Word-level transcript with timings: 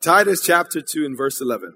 Titus 0.00 0.40
chapter 0.44 0.80
2 0.80 1.04
and 1.04 1.16
verse 1.16 1.40
11. 1.40 1.74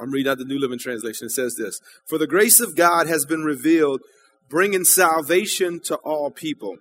I'm 0.00 0.10
reading 0.10 0.32
out 0.32 0.38
the 0.38 0.46
New 0.46 0.58
Living 0.58 0.78
Translation. 0.78 1.26
It 1.26 1.32
says 1.32 1.54
this 1.56 1.80
For 2.08 2.16
the 2.16 2.26
grace 2.26 2.60
of 2.60 2.74
God 2.74 3.08
has 3.08 3.26
been 3.26 3.44
revealed, 3.44 4.00
bringing 4.48 4.84
salvation 4.84 5.80
to 5.84 5.96
all 5.96 6.30
people. 6.30 6.76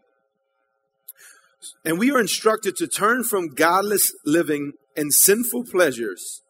And 1.83 1.99
we 1.99 2.10
are 2.12 2.21
instructed 2.21 2.78
to 2.78 2.88
turn 2.88 3.26
from 3.26 3.49
godless 3.49 4.13
living 4.26 4.73
and 4.96 5.13
sinful 5.13 5.65
pleasures. 5.65 6.41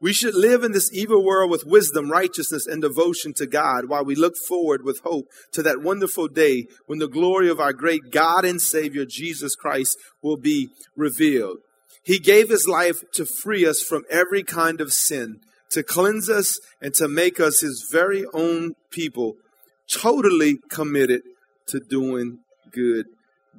We 0.00 0.12
should 0.12 0.34
live 0.34 0.64
in 0.64 0.72
this 0.72 0.92
evil 0.92 1.24
world 1.24 1.50
with 1.50 1.64
wisdom, 1.64 2.10
righteousness, 2.10 2.66
and 2.66 2.82
devotion 2.82 3.34
to 3.34 3.46
God 3.46 3.88
while 3.88 4.04
we 4.04 4.16
look 4.16 4.34
forward 4.48 4.82
with 4.82 5.00
hope 5.04 5.26
to 5.52 5.62
that 5.62 5.80
wonderful 5.80 6.26
day 6.26 6.66
when 6.86 6.98
the 6.98 7.08
glory 7.08 7.48
of 7.48 7.60
our 7.60 7.72
great 7.72 8.10
God 8.10 8.44
and 8.44 8.60
Savior 8.60 9.04
Jesus 9.08 9.54
Christ 9.54 9.96
will 10.22 10.36
be 10.36 10.70
revealed. 10.96 11.58
He 12.02 12.18
gave 12.18 12.48
his 12.48 12.66
life 12.68 12.96
to 13.14 13.24
free 13.24 13.66
us 13.66 13.82
from 13.82 14.04
every 14.10 14.42
kind 14.42 14.80
of 14.80 14.92
sin, 14.92 15.40
to 15.70 15.82
cleanse 15.82 16.28
us, 16.28 16.58
and 16.80 16.94
to 16.94 17.08
make 17.08 17.40
us 17.40 17.60
his 17.60 17.88
very 17.90 18.24
own 18.34 18.74
people, 18.90 19.36
totally 19.88 20.58
committed 20.70 21.22
to 21.68 21.80
doing 21.80 22.38
good 22.70 23.06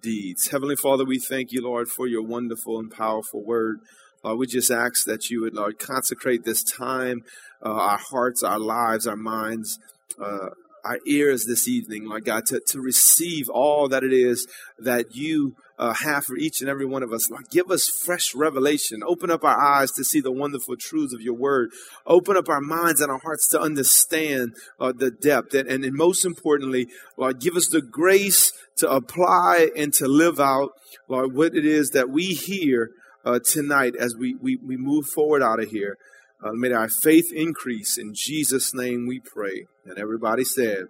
deeds. 0.02 0.50
Heavenly 0.50 0.76
Father, 0.76 1.06
we 1.06 1.20
thank 1.20 1.52
you, 1.52 1.62
Lord, 1.64 1.88
for 1.88 2.08
your 2.08 2.24
wonderful 2.24 2.80
and 2.80 2.92
powerful 2.92 3.44
word. 3.44 3.80
Lord, 4.24 4.40
we 4.40 4.48
just 4.48 4.72
ask 4.72 5.06
that 5.06 5.30
you 5.30 5.42
would, 5.42 5.54
Lord, 5.54 5.80
consecrate 5.80 6.44
this 6.44 6.64
time, 6.64 7.24
uh, 7.64 7.72
our 7.72 7.98
hearts, 7.98 8.44
our 8.44 8.60
lives, 8.60 9.08
our 9.08 9.16
minds, 9.16 9.80
uh, 10.22 10.50
our 10.86 11.00
ears 11.08 11.46
this 11.46 11.68
evening, 11.68 12.08
Lord 12.08 12.26
God, 12.26 12.46
to, 12.48 12.62
to 12.68 12.80
receive 12.80 13.50
all 13.50 13.90
that 13.90 14.04
it 14.04 14.14
is 14.14 14.48
that 14.78 15.16
you 15.16 15.56
uh, 15.78 15.94
have 15.94 16.26
for 16.26 16.38
each 16.38 16.62
and 16.62 16.70
every 16.70 16.86
one 16.86 17.04
of 17.04 17.12
us. 17.12 17.30
Lord, 17.30 17.50
give 17.50 17.70
us 17.72 17.90
fresh 18.04 18.34
revelation. 18.36 19.02
Open 19.06 19.32
up 19.32 19.44
our 19.44 19.60
eyes 19.60 19.92
to 19.94 20.04
see 20.04 20.22
the 20.22 20.32
wonderful 20.32 20.76
truths 20.80 21.14
of 21.14 21.22
your 21.22 21.34
word. 21.34 21.72
Open 22.06 22.38
up 22.38 22.48
our 22.48 22.62
minds 22.62 23.02
and 23.02 23.12
our 23.12 23.20
hearts 23.20 23.50
to 23.50 23.60
understand 23.60 24.54
uh, 24.80 24.94
the 24.96 25.12
depth. 25.12 25.54
And, 25.54 25.68
and, 25.68 25.84
and 25.84 25.96
most 25.96 26.24
importantly, 26.24 26.88
Lord, 27.18 27.42
give 27.42 27.56
us 27.56 27.68
the 27.68 27.82
grace 27.82 28.54
to 28.78 28.90
apply 28.90 29.70
and 29.76 29.94
to 29.96 30.08
live 30.08 30.40
out, 30.40 30.70
Lord, 31.10 31.34
what 31.34 31.56
it 31.56 31.66
is 31.66 31.90
that 31.90 32.10
we 32.10 32.28
hear 32.28 32.90
uh, 33.26 33.40
tonight 33.44 33.96
as 34.00 34.16
we, 34.16 34.36
we, 34.40 34.58
we 34.58 34.78
move 34.78 35.08
forward 35.08 35.42
out 35.42 35.60
of 35.60 35.70
here. 35.72 35.98
Uh, 36.44 36.52
may 36.54 36.72
our 36.72 36.90
faith 36.90 37.32
increase. 37.34 37.98
In 37.98 38.14
Jesus' 38.14 38.74
name 38.74 39.08
we 39.08 39.20
pray. 39.20 39.66
And 39.86 39.98
everybody 39.98 40.44
said, 40.44 40.88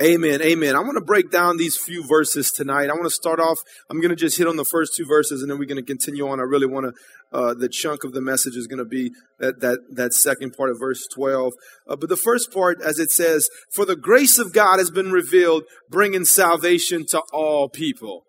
Amen. 0.00 0.40
Amen. 0.42 0.74
I 0.74 0.80
want 0.80 0.96
to 0.96 1.04
break 1.04 1.30
down 1.30 1.58
these 1.58 1.76
few 1.76 2.04
verses 2.08 2.50
tonight. 2.50 2.88
I 2.90 2.94
want 2.94 3.04
to 3.04 3.10
start 3.10 3.38
off. 3.38 3.58
I'm 3.88 4.00
going 4.00 4.10
to 4.10 4.16
just 4.16 4.38
hit 4.38 4.48
on 4.48 4.56
the 4.56 4.64
first 4.64 4.94
two 4.96 5.04
verses 5.06 5.42
and 5.42 5.50
then 5.50 5.58
we're 5.58 5.66
going 5.66 5.76
to 5.76 5.86
continue 5.86 6.26
on. 6.28 6.40
I 6.40 6.44
really 6.44 6.66
want 6.66 6.86
to, 6.86 7.38
uh, 7.38 7.54
the 7.54 7.68
chunk 7.68 8.02
of 8.02 8.12
the 8.12 8.20
message 8.20 8.56
is 8.56 8.66
going 8.66 8.78
to 8.78 8.84
be 8.84 9.12
that, 9.38 9.60
that, 9.60 9.78
that 9.90 10.12
second 10.12 10.54
part 10.56 10.70
of 10.70 10.78
verse 10.80 11.06
12. 11.14 11.52
Uh, 11.86 11.96
but 11.96 12.08
the 12.08 12.16
first 12.16 12.50
part, 12.52 12.80
as 12.82 12.98
it 12.98 13.10
says, 13.10 13.48
for 13.70 13.84
the 13.84 13.94
grace 13.94 14.38
of 14.38 14.52
God 14.52 14.78
has 14.78 14.90
been 14.90 15.12
revealed, 15.12 15.64
bringing 15.88 16.24
salvation 16.24 17.04
to 17.10 17.22
all 17.32 17.68
people. 17.68 18.24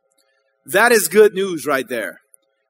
That 0.66 0.92
is 0.92 1.08
good 1.08 1.34
news 1.34 1.66
right 1.66 1.88
there 1.88 2.20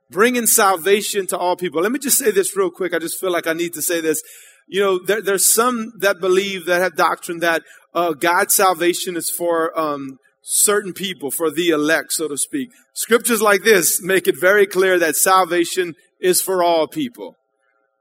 bringing 0.10 0.46
salvation 0.46 1.26
to 1.26 1.36
all 1.36 1.56
people. 1.56 1.82
Let 1.82 1.92
me 1.92 1.98
just 1.98 2.20
say 2.20 2.30
this 2.30 2.56
real 2.56 2.70
quick. 2.70 2.94
I 2.94 3.00
just 3.00 3.20
feel 3.20 3.32
like 3.32 3.48
I 3.48 3.54
need 3.54 3.74
to 3.74 3.82
say 3.82 4.00
this. 4.00 4.22
You 4.68 4.80
know, 4.82 5.00
there, 5.00 5.22
there's 5.22 5.52
some 5.52 5.94
that 6.00 6.20
believe 6.20 6.66
that 6.66 6.82
have 6.82 6.96
doctrine 6.96 7.40
that 7.40 7.64
uh, 7.94 8.14
God's 8.14 8.54
salvation 8.54 9.16
is 9.16 9.30
for 9.30 9.78
um, 9.80 10.18
certain 10.42 10.94
people, 10.94 11.32
for 11.32 11.52
the 11.52 11.70
elect, 11.70 12.14
so 12.14 12.28
to 12.28 12.38
speak. 12.38 12.70
Scriptures 12.94 13.42
like 13.42 13.64
this 13.64 14.02
make 14.02 14.28
it 14.28 14.40
very 14.40 14.66
clear 14.68 15.00
that 15.00 15.16
salvation 15.16 15.96
is 16.20 16.42
for 16.42 16.64
all 16.64 16.88
people. 16.88 17.36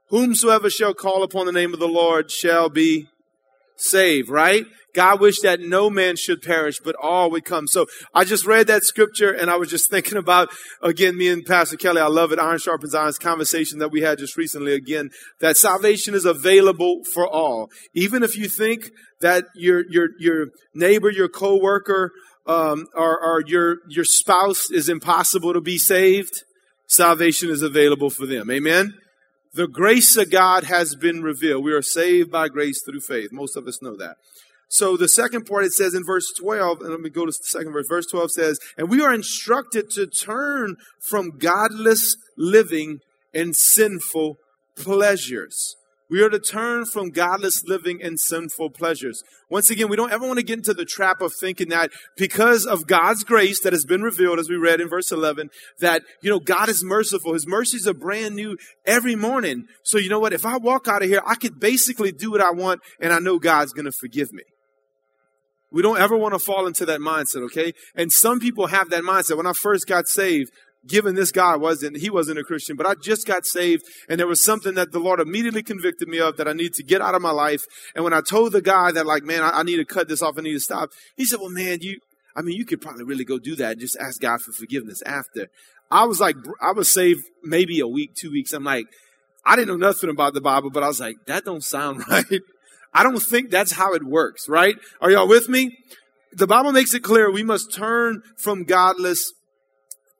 Whomsoever 0.09 0.69
shall 0.69 0.93
call 0.93 1.23
upon 1.23 1.45
the 1.45 1.51
name 1.51 1.73
of 1.73 1.79
the 1.79 1.87
Lord 1.87 2.29
shall 2.29 2.69
be 2.69 3.07
saved, 3.75 4.29
right? 4.29 4.65
God 4.93 5.19
wished 5.19 5.43
that 5.43 5.59
no 5.59 5.89
man 5.89 6.15
should 6.15 6.41
perish, 6.41 6.79
but 6.79 6.95
all 7.01 7.31
would 7.31 7.45
come. 7.45 7.67
So 7.67 7.87
I 8.13 8.23
just 8.23 8.45
read 8.45 8.67
that 8.67 8.83
scripture 8.83 9.31
and 9.31 9.49
I 9.49 9.55
was 9.55 9.69
just 9.69 9.89
thinking 9.91 10.17
about, 10.17 10.49
again, 10.81 11.17
me 11.17 11.29
and 11.29 11.45
Pastor 11.45 11.77
Kelly, 11.77 12.01
I 12.01 12.07
love 12.07 12.31
it, 12.31 12.39
Iron 12.39 12.59
Sharpens 12.59 12.95
Iron's 12.95 13.17
conversation 13.17 13.79
that 13.79 13.91
we 13.91 14.01
had 14.01 14.19
just 14.19 14.37
recently 14.37 14.73
again, 14.73 15.09
that 15.39 15.57
salvation 15.57 16.13
is 16.13 16.25
available 16.25 17.03
for 17.13 17.27
all. 17.27 17.69
Even 17.93 18.23
if 18.23 18.37
you 18.37 18.47
think 18.47 18.91
that 19.21 19.45
your, 19.55 19.83
your, 19.89 20.09
your 20.19 20.47
neighbor, 20.73 21.09
your 21.09 21.29
coworker, 21.29 22.11
um, 22.45 22.87
or, 22.93 23.19
or 23.23 23.43
your, 23.47 23.77
your 23.87 24.03
spouse 24.03 24.69
is 24.69 24.89
impossible 24.89 25.53
to 25.53 25.61
be 25.61 25.77
saved, 25.77 26.43
salvation 26.87 27.49
is 27.49 27.61
available 27.61 28.09
for 28.09 28.25
them. 28.25 28.51
Amen? 28.51 28.93
The 29.53 29.67
grace 29.67 30.17
of 30.17 30.31
God 30.31 30.65
has 30.65 30.95
been 30.95 31.21
revealed. 31.21 31.63
We 31.63 31.73
are 31.73 31.81
saved 31.81 32.31
by 32.31 32.49
grace 32.49 32.81
through 32.83 33.01
faith. 33.01 33.29
Most 33.31 33.55
of 33.55 33.67
us 33.67 33.81
know 33.81 33.95
that. 33.97 34.15
So 34.73 34.97
the 34.97 35.07
second 35.07 35.45
part, 35.45 35.65
it 35.65 35.73
says 35.73 35.93
in 35.93 36.03
verse 36.03 36.33
12, 36.33 36.81
and 36.81 36.89
let 36.89 36.99
me 36.99 37.11
go 37.11 37.27
to 37.27 37.31
the 37.31 37.37
second 37.43 37.73
verse. 37.73 37.85
Verse 37.87 38.07
12 38.07 38.31
says, 38.31 38.59
And 38.75 38.89
we 38.89 39.03
are 39.03 39.13
instructed 39.13 39.91
to 39.91 40.07
turn 40.07 40.77
from 40.99 41.37
godless 41.37 42.15
living 42.39 42.97
and 43.35 43.55
sinful 43.55 44.37
pleasures. 44.75 45.75
We 46.09 46.23
are 46.23 46.29
to 46.29 46.39
turn 46.39 46.85
from 46.85 47.11
godless 47.11 47.63
living 47.67 48.01
and 48.01 48.19
sinful 48.19 48.71
pleasures. 48.71 49.21
Once 49.47 49.69
again, 49.69 49.89
we 49.89 49.95
don't 49.95 50.11
ever 50.11 50.25
want 50.25 50.39
to 50.39 50.45
get 50.45 50.57
into 50.57 50.73
the 50.73 50.85
trap 50.85 51.21
of 51.21 51.33
thinking 51.39 51.69
that 51.69 51.91
because 52.17 52.65
of 52.65 52.87
God's 52.87 53.23
grace 53.23 53.59
that 53.61 53.73
has 53.73 53.85
been 53.85 54.01
revealed, 54.01 54.39
as 54.39 54.49
we 54.49 54.55
read 54.55 54.81
in 54.81 54.89
verse 54.89 55.11
11, 55.11 55.51
that, 55.81 56.01
you 56.23 56.31
know, 56.31 56.39
God 56.39 56.67
is 56.67 56.83
merciful. 56.83 57.33
His 57.33 57.45
mercies 57.45 57.87
are 57.87 57.93
brand 57.93 58.35
new 58.35 58.57
every 58.87 59.15
morning. 59.15 59.65
So 59.83 59.99
you 59.99 60.09
know 60.09 60.19
what? 60.19 60.33
If 60.33 60.47
I 60.47 60.57
walk 60.57 60.87
out 60.87 61.03
of 61.03 61.09
here, 61.09 61.21
I 61.27 61.35
could 61.35 61.59
basically 61.59 62.11
do 62.11 62.31
what 62.31 62.41
I 62.41 62.49
want 62.49 62.81
and 62.99 63.13
I 63.13 63.19
know 63.19 63.37
God's 63.37 63.71
going 63.71 63.85
to 63.85 63.91
forgive 63.91 64.33
me. 64.33 64.41
We 65.73 65.81
don't 65.81 65.97
ever 65.97 66.15
want 66.15 66.35
to 66.35 66.39
fall 66.39 66.67
into 66.67 66.85
that 66.85 66.99
mindset, 66.99 67.43
okay? 67.45 67.73
And 67.95 68.11
some 68.11 68.39
people 68.39 68.67
have 68.67 68.91
that 68.91 69.03
mindset. 69.03 69.37
When 69.37 69.47
I 69.47 69.53
first 69.53 69.87
got 69.87 70.07
saved, 70.07 70.51
given 70.87 71.15
this 71.15 71.31
guy 71.31 71.55
wasn't, 71.55 71.97
he 71.97 72.09
wasn't 72.09 72.37
a 72.37 72.43
Christian, 72.43 72.75
but 72.75 72.85
I 72.85 72.93
just 72.93 73.25
got 73.25 73.45
saved 73.45 73.83
and 74.07 74.19
there 74.19 74.27
was 74.27 74.43
something 74.43 74.75
that 74.75 74.91
the 74.91 74.99
Lord 74.99 75.19
immediately 75.19 75.63
convicted 75.63 76.07
me 76.07 76.19
of 76.19 76.37
that 76.37 76.47
I 76.47 76.53
need 76.53 76.73
to 76.75 76.83
get 76.83 77.01
out 77.01 77.15
of 77.15 77.21
my 77.21 77.31
life. 77.31 77.63
And 77.95 78.03
when 78.03 78.13
I 78.13 78.21
told 78.21 78.51
the 78.51 78.61
guy 78.61 78.91
that 78.91 79.05
like, 79.05 79.23
man, 79.23 79.41
I, 79.41 79.59
I 79.59 79.63
need 79.63 79.77
to 79.77 79.85
cut 79.85 80.07
this 80.07 80.21
off, 80.21 80.37
I 80.37 80.41
need 80.41 80.53
to 80.53 80.59
stop, 80.59 80.91
he 81.17 81.25
said, 81.25 81.39
well, 81.39 81.49
man, 81.49 81.79
you, 81.81 81.99
I 82.35 82.41
mean, 82.41 82.55
you 82.55 82.65
could 82.65 82.81
probably 82.81 83.05
really 83.05 83.25
go 83.25 83.39
do 83.39 83.55
that 83.55 83.79
just 83.79 83.97
ask 83.99 84.21
God 84.21 84.41
for 84.41 84.51
forgiveness 84.51 85.01
after. 85.03 85.47
I 85.89 86.05
was 86.05 86.19
like, 86.19 86.35
I 86.61 86.71
was 86.71 86.89
saved 86.89 87.23
maybe 87.43 87.79
a 87.79 87.87
week, 87.87 88.11
two 88.15 88.31
weeks. 88.31 88.53
I'm 88.53 88.63
like, 88.63 88.85
I 89.45 89.55
didn't 89.55 89.67
know 89.67 89.87
nothing 89.87 90.09
about 90.09 90.33
the 90.33 90.41
Bible, 90.41 90.69
but 90.69 90.83
I 90.83 90.87
was 90.87 90.99
like, 90.99 91.17
that 91.27 91.45
don't 91.45 91.63
sound 91.63 92.03
right. 92.09 92.41
I 92.93 93.03
don't 93.03 93.19
think 93.19 93.49
that's 93.49 93.71
how 93.71 93.93
it 93.93 94.03
works, 94.03 94.47
right? 94.47 94.75
Are 95.01 95.11
y'all 95.11 95.27
with 95.27 95.49
me? 95.49 95.77
The 96.31 96.47
Bible 96.47 96.71
makes 96.71 96.93
it 96.93 97.01
clear 97.01 97.31
we 97.31 97.43
must 97.43 97.73
turn 97.73 98.21
from 98.37 98.63
godless 98.63 99.31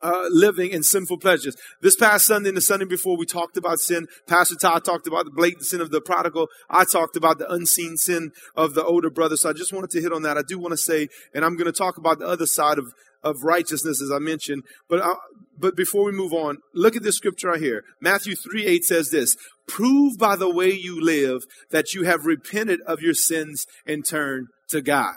uh, 0.03 0.25
living 0.29 0.73
and 0.73 0.85
sinful 0.85 1.17
pleasures. 1.17 1.56
This 1.81 1.95
past 1.95 2.25
Sunday 2.25 2.50
and 2.50 2.57
the 2.57 2.61
Sunday 2.61 2.85
before, 2.85 3.17
we 3.17 3.25
talked 3.25 3.56
about 3.57 3.79
sin. 3.79 4.07
Pastor 4.28 4.56
Todd 4.56 4.84
talked 4.84 5.07
about 5.07 5.25
the 5.25 5.31
blatant 5.31 5.66
sin 5.66 5.79
of 5.79 5.91
the 5.91 6.01
prodigal. 6.01 6.50
I 6.69 6.84
talked 6.84 7.16
about 7.16 7.39
the 7.39 7.50
unseen 7.50 7.95
sin 7.95 8.31
of 8.56 8.73
the 8.73 8.84
older 8.84 9.09
brother. 9.09 9.38
So 9.38 9.50
I 9.50 9.53
just 9.53 9.72
wanted 9.72 9.91
to 9.91 10.01
hit 10.01 10.11
on 10.11 10.23
that. 10.23 10.38
I 10.38 10.41
do 10.45 10.59
want 10.59 10.73
to 10.73 10.78
say, 10.78 11.07
and 11.34 11.45
I'm 11.45 11.55
going 11.55 11.72
to 11.72 11.78
talk 11.78 11.97
about 11.97 12.19
the 12.19 12.28
other 12.28 12.45
side 12.45 12.78
of, 12.78 12.94
of 13.23 13.44
righteousness, 13.44 14.01
as 14.01 14.11
I 14.11 14.19
mentioned. 14.19 14.63
But, 14.89 15.01
uh, 15.01 15.16
but 15.57 15.75
before 15.75 16.06
we 16.06 16.11
move 16.11 16.34
on, 16.34 16.57
look 16.73 16.95
at 16.95 17.03
this 17.03 17.16
scripture 17.16 17.50
right 17.50 17.61
here. 17.61 17.84
Matthew 18.01 18.35
3 18.35 18.66
8 18.66 18.84
says 18.84 19.09
this 19.09 19.35
Prove 19.67 20.17
by 20.17 20.35
the 20.35 20.51
way 20.51 20.72
you 20.72 21.03
live 21.03 21.44
that 21.72 21.94
you 21.94 22.03
have 22.03 22.25
repented 22.25 22.81
of 22.85 23.01
your 23.01 23.13
sins 23.13 23.66
and 23.85 24.06
turned 24.06 24.47
to 24.69 24.81
God. 24.81 25.16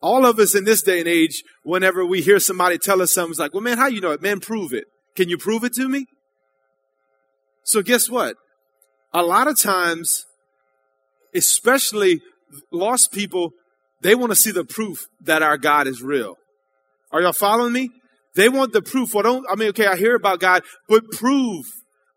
All 0.00 0.24
of 0.24 0.38
us 0.38 0.54
in 0.54 0.64
this 0.64 0.82
day 0.82 1.00
and 1.00 1.08
age, 1.08 1.42
whenever 1.64 2.06
we 2.06 2.22
hear 2.22 2.38
somebody 2.38 2.78
tell 2.78 3.02
us 3.02 3.12
something, 3.12 3.32
it's 3.32 3.40
like, 3.40 3.52
well, 3.52 3.62
man, 3.62 3.78
how 3.78 3.88
you 3.88 4.00
know 4.00 4.12
it? 4.12 4.22
Man, 4.22 4.38
prove 4.38 4.72
it. 4.72 4.84
Can 5.16 5.28
you 5.28 5.36
prove 5.36 5.64
it 5.64 5.72
to 5.74 5.88
me? 5.88 6.06
So 7.64 7.82
guess 7.82 8.08
what? 8.08 8.36
A 9.12 9.22
lot 9.22 9.48
of 9.48 9.58
times, 9.58 10.24
especially 11.34 12.20
lost 12.70 13.10
people, 13.12 13.50
they 14.00 14.14
want 14.14 14.30
to 14.30 14.36
see 14.36 14.52
the 14.52 14.64
proof 14.64 15.06
that 15.20 15.42
our 15.42 15.58
God 15.58 15.86
is 15.86 16.02
real. 16.02 16.36
Are 17.10 17.22
y'all 17.22 17.32
following 17.32 17.72
me? 17.72 17.90
They 18.34 18.48
want 18.48 18.72
the 18.72 18.82
proof. 18.82 19.14
Well, 19.14 19.22
don't, 19.22 19.46
I 19.50 19.56
mean, 19.56 19.68
okay, 19.70 19.86
I 19.86 19.96
hear 19.96 20.14
about 20.14 20.40
God, 20.40 20.62
but 20.88 21.10
prove 21.10 21.66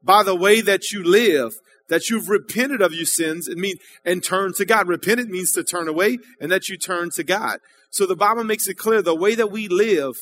by 0.03 0.23
the 0.23 0.35
way 0.35 0.61
that 0.61 0.91
you 0.91 1.03
live 1.03 1.53
that 1.91 2.09
you've 2.09 2.29
repented 2.29 2.81
of 2.81 2.93
your 2.93 3.05
sins 3.05 3.49
and 3.49 3.59
mean 3.59 3.75
and 4.05 4.23
turned 4.23 4.55
to 4.55 4.65
God. 4.65 4.88
Repented 4.88 5.29
means 5.29 5.51
to 5.51 5.63
turn 5.63 5.89
away 5.89 6.17
and 6.39 6.49
that 6.51 6.69
you 6.69 6.77
turn 6.77 7.09
to 7.11 7.23
God. 7.23 7.59
So 7.89 8.05
the 8.05 8.15
Bible 8.15 8.45
makes 8.45 8.67
it 8.69 8.75
clear 8.75 9.01
the 9.01 9.13
way 9.13 9.35
that 9.35 9.51
we 9.51 9.67
live 9.67 10.15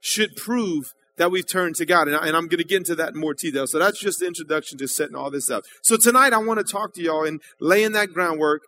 should 0.00 0.36
prove 0.36 0.92
that 1.16 1.30
we've 1.30 1.48
turned 1.48 1.76
to 1.76 1.86
God. 1.86 2.08
And, 2.08 2.16
I, 2.16 2.28
am 2.28 2.48
going 2.48 2.58
to 2.58 2.64
get 2.64 2.76
into 2.76 2.94
that 2.96 3.14
in 3.14 3.20
more 3.20 3.32
detail. 3.32 3.66
So 3.66 3.78
that's 3.78 3.98
just 3.98 4.20
the 4.20 4.26
introduction 4.26 4.76
to 4.76 4.86
setting 4.86 5.16
all 5.16 5.30
this 5.30 5.48
up. 5.48 5.64
So 5.82 5.96
tonight 5.96 6.34
I 6.34 6.38
want 6.38 6.64
to 6.64 6.70
talk 6.70 6.92
to 6.94 7.02
y'all 7.02 7.24
and 7.24 7.40
laying 7.60 7.92
that 7.92 8.10
groundwork. 8.12 8.60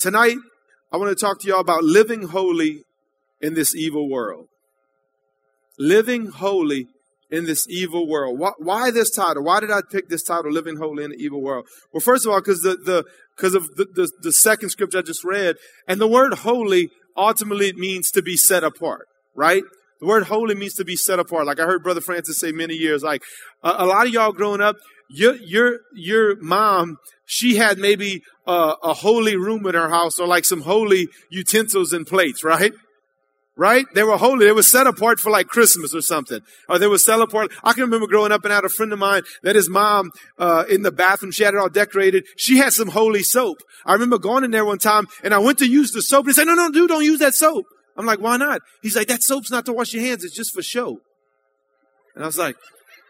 Tonight 0.00 0.38
I 0.90 0.96
want 0.96 1.16
to 1.16 1.24
talk 1.24 1.40
to 1.42 1.48
y'all 1.48 1.60
about 1.60 1.84
living 1.84 2.28
holy 2.28 2.82
in 3.40 3.54
this 3.54 3.76
evil 3.76 4.10
world. 4.10 4.48
Living 5.78 6.26
holy 6.26 6.88
in 7.30 7.46
this 7.46 7.66
evil 7.68 8.06
world. 8.08 8.38
Why, 8.38 8.52
why, 8.58 8.90
this 8.90 9.10
title? 9.10 9.44
Why 9.44 9.60
did 9.60 9.70
I 9.70 9.80
pick 9.90 10.08
this 10.08 10.22
title, 10.22 10.52
Living 10.52 10.76
Holy 10.76 11.04
in 11.04 11.10
the 11.10 11.16
Evil 11.16 11.42
World? 11.42 11.66
Well, 11.92 12.00
first 12.00 12.26
of 12.26 12.32
all, 12.32 12.40
because 12.40 12.62
the, 12.62 12.76
the, 12.76 13.04
because 13.36 13.54
of 13.54 13.66
the, 13.74 13.86
the, 13.92 14.10
the 14.20 14.32
second 14.32 14.70
scripture 14.70 14.98
I 14.98 15.02
just 15.02 15.24
read, 15.24 15.56
and 15.88 16.00
the 16.00 16.06
word 16.06 16.34
holy 16.34 16.90
ultimately 17.16 17.72
means 17.72 18.10
to 18.12 18.22
be 18.22 18.36
set 18.36 18.62
apart, 18.62 19.06
right? 19.34 19.62
The 20.00 20.06
word 20.06 20.24
holy 20.24 20.54
means 20.54 20.74
to 20.74 20.84
be 20.84 20.96
set 20.96 21.18
apart. 21.18 21.46
Like 21.46 21.58
I 21.58 21.64
heard 21.64 21.82
Brother 21.82 22.00
Francis 22.00 22.38
say 22.38 22.52
many 22.52 22.74
years, 22.74 23.02
like 23.02 23.22
a, 23.62 23.70
a 23.78 23.86
lot 23.86 24.06
of 24.06 24.12
y'all 24.12 24.32
growing 24.32 24.60
up, 24.60 24.76
your, 25.08 25.34
your, 25.36 25.80
your 25.94 26.36
mom, 26.40 26.98
she 27.26 27.56
had 27.56 27.78
maybe 27.78 28.22
a, 28.46 28.74
a 28.82 28.94
holy 28.94 29.36
room 29.36 29.66
in 29.66 29.74
her 29.74 29.88
house 29.88 30.18
or 30.18 30.26
like 30.26 30.44
some 30.44 30.62
holy 30.62 31.08
utensils 31.30 31.92
and 31.92 32.06
plates, 32.06 32.44
right? 32.44 32.72
Right? 33.56 33.86
They 33.94 34.02
were 34.02 34.16
holy. 34.16 34.46
They 34.46 34.52
were 34.52 34.62
set 34.62 34.86
apart 34.86 35.20
for 35.20 35.30
like 35.30 35.46
Christmas 35.46 35.94
or 35.94 36.02
something. 36.02 36.40
Or 36.68 36.78
they 36.78 36.86
were 36.86 36.98
set 36.98 37.20
apart. 37.20 37.52
I 37.62 37.72
can 37.72 37.82
remember 37.82 38.06
growing 38.06 38.32
up 38.32 38.44
and 38.44 38.52
I 38.52 38.56
had 38.56 38.64
a 38.64 38.68
friend 38.68 38.92
of 38.92 38.98
mine 38.98 39.22
that 39.42 39.56
his 39.56 39.68
mom, 39.68 40.10
uh, 40.38 40.64
in 40.68 40.82
the 40.82 40.92
bathroom, 40.92 41.32
she 41.32 41.44
had 41.44 41.54
it 41.54 41.60
all 41.60 41.68
decorated. 41.68 42.26
She 42.36 42.58
had 42.58 42.72
some 42.72 42.88
holy 42.88 43.22
soap. 43.22 43.58
I 43.86 43.92
remember 43.92 44.18
going 44.18 44.44
in 44.44 44.50
there 44.50 44.64
one 44.64 44.78
time 44.78 45.06
and 45.22 45.32
I 45.32 45.38
went 45.38 45.58
to 45.58 45.68
use 45.68 45.92
the 45.92 46.02
soap. 46.02 46.26
He 46.26 46.32
said, 46.32 46.44
no, 46.44 46.54
no, 46.54 46.70
dude, 46.70 46.88
don't 46.88 47.04
use 47.04 47.20
that 47.20 47.34
soap. 47.34 47.66
I'm 47.96 48.06
like, 48.06 48.20
why 48.20 48.36
not? 48.36 48.60
He's 48.82 48.96
like, 48.96 49.08
that 49.08 49.22
soap's 49.22 49.50
not 49.50 49.66
to 49.66 49.72
wash 49.72 49.92
your 49.92 50.02
hands. 50.02 50.24
It's 50.24 50.34
just 50.34 50.52
for 50.52 50.62
show. 50.62 50.98
And 52.14 52.24
I 52.24 52.26
was 52.26 52.38
like, 52.38 52.56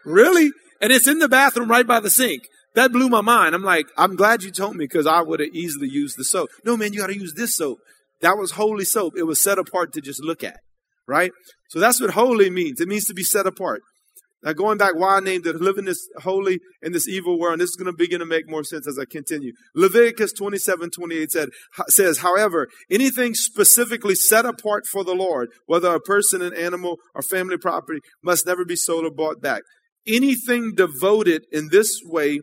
really? 0.03 0.51
And 0.81 0.91
it's 0.91 1.07
in 1.07 1.19
the 1.19 1.29
bathroom 1.29 1.69
right 1.69 1.87
by 1.87 1.99
the 1.99 2.09
sink. 2.09 2.43
That 2.75 2.91
blew 2.91 3.07
my 3.07 3.21
mind. 3.21 3.55
I'm 3.55 3.63
like, 3.63 3.87
I'm 3.97 4.15
glad 4.15 4.43
you 4.43 4.51
told 4.51 4.75
me 4.75 4.85
because 4.85 5.07
I 5.07 5.21
would 5.21 5.39
have 5.39 5.49
easily 5.53 5.87
used 5.87 6.17
the 6.17 6.25
soap. 6.25 6.49
No, 6.65 6.75
man, 6.75 6.91
you 6.93 6.99
got 6.99 7.07
to 7.07 7.17
use 7.17 7.33
this 7.33 7.55
soap. 7.55 7.79
That 8.21 8.37
was 8.37 8.51
holy 8.51 8.85
soap. 8.85 9.13
It 9.17 9.23
was 9.23 9.41
set 9.41 9.59
apart 9.59 9.93
to 9.93 10.01
just 10.01 10.23
look 10.23 10.43
at, 10.43 10.57
right? 11.07 11.31
So 11.69 11.79
that's 11.79 12.01
what 12.01 12.11
holy 12.11 12.49
means. 12.49 12.79
It 12.79 12.87
means 12.87 13.05
to 13.05 13.13
be 13.13 13.23
set 13.23 13.45
apart. 13.45 13.81
Now, 14.45 14.53
going 14.53 14.77
back, 14.77 14.93
why 14.95 15.17
I 15.17 15.19
named 15.21 15.47
it 15.47 15.55
living 15.55 15.85
this 15.85 16.07
holy 16.21 16.59
in 16.83 16.91
this 16.91 17.07
evil 17.07 17.39
world, 17.39 17.53
and 17.53 17.61
this 17.61 17.71
is 17.71 17.75
going 17.75 17.91
to 17.91 17.97
begin 17.97 18.19
to 18.19 18.27
make 18.27 18.47
more 18.47 18.63
sense 18.63 18.87
as 18.87 18.99
I 18.99 19.05
continue. 19.09 19.53
Leviticus 19.73 20.33
27, 20.33 20.91
28 20.91 21.31
said, 21.31 21.49
says, 21.87 22.19
however, 22.19 22.67
anything 22.91 23.33
specifically 23.33 24.13
set 24.13 24.45
apart 24.45 24.83
for 24.85 25.03
the 25.03 25.15
Lord, 25.15 25.47
whether 25.65 25.93
a 25.93 25.99
person, 25.99 26.43
an 26.43 26.53
animal, 26.53 26.97
or 27.15 27.23
family 27.23 27.57
property, 27.57 28.01
must 28.23 28.45
never 28.45 28.63
be 28.63 28.75
sold 28.75 29.05
or 29.05 29.11
bought 29.11 29.41
back. 29.41 29.63
Anything 30.05 30.73
devoted 30.75 31.45
in 31.51 31.69
this 31.71 31.99
way 32.05 32.41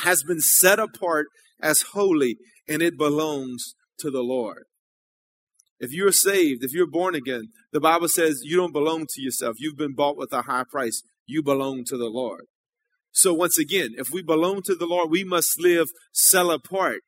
has 0.00 0.22
been 0.22 0.40
set 0.40 0.78
apart 0.78 1.28
as 1.62 1.82
holy, 1.94 2.36
and 2.68 2.82
it 2.82 2.98
belongs 2.98 3.74
to 4.00 4.10
the 4.10 4.22
Lord. 4.22 4.64
If 5.82 5.92
you're 5.92 6.12
saved, 6.12 6.62
if 6.62 6.72
you're 6.72 6.86
born 6.86 7.16
again, 7.16 7.48
the 7.72 7.80
Bible 7.80 8.06
says 8.06 8.42
you 8.44 8.56
don't 8.56 8.72
belong 8.72 9.06
to 9.08 9.20
yourself. 9.20 9.56
You've 9.58 9.76
been 9.76 9.94
bought 9.94 10.16
with 10.16 10.32
a 10.32 10.42
high 10.42 10.62
price. 10.62 11.02
You 11.26 11.42
belong 11.42 11.82
to 11.86 11.96
the 11.96 12.08
Lord. 12.08 12.44
So 13.10 13.34
once 13.34 13.58
again, 13.58 13.90
if 13.98 14.08
we 14.10 14.22
belong 14.22 14.62
to 14.62 14.76
the 14.76 14.86
Lord, 14.86 15.10
we 15.10 15.24
must 15.24 15.60
live 15.60 15.88
set 16.12 16.46
apart 16.46 17.00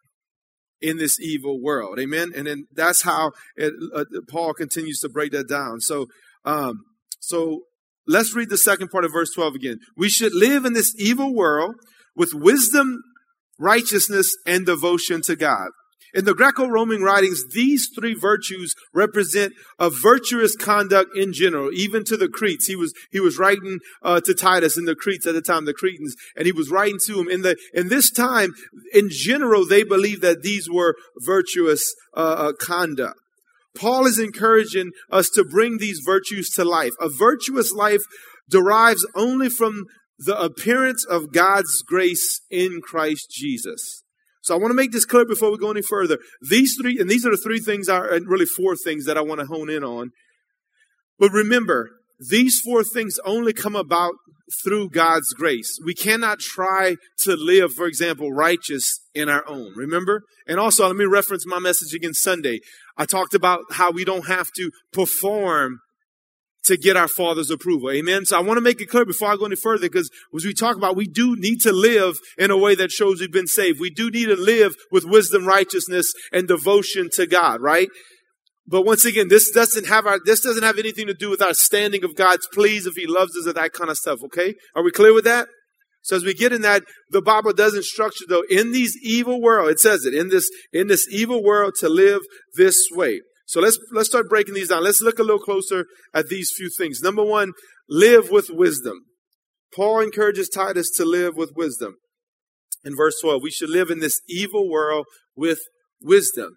in 0.80 0.96
this 0.96 1.20
evil 1.20 1.62
world. 1.62 2.00
Amen. 2.00 2.32
And 2.34 2.48
then 2.48 2.66
that's 2.74 3.02
how 3.02 3.30
it, 3.54 3.72
uh, 3.94 4.06
Paul 4.28 4.52
continues 4.54 4.98
to 5.00 5.08
break 5.08 5.30
that 5.30 5.48
down. 5.48 5.80
So, 5.80 6.08
um, 6.44 6.82
so 7.20 7.60
let's 8.08 8.34
read 8.34 8.50
the 8.50 8.58
second 8.58 8.88
part 8.88 9.04
of 9.04 9.12
verse 9.12 9.32
12 9.32 9.54
again. 9.54 9.78
We 9.96 10.08
should 10.08 10.34
live 10.34 10.64
in 10.64 10.72
this 10.72 10.92
evil 10.98 11.32
world 11.32 11.76
with 12.16 12.34
wisdom, 12.34 13.02
righteousness, 13.56 14.34
and 14.48 14.66
devotion 14.66 15.22
to 15.22 15.36
God. 15.36 15.68
In 16.14 16.24
the 16.24 16.34
Greco-Roman 16.34 17.02
writings, 17.02 17.44
these 17.52 17.88
three 17.92 18.14
virtues 18.14 18.72
represent 18.92 19.52
a 19.80 19.90
virtuous 19.90 20.54
conduct 20.54 21.10
in 21.16 21.32
general, 21.32 21.70
even 21.72 22.04
to 22.04 22.16
the 22.16 22.28
Cretes. 22.28 22.66
He 22.66 22.76
was, 22.76 22.94
he 23.10 23.18
was 23.18 23.36
writing, 23.36 23.80
uh, 24.00 24.20
to 24.20 24.32
Titus 24.32 24.76
in 24.76 24.84
the 24.84 24.94
Cretes 24.94 25.26
at 25.26 25.34
the 25.34 25.42
time, 25.42 25.64
the 25.64 25.74
Cretans, 25.74 26.14
and 26.36 26.46
he 26.46 26.52
was 26.52 26.70
writing 26.70 26.98
to 27.06 27.18
him 27.18 27.28
in 27.28 27.42
the, 27.42 27.56
in 27.72 27.88
this 27.88 28.12
time, 28.12 28.52
in 28.92 29.08
general, 29.10 29.66
they 29.66 29.82
believed 29.82 30.22
that 30.22 30.42
these 30.42 30.70
were 30.70 30.94
virtuous, 31.24 31.92
uh, 32.16 32.20
uh, 32.20 32.52
conduct. 32.60 33.18
Paul 33.76 34.06
is 34.06 34.20
encouraging 34.20 34.92
us 35.10 35.28
to 35.30 35.44
bring 35.44 35.78
these 35.78 36.00
virtues 36.04 36.48
to 36.50 36.64
life. 36.64 36.92
A 37.00 37.08
virtuous 37.08 37.72
life 37.72 38.02
derives 38.48 39.04
only 39.16 39.50
from 39.50 39.86
the 40.16 40.40
appearance 40.40 41.04
of 41.04 41.32
God's 41.32 41.82
grace 41.82 42.40
in 42.50 42.80
Christ 42.80 43.32
Jesus. 43.32 44.03
So 44.44 44.54
I 44.54 44.58
want 44.58 44.72
to 44.72 44.76
make 44.76 44.92
this 44.92 45.06
clear 45.06 45.24
before 45.24 45.50
we 45.50 45.56
go 45.56 45.70
any 45.70 45.80
further. 45.80 46.18
These 46.42 46.76
three, 46.80 47.00
and 47.00 47.08
these 47.08 47.24
are 47.24 47.30
the 47.30 47.38
three 47.38 47.60
things, 47.60 47.88
are, 47.88 48.12
and 48.12 48.28
really 48.28 48.44
four 48.44 48.76
things 48.76 49.06
that 49.06 49.16
I 49.16 49.22
want 49.22 49.40
to 49.40 49.46
hone 49.46 49.70
in 49.70 49.82
on. 49.82 50.10
But 51.18 51.32
remember, 51.32 51.88
these 52.30 52.60
four 52.60 52.84
things 52.84 53.18
only 53.24 53.54
come 53.54 53.74
about 53.74 54.12
through 54.62 54.90
God's 54.90 55.32
grace. 55.32 55.78
We 55.82 55.94
cannot 55.94 56.40
try 56.40 56.96
to 57.20 57.36
live, 57.36 57.72
for 57.72 57.86
example, 57.86 58.32
righteous 58.32 59.00
in 59.14 59.30
our 59.30 59.48
own. 59.48 59.72
Remember? 59.76 60.20
And 60.46 60.60
also, 60.60 60.86
let 60.86 60.96
me 60.96 61.06
reference 61.06 61.46
my 61.46 61.58
message 61.58 61.94
again 61.94 62.12
Sunday. 62.12 62.60
I 62.98 63.06
talked 63.06 63.32
about 63.32 63.60
how 63.72 63.92
we 63.92 64.04
don't 64.04 64.26
have 64.26 64.48
to 64.56 64.70
perform 64.92 65.78
to 66.64 66.76
get 66.76 66.96
our 66.96 67.08
Father's 67.08 67.50
approval. 67.50 67.90
Amen. 67.90 68.24
So 68.24 68.36
I 68.36 68.40
want 68.40 68.56
to 68.56 68.62
make 68.62 68.80
it 68.80 68.86
clear 68.86 69.04
before 69.04 69.28
I 69.28 69.36
go 69.36 69.46
any 69.46 69.56
further, 69.56 69.82
because 69.82 70.10
as 70.34 70.44
we 70.44 70.54
talk 70.54 70.76
about, 70.76 70.96
we 70.96 71.06
do 71.06 71.36
need 71.36 71.60
to 71.62 71.72
live 71.72 72.16
in 72.38 72.50
a 72.50 72.56
way 72.56 72.74
that 72.74 72.90
shows 72.90 73.20
we've 73.20 73.30
been 73.30 73.46
saved. 73.46 73.80
We 73.80 73.90
do 73.90 74.10
need 74.10 74.26
to 74.26 74.36
live 74.36 74.74
with 74.90 75.04
wisdom, 75.04 75.46
righteousness, 75.46 76.12
and 76.32 76.48
devotion 76.48 77.08
to 77.14 77.26
God, 77.26 77.60
right? 77.60 77.88
But 78.66 78.86
once 78.86 79.04
again, 79.04 79.28
this 79.28 79.50
doesn't 79.50 79.86
have 79.86 80.06
our, 80.06 80.18
this 80.24 80.40
doesn't 80.40 80.62
have 80.62 80.78
anything 80.78 81.06
to 81.06 81.14
do 81.14 81.28
with 81.28 81.42
our 81.42 81.54
standing 81.54 82.02
of 82.02 82.16
God's 82.16 82.48
pleas 82.52 82.86
if 82.86 82.94
He 82.94 83.06
loves 83.06 83.36
us 83.36 83.46
or 83.46 83.52
that 83.52 83.72
kind 83.72 83.90
of 83.90 83.98
stuff, 83.98 84.20
okay? 84.24 84.54
Are 84.74 84.82
we 84.82 84.90
clear 84.90 85.12
with 85.12 85.24
that? 85.24 85.48
So 86.02 86.16
as 86.16 86.24
we 86.24 86.34
get 86.34 86.52
in 86.52 86.62
that, 86.62 86.82
the 87.10 87.22
Bible 87.22 87.52
does 87.52 87.74
instruct 87.74 88.20
you 88.20 88.26
though, 88.26 88.44
in 88.50 88.72
these 88.72 88.96
evil 89.02 89.40
world, 89.40 89.70
it 89.70 89.80
says 89.80 90.04
it, 90.04 90.14
in 90.14 90.28
this, 90.28 90.48
in 90.72 90.86
this 90.86 91.06
evil 91.10 91.42
world 91.42 91.74
to 91.80 91.88
live 91.88 92.20
this 92.56 92.88
way. 92.92 93.20
So 93.54 93.60
let's, 93.60 93.78
let's 93.92 94.08
start 94.08 94.28
breaking 94.28 94.54
these 94.54 94.70
down. 94.70 94.82
Let's 94.82 95.00
look 95.00 95.20
a 95.20 95.22
little 95.22 95.38
closer 95.38 95.86
at 96.12 96.26
these 96.26 96.52
few 96.56 96.68
things. 96.76 97.00
Number 97.00 97.24
one, 97.24 97.52
live 97.88 98.28
with 98.28 98.50
wisdom. 98.50 98.94
Paul 99.72 100.00
encourages 100.00 100.48
Titus 100.48 100.90
to 100.96 101.04
live 101.04 101.36
with 101.36 101.52
wisdom. 101.54 101.94
In 102.84 102.96
verse 102.96 103.14
12, 103.22 103.42
we 103.44 103.52
should 103.52 103.70
live 103.70 103.90
in 103.90 104.00
this 104.00 104.20
evil 104.28 104.68
world 104.68 105.06
with 105.36 105.60
wisdom. 106.02 106.56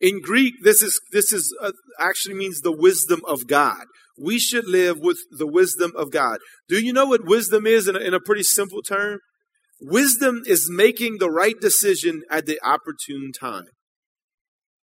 In 0.00 0.22
Greek, 0.22 0.54
this 0.62 0.80
is, 0.80 0.98
this 1.12 1.34
is, 1.34 1.54
uh, 1.60 1.72
actually 2.00 2.34
means 2.34 2.62
the 2.62 2.74
wisdom 2.74 3.20
of 3.28 3.46
God. 3.46 3.84
We 4.18 4.38
should 4.38 4.66
live 4.66 5.00
with 5.00 5.18
the 5.36 5.46
wisdom 5.46 5.92
of 5.96 6.10
God. 6.10 6.38
Do 6.66 6.82
you 6.82 6.94
know 6.94 7.04
what 7.04 7.26
wisdom 7.26 7.66
is 7.66 7.88
in 7.88 7.94
a, 7.94 7.98
in 7.98 8.14
a 8.14 8.20
pretty 8.20 8.42
simple 8.42 8.80
term? 8.80 9.18
Wisdom 9.82 10.40
is 10.46 10.70
making 10.70 11.18
the 11.18 11.30
right 11.30 11.60
decision 11.60 12.22
at 12.30 12.46
the 12.46 12.58
opportune 12.64 13.32
time. 13.38 13.66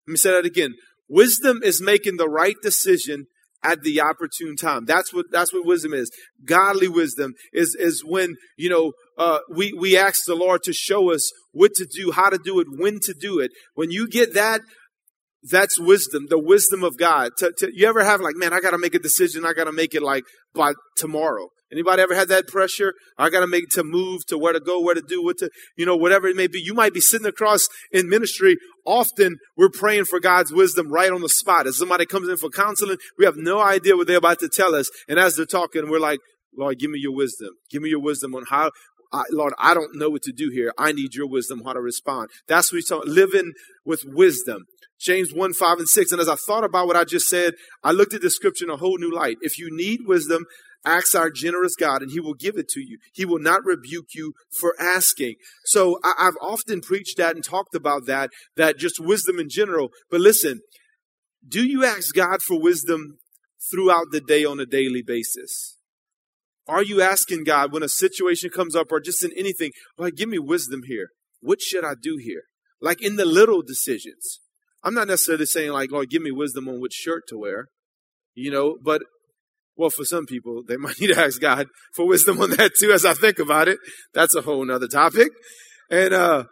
Let 0.06 0.12
me 0.12 0.16
say 0.16 0.32
that 0.32 0.44
again. 0.44 0.74
Wisdom 1.08 1.60
is 1.62 1.80
making 1.80 2.16
the 2.16 2.28
right 2.28 2.56
decision 2.62 3.26
at 3.62 3.82
the 3.82 4.00
opportune 4.00 4.56
time. 4.56 4.84
That's 4.84 5.12
what 5.12 5.26
that's 5.30 5.52
what 5.52 5.66
wisdom 5.66 5.92
is. 5.92 6.10
Godly 6.44 6.88
wisdom 6.88 7.34
is 7.52 7.76
is 7.78 8.04
when 8.04 8.36
you 8.56 8.68
know 8.68 8.92
uh, 9.16 9.40
we 9.50 9.72
we 9.72 9.96
ask 9.96 10.24
the 10.26 10.34
Lord 10.34 10.62
to 10.64 10.72
show 10.72 11.10
us 11.10 11.30
what 11.52 11.74
to 11.74 11.86
do, 11.90 12.12
how 12.12 12.30
to 12.30 12.38
do 12.38 12.60
it, 12.60 12.66
when 12.70 12.98
to 13.02 13.14
do 13.18 13.40
it. 13.40 13.50
When 13.74 13.90
you 13.90 14.06
get 14.08 14.34
that, 14.34 14.60
that's 15.42 15.78
wisdom, 15.78 16.26
the 16.28 16.38
wisdom 16.38 16.84
of 16.84 16.96
God. 16.96 17.32
To, 17.38 17.52
to, 17.58 17.70
you 17.72 17.86
ever 17.88 18.04
have 18.04 18.20
like, 18.20 18.36
man, 18.36 18.52
I 18.52 18.60
got 18.60 18.70
to 18.70 18.78
make 18.78 18.94
a 18.94 19.00
decision. 19.00 19.44
I 19.44 19.52
got 19.52 19.64
to 19.64 19.72
make 19.72 19.94
it 19.94 20.02
like 20.02 20.24
by 20.54 20.74
tomorrow. 20.96 21.48
Anybody 21.70 22.02
ever 22.02 22.14
had 22.14 22.28
that 22.28 22.48
pressure? 22.48 22.94
I 23.18 23.28
got 23.28 23.40
to 23.40 23.46
make 23.46 23.68
to 23.70 23.84
move 23.84 24.24
to 24.26 24.38
where 24.38 24.52
to 24.52 24.60
go, 24.60 24.80
where 24.80 24.94
to 24.94 25.02
do, 25.02 25.22
what 25.22 25.38
to, 25.38 25.50
you 25.76 25.84
know, 25.84 25.96
whatever 25.96 26.26
it 26.26 26.36
may 26.36 26.46
be. 26.46 26.60
You 26.60 26.72
might 26.72 26.94
be 26.94 27.00
sitting 27.00 27.26
across 27.26 27.68
in 27.92 28.08
ministry. 28.08 28.56
Often 28.86 29.36
we're 29.56 29.68
praying 29.68 30.06
for 30.06 30.18
God's 30.18 30.52
wisdom 30.52 30.90
right 30.90 31.12
on 31.12 31.20
the 31.20 31.28
spot. 31.28 31.66
As 31.66 31.76
somebody 31.76 32.06
comes 32.06 32.28
in 32.28 32.38
for 32.38 32.48
counseling, 32.48 32.96
we 33.18 33.26
have 33.26 33.36
no 33.36 33.60
idea 33.60 33.96
what 33.96 34.06
they're 34.06 34.16
about 34.16 34.38
to 34.40 34.48
tell 34.48 34.74
us. 34.74 34.90
And 35.08 35.18
as 35.18 35.36
they're 35.36 35.44
talking, 35.44 35.90
we're 35.90 36.00
like, 36.00 36.20
Lord, 36.56 36.78
give 36.78 36.90
me 36.90 36.98
your 37.00 37.14
wisdom. 37.14 37.50
Give 37.70 37.82
me 37.82 37.90
your 37.90 38.00
wisdom 38.00 38.34
on 38.34 38.44
how, 38.48 38.70
I, 39.12 39.24
Lord, 39.30 39.52
I 39.58 39.74
don't 39.74 39.94
know 39.94 40.08
what 40.08 40.22
to 40.22 40.32
do 40.32 40.50
here. 40.50 40.72
I 40.78 40.92
need 40.92 41.14
your 41.14 41.28
wisdom 41.28 41.62
how 41.64 41.74
to 41.74 41.80
respond. 41.80 42.30
That's 42.46 42.72
what 42.72 42.76
we 42.76 42.82
talk, 42.82 43.04
living 43.06 43.52
with 43.84 44.02
wisdom. 44.06 44.64
James 45.00 45.32
1, 45.32 45.54
5, 45.54 45.78
and 45.78 45.88
6. 45.88 46.12
And 46.12 46.20
as 46.20 46.28
I 46.28 46.34
thought 46.34 46.64
about 46.64 46.86
what 46.86 46.96
I 46.96 47.04
just 47.04 47.28
said, 47.28 47.54
I 47.84 47.92
looked 47.92 48.14
at 48.14 48.22
the 48.22 48.30
scripture 48.30 48.64
in 48.64 48.70
a 48.70 48.76
whole 48.76 48.98
new 48.98 49.14
light. 49.14 49.36
If 49.42 49.58
you 49.58 49.68
need 49.70 50.00
wisdom, 50.06 50.44
ask 50.84 51.14
our 51.14 51.30
generous 51.30 51.74
God 51.74 52.02
and 52.02 52.10
he 52.10 52.20
will 52.20 52.34
give 52.34 52.56
it 52.56 52.68
to 52.70 52.80
you. 52.80 52.98
He 53.12 53.24
will 53.24 53.40
not 53.40 53.64
rebuke 53.64 54.14
you 54.14 54.32
for 54.60 54.74
asking. 54.80 55.34
So 55.64 55.98
I, 56.04 56.24
have 56.24 56.36
often 56.40 56.80
preached 56.80 57.16
that 57.18 57.34
and 57.34 57.44
talked 57.44 57.74
about 57.74 58.06
that, 58.06 58.30
that 58.56 58.78
just 58.78 59.00
wisdom 59.00 59.38
in 59.38 59.48
general. 59.48 59.90
But 60.10 60.20
listen, 60.20 60.60
do 61.46 61.64
you 61.64 61.84
ask 61.84 62.14
God 62.14 62.42
for 62.42 62.60
wisdom 62.60 63.18
throughout 63.70 64.06
the 64.12 64.20
day 64.20 64.44
on 64.44 64.60
a 64.60 64.66
daily 64.66 65.02
basis? 65.02 65.76
Are 66.66 66.82
you 66.82 67.00
asking 67.00 67.44
God 67.44 67.72
when 67.72 67.82
a 67.82 67.88
situation 67.88 68.50
comes 68.50 68.76
up 68.76 68.92
or 68.92 69.00
just 69.00 69.24
in 69.24 69.32
anything, 69.36 69.72
Lord, 69.96 70.16
give 70.16 70.28
me 70.28 70.38
wisdom 70.38 70.82
here. 70.86 71.08
What 71.40 71.62
should 71.62 71.84
I 71.84 71.94
do 72.00 72.18
here? 72.20 72.42
Like 72.80 73.02
in 73.02 73.16
the 73.16 73.24
little 73.24 73.62
decisions. 73.62 74.40
I'm 74.84 74.94
not 74.94 75.08
necessarily 75.08 75.46
saying 75.46 75.72
like, 75.72 75.90
Lord, 75.90 76.10
give 76.10 76.22
me 76.22 76.30
wisdom 76.30 76.68
on 76.68 76.80
which 76.80 76.92
shirt 76.92 77.24
to 77.28 77.38
wear, 77.38 77.68
you 78.34 78.50
know, 78.50 78.76
but 78.82 79.02
Well, 79.78 79.90
for 79.90 80.04
some 80.04 80.26
people, 80.26 80.64
they 80.66 80.76
might 80.76 81.00
need 81.00 81.14
to 81.14 81.20
ask 81.20 81.40
God 81.40 81.68
for 81.94 82.06
wisdom 82.06 82.40
on 82.40 82.50
that 82.50 82.72
too, 82.78 82.90
as 82.92 83.06
I 83.06 83.14
think 83.14 83.38
about 83.38 83.68
it. 83.68 83.78
That's 84.12 84.34
a 84.34 84.42
whole 84.42 84.64
nother 84.66 84.88
topic. 84.88 85.28
And, 85.90 86.12
uh, 86.12 86.44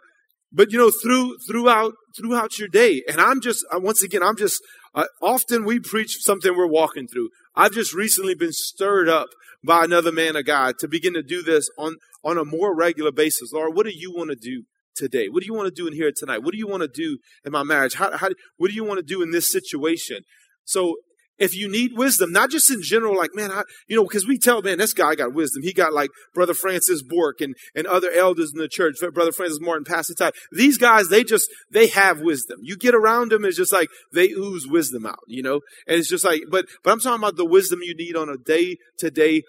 but 0.51 0.71
you 0.71 0.79
know, 0.79 0.91
through, 1.03 1.37
throughout, 1.47 1.93
throughout 2.17 2.57
your 2.57 2.69
day, 2.69 3.03
and 3.07 3.19
I'm 3.19 3.41
just, 3.41 3.65
once 3.73 4.01
again, 4.01 4.23
I'm 4.23 4.37
just, 4.37 4.59
uh, 4.95 5.05
often 5.21 5.65
we 5.65 5.79
preach 5.79 6.15
something 6.21 6.55
we're 6.55 6.65
walking 6.65 7.07
through. 7.07 7.29
I've 7.53 7.73
just 7.73 7.93
recently 7.93 8.33
been 8.33 8.53
stirred 8.53 9.09
up 9.09 9.27
by 9.63 9.83
another 9.83 10.11
man 10.11 10.35
of 10.37 10.45
God 10.45 10.75
to 10.79 10.87
begin 10.87 11.13
to 11.13 11.21
do 11.21 11.43
this 11.43 11.69
on, 11.77 11.97
on 12.23 12.37
a 12.37 12.45
more 12.45 12.73
regular 12.73 13.11
basis. 13.11 13.51
Lord, 13.51 13.75
what 13.75 13.85
do 13.85 13.91
you 13.93 14.13
want 14.15 14.29
to 14.29 14.35
do 14.35 14.63
today? 14.95 15.27
What 15.27 15.41
do 15.41 15.47
you 15.47 15.53
want 15.53 15.67
to 15.67 15.81
do 15.81 15.85
in 15.85 15.93
here 15.93 16.11
tonight? 16.15 16.43
What 16.43 16.53
do 16.53 16.57
you 16.57 16.67
want 16.67 16.81
to 16.81 16.87
do 16.87 17.17
in 17.43 17.51
my 17.51 17.63
marriage? 17.63 17.95
How, 17.95 18.15
how, 18.17 18.29
what 18.55 18.69
do 18.69 18.73
you 18.73 18.85
want 18.85 18.99
to 18.99 19.05
do 19.05 19.21
in 19.21 19.31
this 19.31 19.51
situation? 19.51 20.21
So 20.63 20.95
if 21.37 21.55
you 21.55 21.69
need 21.69 21.91
wisdom, 21.95 22.31
not 22.31 22.49
just 22.49 22.69
in 22.69 22.81
general, 22.81 23.15
like, 23.15 23.31
man, 23.33 23.51
I, 23.51 23.63
you 23.87 23.95
know, 23.95 24.03
because 24.03 24.27
we 24.27 24.37
tell, 24.37 24.61
man, 24.61 24.77
this 24.77 24.93
guy 24.93 25.15
got 25.15 25.33
wisdom. 25.33 25.63
He 25.63 25.73
got 25.73 25.93
like 25.93 26.09
Brother 26.33 26.53
Francis 26.53 27.01
Bork 27.03 27.41
and, 27.41 27.55
and 27.75 27.85
other 27.87 28.11
elders 28.11 28.51
in 28.53 28.59
the 28.59 28.67
church, 28.67 28.97
Brother 29.13 29.31
Francis 29.31 29.59
Martin, 29.61 29.83
Pastor 29.83 30.13
Ty. 30.13 30.31
These 30.51 30.77
guys, 30.77 31.09
they 31.09 31.23
just, 31.23 31.47
they 31.71 31.87
have 31.87 32.21
wisdom. 32.21 32.59
You 32.61 32.77
get 32.77 32.95
around 32.95 33.31
them, 33.31 33.45
it's 33.45 33.57
just 33.57 33.73
like 33.73 33.89
they 34.13 34.29
ooze 34.29 34.67
wisdom 34.67 35.05
out, 35.05 35.19
you 35.27 35.43
know? 35.43 35.61
And 35.87 35.99
it's 35.99 36.09
just 36.09 36.25
like, 36.25 36.41
but, 36.49 36.65
but 36.83 36.91
I'm 36.91 36.99
talking 36.99 37.21
about 37.21 37.37
the 37.37 37.45
wisdom 37.45 37.79
you 37.81 37.95
need 37.95 38.15
on 38.15 38.29
a 38.29 38.37
day 38.37 38.77
to 38.99 39.11
day, 39.11 39.43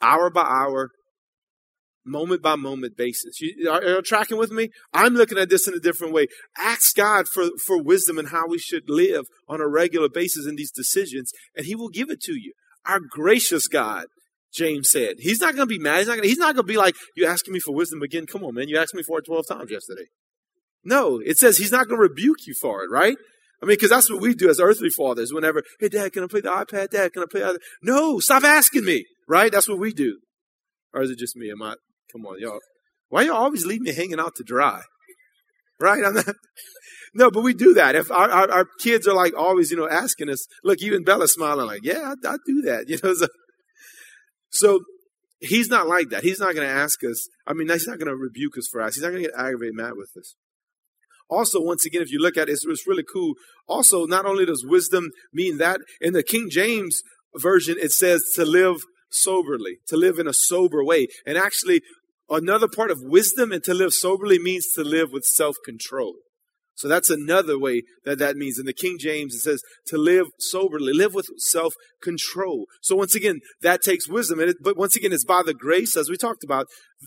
hour 0.00 0.30
by 0.30 0.42
hour, 0.42 0.90
moment 2.08 2.42
by 2.42 2.56
moment 2.56 2.96
basis. 2.96 3.40
You 3.40 3.70
are, 3.70 3.98
are 3.98 4.02
tracking 4.02 4.38
with 4.38 4.50
me? 4.50 4.70
I'm 4.92 5.14
looking 5.14 5.38
at 5.38 5.50
this 5.50 5.68
in 5.68 5.74
a 5.74 5.80
different 5.80 6.12
way. 6.12 6.26
Ask 6.56 6.96
God 6.96 7.26
for, 7.28 7.48
for 7.64 7.82
wisdom 7.82 8.18
and 8.18 8.28
how 8.28 8.46
we 8.48 8.58
should 8.58 8.88
live 8.88 9.26
on 9.48 9.60
a 9.60 9.68
regular 9.68 10.08
basis 10.08 10.46
in 10.46 10.56
these 10.56 10.72
decisions, 10.72 11.32
and 11.54 11.66
He 11.66 11.74
will 11.74 11.88
give 11.88 12.10
it 12.10 12.20
to 12.22 12.32
you. 12.32 12.52
Our 12.86 13.00
gracious 13.00 13.68
God, 13.68 14.06
James 14.52 14.90
said. 14.90 15.16
He's 15.18 15.40
not 15.40 15.54
going 15.54 15.68
to 15.68 15.74
be 15.74 15.78
mad. 15.78 15.98
He's 15.98 16.08
not 16.08 16.16
going 16.16 16.28
he's 16.28 16.38
not 16.38 16.54
going 16.54 16.66
to 16.66 16.72
be 16.72 16.78
like, 16.78 16.94
you 17.16 17.26
asking 17.26 17.52
me 17.52 17.60
for 17.60 17.74
wisdom 17.74 18.02
again? 18.02 18.26
Come 18.26 18.44
on, 18.44 18.54
man. 18.54 18.68
You 18.68 18.78
asked 18.78 18.94
me 18.94 19.02
for 19.02 19.18
it 19.18 19.26
12 19.26 19.46
times 19.48 19.70
yesterday. 19.70 20.06
No, 20.84 21.20
it 21.24 21.38
says 21.38 21.58
he's 21.58 21.72
not 21.72 21.88
going 21.88 21.98
to 21.98 22.02
rebuke 22.02 22.46
you 22.46 22.54
for 22.60 22.82
it, 22.82 22.90
right? 22.90 23.16
I 23.62 23.66
mean, 23.66 23.74
because 23.74 23.90
that's 23.90 24.10
what 24.10 24.20
we 24.20 24.34
do 24.34 24.48
as 24.48 24.60
earthly 24.60 24.90
fathers. 24.90 25.32
Whenever, 25.32 25.62
hey, 25.80 25.88
dad, 25.88 26.12
can 26.12 26.22
I 26.22 26.28
play 26.28 26.40
the 26.40 26.50
iPad? 26.50 26.90
Dad, 26.90 27.12
can 27.12 27.22
I 27.22 27.26
play? 27.30 27.40
The... 27.40 27.58
No, 27.82 28.20
stop 28.20 28.44
asking 28.44 28.84
me, 28.84 29.04
right? 29.28 29.50
That's 29.50 29.68
what 29.68 29.80
we 29.80 29.92
do. 29.92 30.18
Or 30.94 31.02
is 31.02 31.10
it 31.10 31.18
just 31.18 31.36
me? 31.36 31.50
Am 31.50 31.60
I? 31.62 31.74
Come 32.12 32.26
on, 32.26 32.40
y'all. 32.40 32.60
Why 33.08 33.22
y'all 33.22 33.36
always 33.36 33.64
leave 33.64 33.80
me 33.80 33.92
hanging 33.92 34.20
out 34.20 34.34
to 34.36 34.44
dry? 34.44 34.82
Right? 35.80 36.04
I'm 36.04 36.14
not. 36.14 36.34
No, 37.14 37.30
but 37.30 37.42
we 37.42 37.54
do 37.54 37.72
that. 37.74 37.96
If 37.96 38.10
our, 38.10 38.30
our, 38.30 38.50
our, 38.50 38.66
kids 38.80 39.08
are 39.08 39.14
like 39.14 39.32
always, 39.34 39.70
you 39.70 39.78
know, 39.78 39.88
asking 39.88 40.28
us, 40.28 40.46
look, 40.62 40.82
even 40.82 41.04
Bella's 41.04 41.32
smiling 41.32 41.66
like, 41.66 41.80
yeah, 41.82 42.12
I, 42.24 42.28
I 42.28 42.36
do 42.46 42.62
that. 42.62 42.84
You 42.88 42.98
know, 43.02 43.14
so, 43.14 43.26
so 44.50 44.80
he's 45.40 45.68
not 45.68 45.88
like 45.88 46.10
that. 46.10 46.22
He's 46.22 46.38
not 46.38 46.54
going 46.54 46.68
to 46.68 46.72
ask 46.72 47.02
us. 47.04 47.26
I 47.46 47.54
mean, 47.54 47.68
he's 47.68 47.86
not 47.86 47.98
going 47.98 48.08
to 48.08 48.14
rebuke 48.14 48.58
us 48.58 48.68
for 48.70 48.82
us. 48.82 48.94
He's 48.94 49.02
not 49.02 49.10
going 49.10 49.22
to 49.22 49.28
get 49.30 49.38
aggravated 49.38 49.74
mad 49.74 49.92
with 49.96 50.10
us. 50.18 50.34
Also, 51.30 51.62
once 51.62 51.84
again, 51.84 52.02
if 52.02 52.10
you 52.10 52.18
look 52.18 52.36
at 52.36 52.48
it, 52.48 52.52
it's, 52.52 52.64
it's 52.66 52.86
really 52.86 53.04
cool. 53.10 53.34
Also, 53.66 54.06
not 54.06 54.24
only 54.24 54.46
does 54.46 54.64
wisdom 54.66 55.10
mean 55.32 55.58
that, 55.58 55.80
in 56.00 56.12
the 56.12 56.22
King 56.22 56.48
James 56.50 57.02
version, 57.36 57.76
it 57.80 57.92
says 57.92 58.22
to 58.34 58.44
live 58.44 58.76
soberly, 59.10 59.78
to 59.88 59.96
live 59.96 60.18
in 60.18 60.26
a 60.26 60.32
sober 60.32 60.82
way. 60.82 61.06
And 61.26 61.36
actually, 61.36 61.82
Another 62.30 62.68
part 62.68 62.90
of 62.90 62.98
wisdom 63.02 63.52
and 63.52 63.62
to 63.64 63.74
live 63.74 63.92
soberly 63.92 64.38
means 64.38 64.66
to 64.74 64.84
live 64.84 65.10
with 65.12 65.24
self 65.24 65.56
control. 65.64 66.14
So 66.78 66.86
that's 66.86 67.10
another 67.10 67.58
way 67.58 67.82
that 68.04 68.20
that 68.20 68.36
means. 68.36 68.56
In 68.56 68.66
the 68.66 68.72
King 68.72 68.98
James, 69.00 69.34
it 69.34 69.40
says 69.40 69.60
to 69.86 69.98
live 69.98 70.26
soberly, 70.38 70.92
live 70.92 71.12
with 71.12 71.26
self 71.38 71.74
control. 72.00 72.66
So 72.82 72.94
once 72.94 73.16
again, 73.16 73.40
that 73.62 73.82
takes 73.82 74.08
wisdom. 74.08 74.38
It, 74.38 74.58
but 74.62 74.76
once 74.76 74.94
again, 74.94 75.12
it's 75.12 75.24
by 75.24 75.42
the 75.44 75.54
grace, 75.54 75.96
as 75.96 76.08
we 76.08 76.16
talked 76.16 76.44
about. 76.44 76.66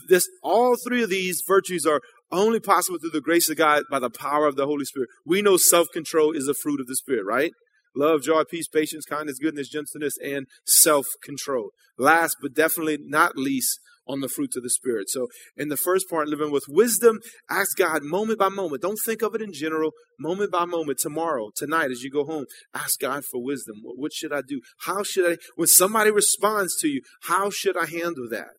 This, 0.10 0.28
all 0.44 0.76
three 0.76 1.04
of 1.04 1.10
these 1.10 1.42
virtues 1.48 1.86
are 1.86 2.02
only 2.34 2.60
possible 2.60 2.98
through 3.00 3.12
the 3.12 3.22
grace 3.22 3.50
of 3.50 3.56
God 3.56 3.84
by 3.90 4.00
the 4.00 4.10
power 4.10 4.46
of 4.46 4.58
the 4.58 4.66
Holy 4.66 4.86
Spirit. 4.86 5.10
We 5.26 5.42
know 5.42 5.56
self 5.56 5.88
control 5.94 6.34
is 6.34 6.50
a 6.50 6.54
fruit 6.54 6.82
of 6.82 6.88
the 6.88 6.96
Spirit, 6.96 7.24
right? 7.26 7.52
Love, 7.96 8.24
joy, 8.24 8.44
peace, 8.44 8.68
patience, 8.68 9.06
kindness, 9.06 9.40
goodness, 9.40 9.70
gentleness, 9.70 10.14
and 10.24 10.48
self 10.66 11.08
control. 11.24 11.70
Last 11.98 12.38
but 12.42 12.54
definitely 12.54 12.98
not 13.00 13.38
least, 13.38 13.80
on 14.08 14.20
the 14.20 14.30
fruits 14.30 14.58
of 14.58 14.64
the 14.64 14.70
Spirit. 14.70 15.10
So, 15.10 15.28
in 15.56 15.70
the 15.70 15.78
first 15.78 16.10
part, 16.10 16.28
living 16.28 16.52
with 16.52 16.66
wisdom, 16.68 17.20
ask 17.50 17.78
God 17.78 18.04
moment 18.04 18.40
by 18.40 18.50
moment. 18.50 18.82
Don't 18.82 19.00
think 19.06 19.22
of 19.22 19.36
it 19.36 19.42
in 19.42 19.54
general, 19.54 19.92
moment 20.20 20.52
by 20.52 20.66
moment. 20.66 21.00
Tomorrow, 21.00 21.52
tonight, 21.56 21.92
as 21.92 22.02
you 22.02 22.12
go 22.12 22.26
home, 22.26 22.46
ask 22.74 23.00
God 23.00 23.24
for 23.32 23.44
wisdom. 23.44 23.78
What 23.84 24.14
should 24.14 24.34
I 24.34 24.42
do? 24.42 24.62
How 24.86 25.04
should 25.04 25.34
I, 25.34 25.38
when 25.56 25.68
somebody 25.68 26.12
responds 26.12 26.76
to 26.80 26.88
you, 26.88 27.02
how 27.24 27.50
should 27.50 27.78
I 27.78 27.86
handle 27.86 28.28
that? 28.30 28.50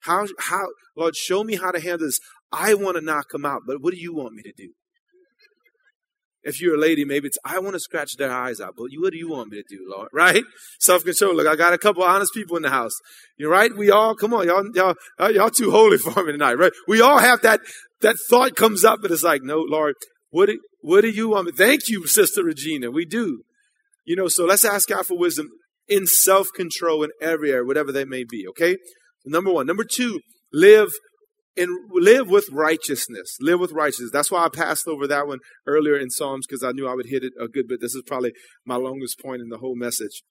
How, 0.00 0.26
how, 0.38 0.66
Lord, 0.96 1.14
show 1.14 1.44
me 1.44 1.56
how 1.56 1.70
to 1.70 1.80
handle 1.80 2.06
this. 2.06 2.18
I 2.52 2.74
want 2.74 2.96
to 2.96 3.04
knock 3.04 3.26
them 3.30 3.44
out, 3.44 3.62
but 3.66 3.80
what 3.80 3.94
do 3.94 4.00
you 4.00 4.14
want 4.14 4.34
me 4.34 4.42
to 4.42 4.52
do? 4.56 4.72
If 6.42 6.60
you're 6.60 6.76
a 6.76 6.78
lady, 6.78 7.04
maybe 7.04 7.26
it's, 7.26 7.38
I 7.44 7.58
want 7.58 7.74
to 7.74 7.80
scratch 7.80 8.16
their 8.16 8.32
eyes 8.32 8.60
out, 8.60 8.74
but 8.76 8.88
what 8.96 9.12
do 9.12 9.18
you 9.18 9.28
want 9.28 9.50
me 9.50 9.62
to 9.62 9.64
do, 9.68 9.84
Lord? 9.88 10.08
Right? 10.20 10.42
Self 10.78 11.04
control. 11.04 11.34
Look, 11.34 11.46
I 11.46 11.56
got 11.56 11.72
a 11.72 11.78
couple 11.78 12.02
honest 12.02 12.32
people 12.34 12.56
in 12.56 12.62
the 12.62 12.70
house. 12.70 12.92
You're 13.38 13.50
right. 13.50 13.70
We 13.74 13.90
all, 13.90 14.14
come 14.14 14.34
on, 14.34 14.46
y'all, 14.46 14.64
y'all, 14.74 14.94
y'all 15.30 15.50
too 15.50 15.70
holy 15.70 15.98
for 15.98 16.24
me 16.24 16.32
tonight, 16.32 16.54
right? 16.54 16.72
We 16.88 17.00
all 17.00 17.18
have 17.18 17.42
that, 17.42 17.60
that 18.00 18.16
thought 18.28 18.56
comes 18.56 18.84
up, 18.84 19.00
but 19.02 19.10
it's 19.10 19.22
like, 19.22 19.42
no, 19.42 19.58
Lord, 19.58 19.94
what 20.30 20.46
do, 20.46 20.58
what 20.80 21.02
do 21.02 21.10
you 21.10 21.30
want 21.30 21.46
me? 21.46 21.52
Thank 21.52 21.88
you, 21.88 22.06
Sister 22.06 22.44
Regina. 22.44 22.90
We 22.90 23.04
do. 23.04 23.42
You 24.04 24.16
know, 24.16 24.28
so 24.28 24.44
let's 24.44 24.64
ask 24.64 24.88
God 24.88 25.06
for 25.06 25.18
wisdom 25.18 25.48
in 25.88 26.06
self 26.06 26.48
control 26.54 27.02
in 27.02 27.10
every 27.20 27.52
area, 27.52 27.64
whatever 27.64 27.92
that 27.92 28.08
may 28.08 28.24
be, 28.24 28.46
okay? 28.48 28.76
Number 29.26 29.52
one. 29.52 29.66
Number 29.66 29.84
two, 29.84 30.20
live 30.52 30.90
and 31.60 31.90
live 31.92 32.28
with 32.28 32.48
righteousness. 32.50 33.36
Live 33.40 33.60
with 33.60 33.72
righteousness. 33.72 34.10
That's 34.12 34.30
why 34.30 34.44
I 34.44 34.48
passed 34.48 34.88
over 34.88 35.06
that 35.06 35.26
one 35.26 35.40
earlier 35.66 35.96
in 35.96 36.10
Psalms 36.10 36.46
because 36.46 36.64
I 36.64 36.72
knew 36.72 36.88
I 36.88 36.94
would 36.94 37.06
hit 37.08 37.22
it 37.22 37.34
a 37.38 37.48
good 37.48 37.68
bit. 37.68 37.80
This 37.80 37.94
is 37.94 38.02
probably 38.06 38.32
my 38.64 38.76
longest 38.76 39.20
point 39.20 39.42
in 39.42 39.50
the 39.50 39.58
whole 39.58 39.76
message. 39.76 40.22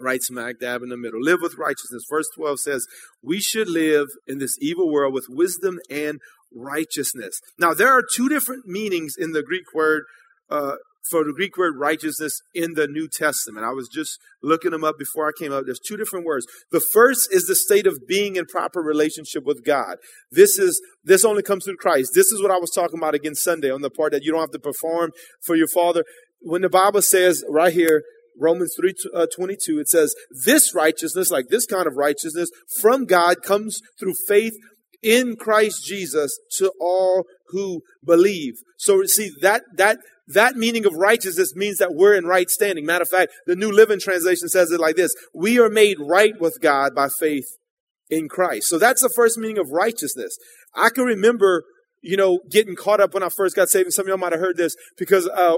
Right 0.00 0.22
smack 0.22 0.58
dab 0.60 0.82
in 0.82 0.88
the 0.88 0.96
middle. 0.96 1.22
Live 1.22 1.40
with 1.40 1.54
righteousness. 1.56 2.04
Verse 2.10 2.26
12 2.36 2.58
says, 2.58 2.86
We 3.22 3.40
should 3.40 3.68
live 3.68 4.08
in 4.26 4.38
this 4.38 4.56
evil 4.60 4.92
world 4.92 5.14
with 5.14 5.26
wisdom 5.28 5.78
and 5.88 6.18
righteousness. 6.52 7.40
Now, 7.58 7.74
there 7.74 7.92
are 7.92 8.02
two 8.02 8.28
different 8.28 8.66
meanings 8.66 9.14
in 9.16 9.32
the 9.32 9.44
Greek 9.44 9.72
word 9.74 10.02
uh, 10.50 10.76
for 11.10 11.24
the 11.24 11.32
Greek 11.32 11.56
word 11.56 11.74
righteousness 11.78 12.40
in 12.54 12.74
the 12.74 12.86
New 12.86 13.08
Testament. 13.08 13.66
I 13.66 13.72
was 13.72 13.88
just 13.88 14.18
looking 14.42 14.70
them 14.70 14.84
up 14.84 14.98
before 14.98 15.26
I 15.26 15.32
came 15.36 15.52
up. 15.52 15.64
There's 15.64 15.80
two 15.80 15.96
different 15.96 16.24
words. 16.24 16.46
The 16.70 16.80
first 16.80 17.32
is 17.32 17.46
the 17.46 17.54
state 17.54 17.86
of 17.86 18.06
being 18.06 18.36
in 18.36 18.46
proper 18.46 18.80
relationship 18.80 19.44
with 19.44 19.64
God. 19.64 19.96
This 20.30 20.58
is, 20.58 20.80
this 21.04 21.24
only 21.24 21.42
comes 21.42 21.64
through 21.64 21.76
Christ. 21.76 22.12
This 22.14 22.32
is 22.32 22.42
what 22.42 22.50
I 22.50 22.58
was 22.58 22.70
talking 22.70 22.98
about 22.98 23.14
again 23.14 23.34
Sunday 23.34 23.70
on 23.70 23.82
the 23.82 23.90
part 23.90 24.12
that 24.12 24.22
you 24.22 24.32
don't 24.32 24.40
have 24.40 24.50
to 24.52 24.58
perform 24.58 25.12
for 25.40 25.56
your 25.56 25.68
father. 25.68 26.04
When 26.40 26.62
the 26.62 26.70
Bible 26.70 27.02
says 27.02 27.44
right 27.48 27.72
here, 27.72 28.02
Romans 28.38 28.74
3 28.78 28.94
uh, 29.14 29.26
22, 29.34 29.78
it 29.78 29.88
says, 29.88 30.14
This 30.44 30.74
righteousness, 30.74 31.30
like 31.30 31.48
this 31.48 31.66
kind 31.66 31.86
of 31.86 31.96
righteousness 31.96 32.50
from 32.80 33.04
God, 33.04 33.42
comes 33.42 33.80
through 33.98 34.14
faith 34.26 34.54
in 35.02 35.36
Christ 35.36 35.84
Jesus 35.84 36.38
to 36.58 36.72
all 36.80 37.24
who 37.48 37.82
believe. 38.04 38.54
So 38.76 39.02
see 39.04 39.30
that 39.40 39.62
that 39.76 39.98
that 40.28 40.56
meaning 40.56 40.86
of 40.86 40.94
righteousness 40.94 41.54
means 41.54 41.78
that 41.78 41.94
we're 41.94 42.14
in 42.14 42.24
right 42.24 42.48
standing. 42.48 42.86
Matter 42.86 43.02
of 43.02 43.08
fact, 43.08 43.32
the 43.46 43.56
New 43.56 43.70
Living 43.70 43.98
Translation 44.00 44.48
says 44.48 44.70
it 44.70 44.80
like 44.80 44.96
this. 44.96 45.14
We 45.34 45.58
are 45.58 45.68
made 45.68 45.98
right 46.00 46.40
with 46.40 46.58
God 46.60 46.94
by 46.94 47.08
faith 47.08 47.46
in 48.08 48.28
Christ. 48.28 48.68
So 48.68 48.78
that's 48.78 49.02
the 49.02 49.12
first 49.14 49.38
meaning 49.38 49.58
of 49.58 49.70
righteousness. 49.70 50.36
I 50.74 50.90
can 50.90 51.04
remember 51.04 51.64
you 52.02 52.16
know, 52.16 52.40
getting 52.50 52.76
caught 52.76 53.00
up 53.00 53.14
when 53.14 53.22
I 53.22 53.28
first 53.36 53.56
got 53.56 53.68
saved. 53.68 53.86
And 53.86 53.94
some 53.94 54.04
of 54.04 54.08
y'all 54.08 54.18
might 54.18 54.32
have 54.32 54.40
heard 54.40 54.56
this 54.56 54.74
because, 54.98 55.28
uh, 55.28 55.56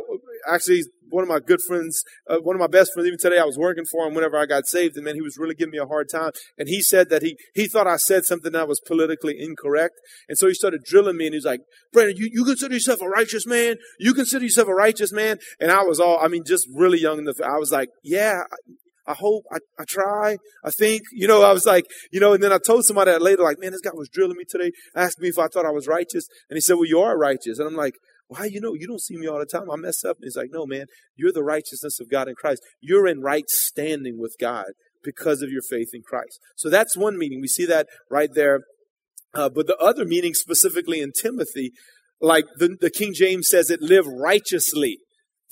actually 0.48 0.82
one 1.14 1.22
of 1.22 1.28
my 1.28 1.38
good 1.38 1.60
friends, 1.66 2.02
uh, 2.28 2.38
one 2.38 2.56
of 2.56 2.60
my 2.60 2.66
best 2.66 2.92
friends, 2.92 3.06
even 3.06 3.18
today, 3.18 3.38
I 3.38 3.44
was 3.44 3.56
working 3.56 3.84
for 3.84 4.06
him 4.06 4.14
whenever 4.14 4.36
I 4.36 4.46
got 4.46 4.66
saved. 4.66 4.96
And 4.96 5.04
man, 5.04 5.14
he 5.14 5.22
was 5.22 5.38
really 5.38 5.54
giving 5.54 5.70
me 5.70 5.78
a 5.78 5.86
hard 5.86 6.08
time. 6.08 6.32
And 6.58 6.68
he 6.68 6.82
said 6.82 7.08
that 7.10 7.22
he, 7.22 7.36
he 7.54 7.66
thought 7.66 7.86
I 7.86 7.96
said 7.96 8.24
something 8.24 8.52
that 8.52 8.68
was 8.68 8.80
politically 8.80 9.36
incorrect. 9.38 9.94
And 10.28 10.36
so 10.36 10.48
he 10.48 10.54
started 10.54 10.82
drilling 10.84 11.16
me 11.16 11.26
and 11.26 11.34
he's 11.34 11.44
like, 11.44 11.60
Brandon, 11.92 12.16
you, 12.16 12.28
you 12.32 12.44
consider 12.44 12.74
yourself 12.74 13.00
a 13.00 13.08
righteous 13.08 13.46
man? 13.46 13.76
You 13.98 14.12
consider 14.12 14.44
yourself 14.44 14.68
a 14.68 14.74
righteous 14.74 15.12
man? 15.12 15.38
And 15.60 15.70
I 15.70 15.84
was 15.84 16.00
all, 16.00 16.18
I 16.20 16.28
mean, 16.28 16.42
just 16.44 16.66
really 16.74 17.00
young. 17.00 17.26
I 17.28 17.58
was 17.58 17.70
like, 17.70 17.90
yeah, 18.02 18.42
I 19.06 19.14
hope, 19.14 19.44
I, 19.52 19.58
I 19.78 19.84
try, 19.86 20.38
I 20.64 20.70
think, 20.70 21.02
you 21.12 21.28
know, 21.28 21.42
I 21.42 21.52
was 21.52 21.66
like, 21.66 21.84
you 22.10 22.20
know, 22.20 22.32
and 22.32 22.42
then 22.42 22.52
I 22.52 22.58
told 22.64 22.84
somebody 22.84 23.10
that 23.10 23.22
later, 23.22 23.42
like, 23.42 23.58
man, 23.60 23.72
this 23.72 23.80
guy 23.80 23.90
was 23.92 24.08
drilling 24.08 24.36
me 24.36 24.44
today, 24.48 24.72
asked 24.96 25.20
me 25.20 25.28
if 25.28 25.38
I 25.38 25.48
thought 25.48 25.66
I 25.66 25.70
was 25.70 25.86
righteous. 25.86 26.26
And 26.48 26.56
he 26.56 26.60
said, 26.60 26.74
well, 26.74 26.86
you 26.86 27.00
are 27.00 27.18
righteous. 27.18 27.58
And 27.58 27.68
I'm 27.68 27.76
like, 27.76 27.94
why, 28.28 28.46
you 28.46 28.60
know, 28.60 28.74
you 28.74 28.86
don't 28.86 29.00
see 29.00 29.16
me 29.16 29.26
all 29.26 29.38
the 29.38 29.46
time. 29.46 29.70
I 29.70 29.76
mess 29.76 30.04
up. 30.04 30.16
And 30.16 30.24
he's 30.24 30.36
like, 30.36 30.50
no, 30.50 30.66
man, 30.66 30.86
you're 31.16 31.32
the 31.32 31.44
righteousness 31.44 32.00
of 32.00 32.10
God 32.10 32.28
in 32.28 32.34
Christ. 32.34 32.62
You're 32.80 33.06
in 33.06 33.20
right 33.20 33.48
standing 33.48 34.18
with 34.18 34.34
God 34.40 34.66
because 35.02 35.42
of 35.42 35.50
your 35.50 35.62
faith 35.68 35.90
in 35.92 36.02
Christ. 36.02 36.40
So 36.56 36.70
that's 36.70 36.96
one 36.96 37.18
meaning. 37.18 37.40
We 37.40 37.48
see 37.48 37.66
that 37.66 37.86
right 38.10 38.30
there. 38.34 38.60
Uh, 39.34 39.50
but 39.50 39.66
the 39.66 39.76
other 39.76 40.06
meaning 40.06 40.32
specifically 40.32 41.00
in 41.00 41.12
Timothy, 41.12 41.72
like 42.20 42.46
the, 42.56 42.76
the 42.80 42.90
King 42.90 43.12
James 43.12 43.48
says 43.48 43.68
it, 43.68 43.82
live 43.82 44.06
righteously 44.06 44.98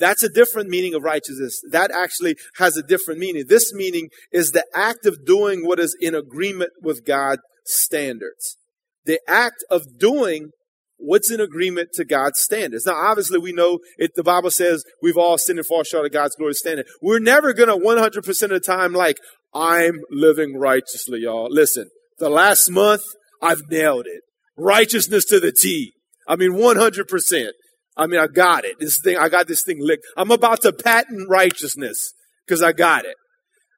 That's 0.03 0.25
a 0.25 0.29
different 0.29 0.69
meaning 0.69 0.95
of 0.95 1.05
righteousness. 1.05 1.63
That 1.71 1.93
actually 1.93 2.35
has 2.57 2.77
a 2.77 2.83
different 2.83 3.21
meaning. 3.21 3.45
This 3.47 3.73
meaning 3.73 4.09
is 4.33 4.51
the 4.51 4.65
act 4.75 5.07
of 5.07 5.25
doing 5.25 5.65
what 5.65 5.79
is 5.79 5.97
in 6.01 6.13
agreement 6.13 6.71
with 6.83 7.07
God's 7.07 7.43
standards. 7.65 8.57
The 9.05 9.21
act 9.29 9.63
of 9.71 9.83
doing 10.01 10.51
what's 10.97 11.31
in 11.31 11.41
agreement 11.41 11.91
to 11.95 12.05
God's 12.05 12.41
standards. 12.41 12.85
Now, 12.85 12.97
obviously, 12.97 13.39
we 13.39 13.53
know 13.53 13.79
it, 13.97 14.11
the 14.17 14.25
Bible 14.25 14.51
says 14.51 14.83
we've 15.01 15.17
all 15.17 15.39
sinned 15.39 15.61
and 15.61 15.67
fall 15.67 15.85
short 15.85 16.05
of 16.05 16.11
God's 16.11 16.35
glory 16.35 16.55
standard. 16.55 16.87
We're 17.01 17.21
never 17.21 17.53
going 17.53 17.69
to 17.69 17.77
100% 17.77 18.43
of 18.43 18.51
the 18.51 18.59
time 18.59 18.93
like, 18.93 19.19
I'm 19.55 20.01
living 20.11 20.59
righteously, 20.59 21.21
y'all. 21.21 21.47
Listen, 21.49 21.91
the 22.19 22.29
last 22.29 22.69
month, 22.69 23.03
I've 23.41 23.71
nailed 23.71 24.07
it. 24.09 24.23
Righteousness 24.57 25.25
to 25.27 25.39
the 25.39 25.53
T. 25.53 25.93
I 26.27 26.35
mean, 26.35 26.55
100%. 26.55 27.51
I 27.97 28.07
mean, 28.07 28.21
I 28.21 28.27
got 28.27 28.65
it. 28.65 28.79
This 28.79 29.01
thing, 29.01 29.19
I 29.19 29.29
got 29.29 29.47
this 29.47 29.63
thing 29.65 29.79
licked. 29.81 30.05
I'm 30.17 30.31
about 30.31 30.63
to 30.63 30.73
patent 30.73 31.29
righteousness 31.29 32.15
because 32.47 32.63
I 32.63 32.73
got 32.73 33.05
it. 33.05 33.17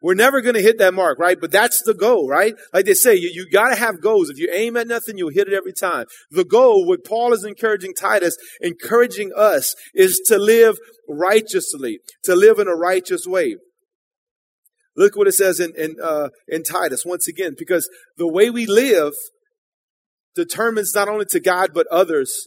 We're 0.04 0.14
never 0.14 0.42
going 0.42 0.54
to 0.54 0.60
hit 0.60 0.76
that 0.78 0.92
mark, 0.92 1.18
right? 1.18 1.40
But 1.40 1.50
that's 1.50 1.82
the 1.82 1.94
goal, 1.94 2.28
right? 2.28 2.54
Like 2.74 2.84
they 2.84 2.92
say, 2.92 3.14
you, 3.14 3.30
you 3.32 3.48
got 3.50 3.70
to 3.70 3.76
have 3.76 4.02
goals. 4.02 4.28
If 4.28 4.38
you 4.38 4.50
aim 4.52 4.76
at 4.76 4.86
nothing, 4.86 5.16
you'll 5.16 5.30
hit 5.30 5.48
it 5.48 5.54
every 5.54 5.72
time. 5.72 6.04
The 6.30 6.44
goal, 6.44 6.86
what 6.86 7.06
Paul 7.06 7.32
is 7.32 7.42
encouraging 7.42 7.94
Titus, 7.94 8.36
encouraging 8.60 9.32
us, 9.34 9.74
is 9.94 10.20
to 10.26 10.36
live 10.36 10.76
righteously, 11.08 12.00
to 12.24 12.36
live 12.36 12.58
in 12.58 12.68
a 12.68 12.74
righteous 12.74 13.26
way. 13.26 13.56
Look 14.94 15.16
what 15.16 15.26
it 15.26 15.32
says 15.32 15.58
in, 15.58 15.72
in, 15.74 15.96
uh, 16.02 16.28
in 16.48 16.64
Titus 16.64 17.04
once 17.06 17.26
again, 17.26 17.54
because 17.58 17.88
the 18.18 18.28
way 18.28 18.50
we 18.50 18.66
live 18.66 19.14
determines 20.34 20.94
not 20.94 21.08
only 21.08 21.24
to 21.30 21.40
God, 21.40 21.70
but 21.72 21.86
others 21.90 22.46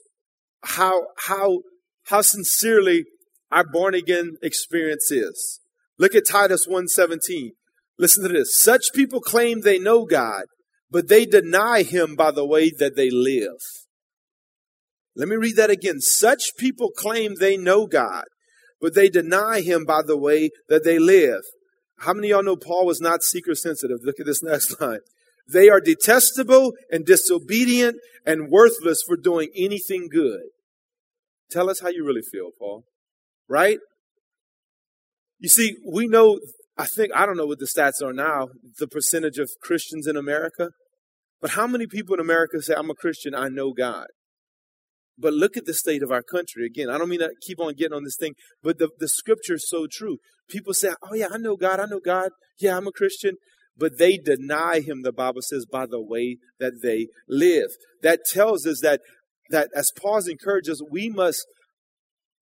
how, 0.63 1.07
how, 1.27 1.61
how 2.05 2.21
sincerely 2.21 3.05
our 3.51 3.65
born 3.65 3.93
again 3.93 4.37
experience 4.41 5.11
is. 5.11 5.59
Look 5.97 6.13
at 6.15 6.27
Titus 6.27 6.67
1:17. 6.67 7.51
Listen 7.97 8.23
to 8.23 8.29
this. 8.29 8.61
Such 8.61 8.93
people 8.93 9.19
claim 9.19 9.61
they 9.61 9.79
know 9.79 10.05
God, 10.05 10.43
but 10.91 11.07
they 11.07 11.25
deny 11.25 11.81
him 11.81 12.15
by 12.15 12.31
the 12.31 12.45
way 12.45 12.69
that 12.77 12.95
they 12.95 13.09
live. 13.09 13.57
Let 15.15 15.27
me 15.27 15.35
read 15.35 15.55
that 15.55 15.71
again. 15.71 15.99
Such 15.99 16.55
people 16.57 16.91
claim 16.91 17.35
they 17.35 17.57
know 17.57 17.87
God, 17.87 18.25
but 18.79 18.93
they 18.93 19.09
deny 19.09 19.61
him 19.61 19.83
by 19.83 20.01
the 20.05 20.17
way 20.17 20.51
that 20.69 20.83
they 20.83 20.99
live. 20.99 21.41
How 21.99 22.13
many 22.13 22.29
of 22.29 22.35
y'all 22.35 22.43
know 22.43 22.55
Paul 22.55 22.85
was 22.85 23.01
not 23.01 23.23
seeker 23.23 23.55
sensitive? 23.55 23.97
Look 24.03 24.19
at 24.19 24.27
this 24.27 24.43
next 24.43 24.79
line. 24.79 24.99
They 25.51 25.69
are 25.69 25.79
detestable 25.79 26.73
and 26.91 27.05
disobedient 27.05 27.97
and 28.25 28.49
worthless 28.49 29.01
for 29.05 29.15
doing 29.15 29.49
anything 29.55 30.09
good. 30.11 30.41
Tell 31.49 31.69
us 31.69 31.79
how 31.79 31.89
you 31.89 32.05
really 32.05 32.21
feel, 32.21 32.49
Paul. 32.57 32.83
Right? 33.47 33.79
You 35.39 35.49
see, 35.49 35.77
we 35.89 36.07
know, 36.07 36.39
I 36.77 36.85
think, 36.85 37.11
I 37.15 37.25
don't 37.25 37.37
know 37.37 37.45
what 37.45 37.59
the 37.59 37.67
stats 37.67 38.03
are 38.03 38.13
now, 38.13 38.49
the 38.79 38.87
percentage 38.87 39.37
of 39.37 39.49
Christians 39.61 40.07
in 40.07 40.17
America. 40.17 40.71
But 41.39 41.51
how 41.51 41.67
many 41.67 41.87
people 41.87 42.15
in 42.15 42.19
America 42.19 42.61
say, 42.61 42.73
I'm 42.75 42.89
a 42.89 42.95
Christian, 42.95 43.35
I 43.35 43.47
know 43.47 43.71
God? 43.71 44.07
But 45.17 45.33
look 45.33 45.57
at 45.57 45.65
the 45.65 45.73
state 45.73 46.03
of 46.03 46.11
our 46.11 46.21
country. 46.21 46.65
Again, 46.65 46.89
I 46.89 46.97
don't 46.97 47.09
mean 47.09 47.19
to 47.19 47.31
keep 47.41 47.59
on 47.59 47.73
getting 47.73 47.95
on 47.95 48.03
this 48.03 48.17
thing, 48.19 48.33
but 48.61 48.77
the, 48.77 48.89
the 48.99 49.07
scripture 49.07 49.55
is 49.55 49.67
so 49.67 49.87
true. 49.89 50.17
People 50.49 50.73
say, 50.73 50.93
Oh, 51.03 51.15
yeah, 51.15 51.27
I 51.31 51.37
know 51.37 51.55
God, 51.55 51.79
I 51.79 51.85
know 51.85 51.99
God. 52.03 52.31
Yeah, 52.59 52.77
I'm 52.77 52.87
a 52.87 52.91
Christian. 52.91 53.35
But 53.77 53.98
they 53.98 54.17
deny 54.17 54.79
him, 54.79 55.03
the 55.03 55.13
Bible 55.13 55.41
says, 55.41 55.65
by 55.65 55.86
the 55.86 56.01
way 56.01 56.38
that 56.60 56.81
they 56.81 57.07
live. 57.27 57.69
That 58.01 58.22
tells 58.25 58.65
us 58.65 58.81
that, 58.81 59.01
that 59.50 59.69
as 59.75 59.91
Paul 59.96 60.22
encourages, 60.27 60.84
we 60.89 61.10
must 61.10 61.46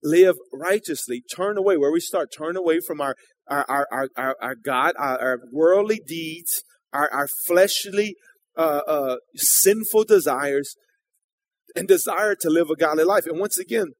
live 0.02 0.36
righteously. 0.52 1.22
Turn 1.34 1.58
away. 1.58 1.76
Where 1.76 1.92
we 1.92 2.00
start, 2.00 2.32
turn 2.36 2.56
away 2.56 2.80
from 2.80 3.00
our 3.00 3.14
our 3.48 3.66
our 3.68 4.08
our, 4.16 4.36
our, 4.40 4.54
God, 4.54 4.94
our, 4.98 5.20
our, 5.20 5.38
worldly 5.52 6.00
deeds, 6.06 6.62
our 6.92 7.10
our 7.12 7.28
fleshly, 7.46 8.14
uh, 8.56 8.80
uh, 8.86 9.16
sinful 9.34 10.04
desires, 10.04 10.74
and 11.74 11.86
desire 11.86 12.34
to 12.40 12.50
live 12.50 12.70
a 12.70 12.76
godly 12.76 13.04
life. 13.04 13.26
And 13.26 13.38
once 13.38 13.58
again, 13.58 13.92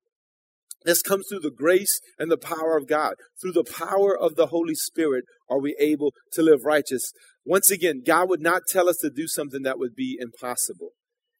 this 0.85 1.03
comes 1.03 1.27
through 1.29 1.41
the 1.41 1.51
grace 1.51 2.01
and 2.19 2.31
the 2.31 2.39
power 2.39 2.77
of 2.77 2.87
God. 2.87 3.15
Through 3.41 3.53
the 3.53 3.65
power 3.65 4.17
of 4.17 4.37
the 4.37 4.47
Holy 4.47 4.75
Spirit 4.75 5.25
are 5.51 5.61
we 5.61 5.77
able 5.81 6.13
to 6.33 6.43
live 6.43 6.65
righteous. 6.65 7.13
Once 7.47 7.71
again, 7.71 8.03
God 8.05 8.29
would 8.29 8.43
not 8.43 8.63
tell 8.69 8.89
us 8.89 8.97
to 8.97 9.09
do 9.09 9.29
something 9.29 9.63
that 9.63 9.79
would 9.79 9.95
be 9.95 10.19
impossible. 10.21 10.91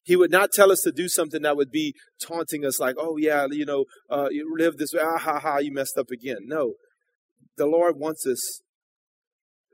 He 0.05 0.15
would 0.15 0.31
not 0.31 0.53
tell 0.53 0.71
us 0.71 0.83
to 0.83 0.93
do 0.93 1.09
something 1.09 1.43
that 1.43 1.57
would 1.57 1.73
be 1.73 1.95
taunting 2.23 2.65
us, 2.65 2.79
like, 2.79 2.95
oh, 2.97 3.17
yeah, 3.17 3.49
you 3.51 3.67
know, 3.67 3.87
uh, 4.09 4.29
you 4.31 4.55
live 4.57 4.77
this 4.77 4.93
way, 4.95 5.01
ah, 5.03 5.19
ha, 5.19 5.41
ha, 5.41 5.59
you 5.59 5.73
messed 5.73 5.99
up 5.99 6.13
again. 6.13 6.39
No. 6.45 6.75
The 7.57 7.67
Lord 7.67 7.97
wants 7.97 8.25
us 8.25 8.61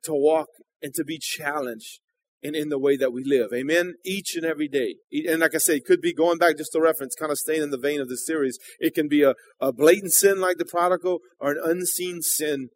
to 0.04 0.14
walk 0.14 0.48
and 0.80 0.94
to 0.94 1.04
be 1.04 1.18
challenged 1.18 2.00
in, 2.42 2.54
in 2.54 2.70
the 2.70 2.78
way 2.78 2.96
that 2.96 3.12
we 3.12 3.22
live. 3.24 3.50
Amen? 3.54 3.96
Each 4.06 4.34
and 4.34 4.46
every 4.46 4.68
day. 4.68 4.96
And 5.28 5.40
like 5.40 5.54
I 5.54 5.58
say, 5.58 5.76
it 5.76 5.84
could 5.84 6.00
be 6.00 6.14
going 6.14 6.38
back 6.38 6.56
just 6.56 6.72
to 6.72 6.80
reference, 6.80 7.14
kind 7.14 7.30
of 7.30 7.36
staying 7.36 7.62
in 7.62 7.70
the 7.70 7.78
vein 7.78 8.00
of 8.00 8.08
this 8.08 8.26
series. 8.26 8.58
It 8.78 8.94
can 8.94 9.08
be 9.08 9.22
a, 9.22 9.34
a 9.60 9.70
blatant 9.70 10.12
sin 10.12 10.40
like 10.40 10.56
the 10.56 10.64
prodigal 10.64 11.18
or 11.38 11.52
an 11.52 11.60
unseen 11.62 12.22
sin 12.22 12.68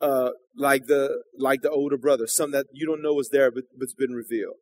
uh, 0.00 0.30
like 0.56 0.86
the 0.86 1.22
like 1.38 1.62
the 1.62 1.70
older 1.70 1.98
brother, 1.98 2.26
something 2.26 2.52
that 2.52 2.66
you 2.72 2.86
don't 2.86 3.02
know 3.02 3.18
is 3.20 3.28
there 3.30 3.50
but, 3.50 3.64
but's 3.78 3.94
been 3.94 4.12
revealed. 4.12 4.56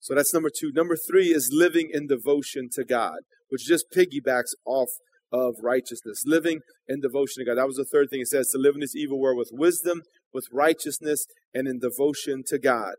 So 0.00 0.14
that's 0.14 0.34
number 0.34 0.50
two. 0.50 0.72
Number 0.74 0.96
three 0.96 1.28
is 1.28 1.50
living 1.52 1.90
in 1.92 2.08
devotion 2.08 2.68
to 2.72 2.84
God, 2.84 3.18
which 3.50 3.66
just 3.66 3.86
piggybacks 3.96 4.50
off 4.64 4.88
of 5.32 5.54
righteousness. 5.62 6.24
Living 6.26 6.60
in 6.88 7.00
devotion 7.00 7.40
to 7.40 7.44
God. 7.44 7.58
That 7.58 7.66
was 7.66 7.76
the 7.76 7.84
third 7.84 8.10
thing 8.10 8.20
it 8.20 8.28
says 8.28 8.48
to 8.48 8.58
live 8.58 8.74
in 8.74 8.80
this 8.80 8.96
evil 8.96 9.20
world 9.20 9.38
with 9.38 9.50
wisdom, 9.52 10.02
with 10.34 10.44
righteousness, 10.52 11.24
and 11.54 11.68
in 11.68 11.78
devotion 11.78 12.42
to 12.48 12.58
God. 12.58 12.94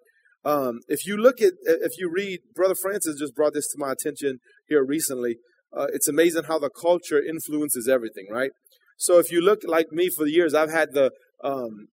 Um, 0.45 0.79
if 0.87 1.05
you 1.05 1.15
look 1.17 1.41
at, 1.41 1.53
if 1.63 1.93
you 1.97 2.09
read, 2.09 2.39
Brother 2.55 2.75
Francis 2.75 3.19
just 3.19 3.35
brought 3.35 3.53
this 3.53 3.67
to 3.69 3.77
my 3.77 3.91
attention 3.91 4.39
here 4.67 4.83
recently. 4.83 5.37
Uh, 5.75 5.87
it's 5.93 6.07
amazing 6.07 6.43
how 6.47 6.59
the 6.59 6.69
culture 6.69 7.21
influences 7.21 7.87
everything, 7.87 8.27
right? 8.29 8.51
So 8.97 9.19
if 9.19 9.31
you 9.31 9.41
look 9.41 9.61
like 9.65 9.91
me 9.91 10.09
for 10.09 10.25
years, 10.25 10.53
I've 10.53 10.71
had 10.71 10.93
the 10.93 11.11
um, 11.43 11.87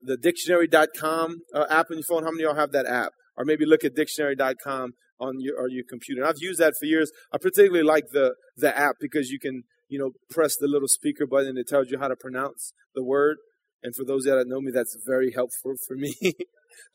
the 0.00 0.16
dictionary.com 0.16 1.42
uh, 1.54 1.64
app 1.68 1.86
on 1.90 1.98
your 1.98 2.04
phone. 2.04 2.22
How 2.22 2.30
many 2.30 2.44
of 2.44 2.50
y'all 2.50 2.60
have 2.60 2.72
that 2.72 2.86
app? 2.86 3.12
or 3.36 3.44
maybe 3.44 3.66
look 3.66 3.84
at 3.84 3.94
dictionary.com 3.94 4.92
on 5.18 5.34
your 5.38 5.58
or 5.58 5.68
your 5.68 5.84
computer. 5.88 6.22
And 6.22 6.28
I've 6.28 6.40
used 6.40 6.60
that 6.60 6.74
for 6.78 6.86
years. 6.86 7.10
I 7.32 7.38
particularly 7.38 7.82
like 7.82 8.08
the 8.12 8.34
the 8.56 8.76
app 8.76 8.96
because 9.00 9.30
you 9.30 9.38
can 9.38 9.62
you 9.88 9.98
know 9.98 10.10
press 10.30 10.56
the 10.56 10.66
little 10.66 10.88
speaker 10.88 11.26
button 11.26 11.50
and 11.50 11.58
it 11.58 11.68
tells 11.68 11.90
you 11.90 11.98
how 11.98 12.08
to 12.08 12.16
pronounce 12.16 12.72
the 12.94 13.04
word. 13.04 13.36
And 13.82 13.94
for 13.94 14.04
those 14.04 14.24
that 14.24 14.42
know 14.46 14.60
me, 14.60 14.72
that's 14.72 14.96
very 15.06 15.32
helpful 15.32 15.74
for 15.86 15.96
me 15.96 16.14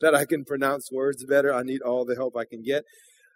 that 0.00 0.14
I 0.14 0.24
can 0.24 0.44
pronounce 0.44 0.90
words 0.92 1.24
better. 1.24 1.52
I 1.52 1.62
need 1.62 1.82
all 1.82 2.04
the 2.04 2.16
help 2.16 2.36
I 2.36 2.44
can 2.44 2.62
get. 2.62 2.84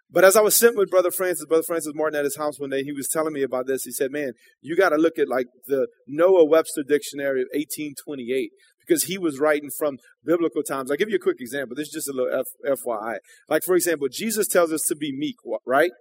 But 0.09 0.23
as 0.23 0.37
I 0.37 0.41
was 0.41 0.55
sitting 0.55 0.77
with 0.77 0.89
Brother 0.89 1.11
Francis, 1.11 1.45
Brother 1.45 1.63
Francis 1.63 1.91
Martin 1.93 2.17
at 2.17 2.23
his 2.23 2.37
house 2.37 2.59
one 2.59 2.69
day, 2.69 2.83
he 2.83 2.93
was 2.93 3.09
telling 3.09 3.33
me 3.33 3.43
about 3.43 3.67
this. 3.67 3.83
He 3.83 3.91
said, 3.91 4.11
Man, 4.11 4.33
you 4.61 4.75
got 4.77 4.89
to 4.89 4.95
look 4.95 5.19
at 5.19 5.27
like 5.27 5.47
the 5.65 5.87
Noah 6.07 6.45
Webster 6.45 6.83
Dictionary 6.87 7.41
of 7.41 7.47
1828 7.53 8.51
because 8.87 9.03
he 9.03 9.17
was 9.17 9.39
writing 9.39 9.69
from 9.77 9.97
biblical 10.23 10.63
times. 10.63 10.89
I'll 10.89 10.97
give 10.97 11.09
you 11.09 11.17
a 11.17 11.19
quick 11.19 11.41
example. 11.41 11.75
This 11.75 11.87
is 11.87 11.93
just 11.93 12.09
a 12.09 12.13
little 12.13 12.39
F- 12.39 12.79
FYI. 12.79 13.17
Like, 13.49 13.63
for 13.63 13.75
example, 13.75 14.07
Jesus 14.09 14.47
tells 14.47 14.71
us 14.71 14.83
to 14.87 14.95
be 14.95 15.11
meek, 15.11 15.35
right? 15.65 15.91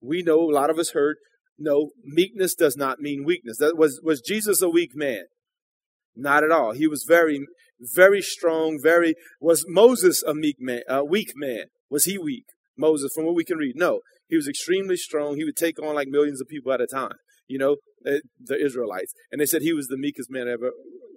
We 0.00 0.22
know, 0.22 0.40
a 0.40 0.52
lot 0.52 0.70
of 0.70 0.78
us 0.78 0.90
heard, 0.90 1.16
no, 1.58 1.90
meekness 2.02 2.54
does 2.54 2.76
not 2.76 3.00
mean 3.00 3.24
weakness. 3.24 3.58
That 3.58 3.76
was, 3.76 4.00
was 4.02 4.20
Jesus 4.20 4.62
a 4.62 4.70
weak 4.70 4.92
man? 4.94 5.24
Not 6.16 6.44
at 6.44 6.50
all. 6.50 6.72
He 6.72 6.86
was 6.86 7.04
very, 7.06 7.46
very 7.78 8.22
strong, 8.22 8.78
very, 8.82 9.14
was 9.40 9.64
Moses 9.68 10.22
a 10.22 10.34
meek 10.34 10.56
man, 10.58 10.82
a 10.88 11.04
weak 11.04 11.32
man? 11.36 11.66
Was 11.90 12.04
he 12.04 12.18
weak? 12.18 12.46
Moses, 12.76 13.12
from 13.14 13.26
what 13.26 13.34
we 13.34 13.44
can 13.44 13.58
read. 13.58 13.76
No, 13.76 14.00
he 14.28 14.36
was 14.36 14.48
extremely 14.48 14.96
strong. 14.96 15.36
He 15.36 15.44
would 15.44 15.56
take 15.56 15.80
on 15.82 15.94
like 15.94 16.08
millions 16.08 16.40
of 16.40 16.48
people 16.48 16.72
at 16.72 16.80
a 16.80 16.86
time, 16.86 17.16
you 17.46 17.58
know, 17.58 17.76
the 18.02 18.56
Israelites. 18.62 19.12
And 19.30 19.40
they 19.40 19.46
said 19.46 19.62
he 19.62 19.72
was 19.72 19.86
the 19.86 19.98
meekest 19.98 20.30
man 20.30 20.48
ever 20.48 20.72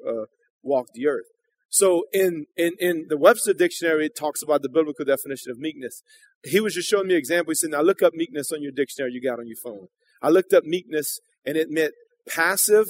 uh, 0.07 0.25
walked 0.63 0.91
the 0.93 1.07
earth. 1.07 1.25
So 1.69 2.05
in, 2.13 2.45
in, 2.55 2.73
in 2.79 3.05
the 3.09 3.17
Webster 3.17 3.53
dictionary, 3.53 4.05
it 4.05 4.15
talks 4.15 4.41
about 4.41 4.61
the 4.61 4.69
biblical 4.69 5.03
definition 5.03 5.51
of 5.51 5.57
meekness. 5.57 6.01
He 6.43 6.59
was 6.61 6.73
just 6.73 6.89
showing 6.89 7.07
me 7.07 7.15
an 7.15 7.19
example. 7.19 7.51
He 7.51 7.55
said, 7.55 7.71
now 7.71 7.81
look 7.81 8.01
up 8.01 8.13
meekness 8.13 8.51
on 8.53 8.61
your 8.61 8.71
dictionary 8.71 9.11
you 9.11 9.21
got 9.21 9.39
on 9.39 9.47
your 9.47 9.57
phone. 9.63 9.87
I 10.21 10.29
looked 10.29 10.53
up 10.53 10.63
meekness 10.63 11.19
and 11.45 11.57
it 11.57 11.69
meant 11.69 11.93
passive, 12.27 12.87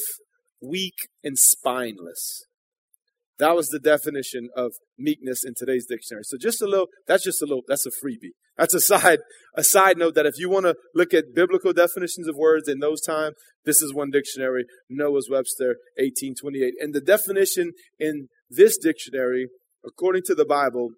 weak, 0.62 1.10
and 1.24 1.38
spineless. 1.38 2.46
That 3.40 3.56
was 3.56 3.68
the 3.68 3.80
definition 3.80 4.50
of 4.56 4.74
meekness 4.98 5.44
in 5.44 5.54
today's 5.56 5.86
dictionary. 5.88 6.24
So 6.24 6.38
just 6.40 6.62
a 6.62 6.66
little, 6.66 6.88
that's 7.08 7.24
just 7.24 7.42
a 7.42 7.46
little, 7.46 7.64
that's 7.68 7.86
a 7.86 7.92
freebie. 7.92 8.34
That's 8.58 8.74
a 8.74 8.80
side, 8.80 9.20
a 9.56 9.64
side 9.64 9.98
note 9.98 10.16
that 10.16 10.26
if 10.26 10.38
you 10.38 10.50
want 10.50 10.66
to 10.66 10.76
look 10.96 11.14
at 11.14 11.36
biblical 11.36 11.74
definitions 11.74 12.28
of 12.28 12.36
words 12.36 12.68
in 12.68 12.80
those 12.80 13.02
times, 13.02 13.36
this 13.66 13.82
is 13.82 13.94
one 13.94 14.10
dictionary, 14.10 14.66
Noah's 14.90 15.30
Webster, 15.30 15.76
1828. 15.98 16.74
And 16.80 16.94
the 16.94 17.02
definition 17.02 17.74
in 18.00 18.28
this 18.50 18.78
dictionary, 18.78 19.48
according 19.86 20.24
to 20.26 20.36
the 20.36 20.46
Bible, 20.46 20.90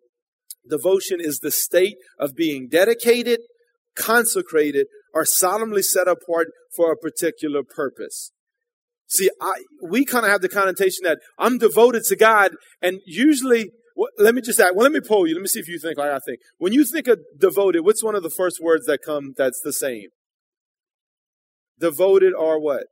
devotion 0.69 1.19
is 1.19 1.39
the 1.39 1.51
state 1.51 1.97
of 2.17 2.35
being 2.35 2.67
dedicated, 2.69 3.39
consecrated, 3.95 4.87
or 5.13 5.25
solemnly 5.25 5.81
set 5.81 6.07
apart 6.07 6.47
for 6.75 6.91
a 6.91 6.97
particular 6.97 7.61
purpose. 7.63 8.31
See, 9.07 9.29
I, 9.41 9.53
we 9.81 10.05
kind 10.05 10.23
of 10.23 10.31
have 10.31 10.41
the 10.41 10.49
connotation 10.49 11.03
that 11.03 11.17
I'm 11.39 11.57
devoted 11.57 12.03
to 12.05 12.15
God, 12.15 12.51
and 12.81 12.99
usually, 13.05 13.71
well, 13.99 14.07
let 14.17 14.33
me 14.33 14.39
just 14.39 14.57
ask. 14.61 14.73
well, 14.73 14.83
let 14.83 14.93
me 14.93 15.01
poll 15.05 15.27
you. 15.27 15.35
Let 15.35 15.41
me 15.41 15.49
see 15.49 15.59
if 15.59 15.67
you 15.67 15.77
think 15.77 15.97
like 15.97 16.09
I 16.09 16.19
think. 16.25 16.39
When 16.57 16.71
you 16.71 16.85
think 16.85 17.09
of 17.09 17.19
devoted, 17.37 17.81
what's 17.81 18.01
one 18.01 18.15
of 18.15 18.23
the 18.23 18.29
first 18.29 18.59
words 18.63 18.85
that 18.85 18.99
come 19.05 19.33
that's 19.35 19.59
the 19.61 19.73
same? 19.73 20.07
Devoted 21.77 22.31
or 22.33 22.61
what? 22.61 22.83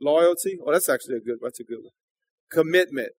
Loyalty? 0.00 0.58
Oh, 0.66 0.72
that's 0.72 0.88
actually 0.88 1.18
a 1.18 1.20
good, 1.20 1.38
that's 1.40 1.60
a 1.60 1.62
good 1.62 1.78
one. 1.80 1.92
Commitment. 2.50 3.10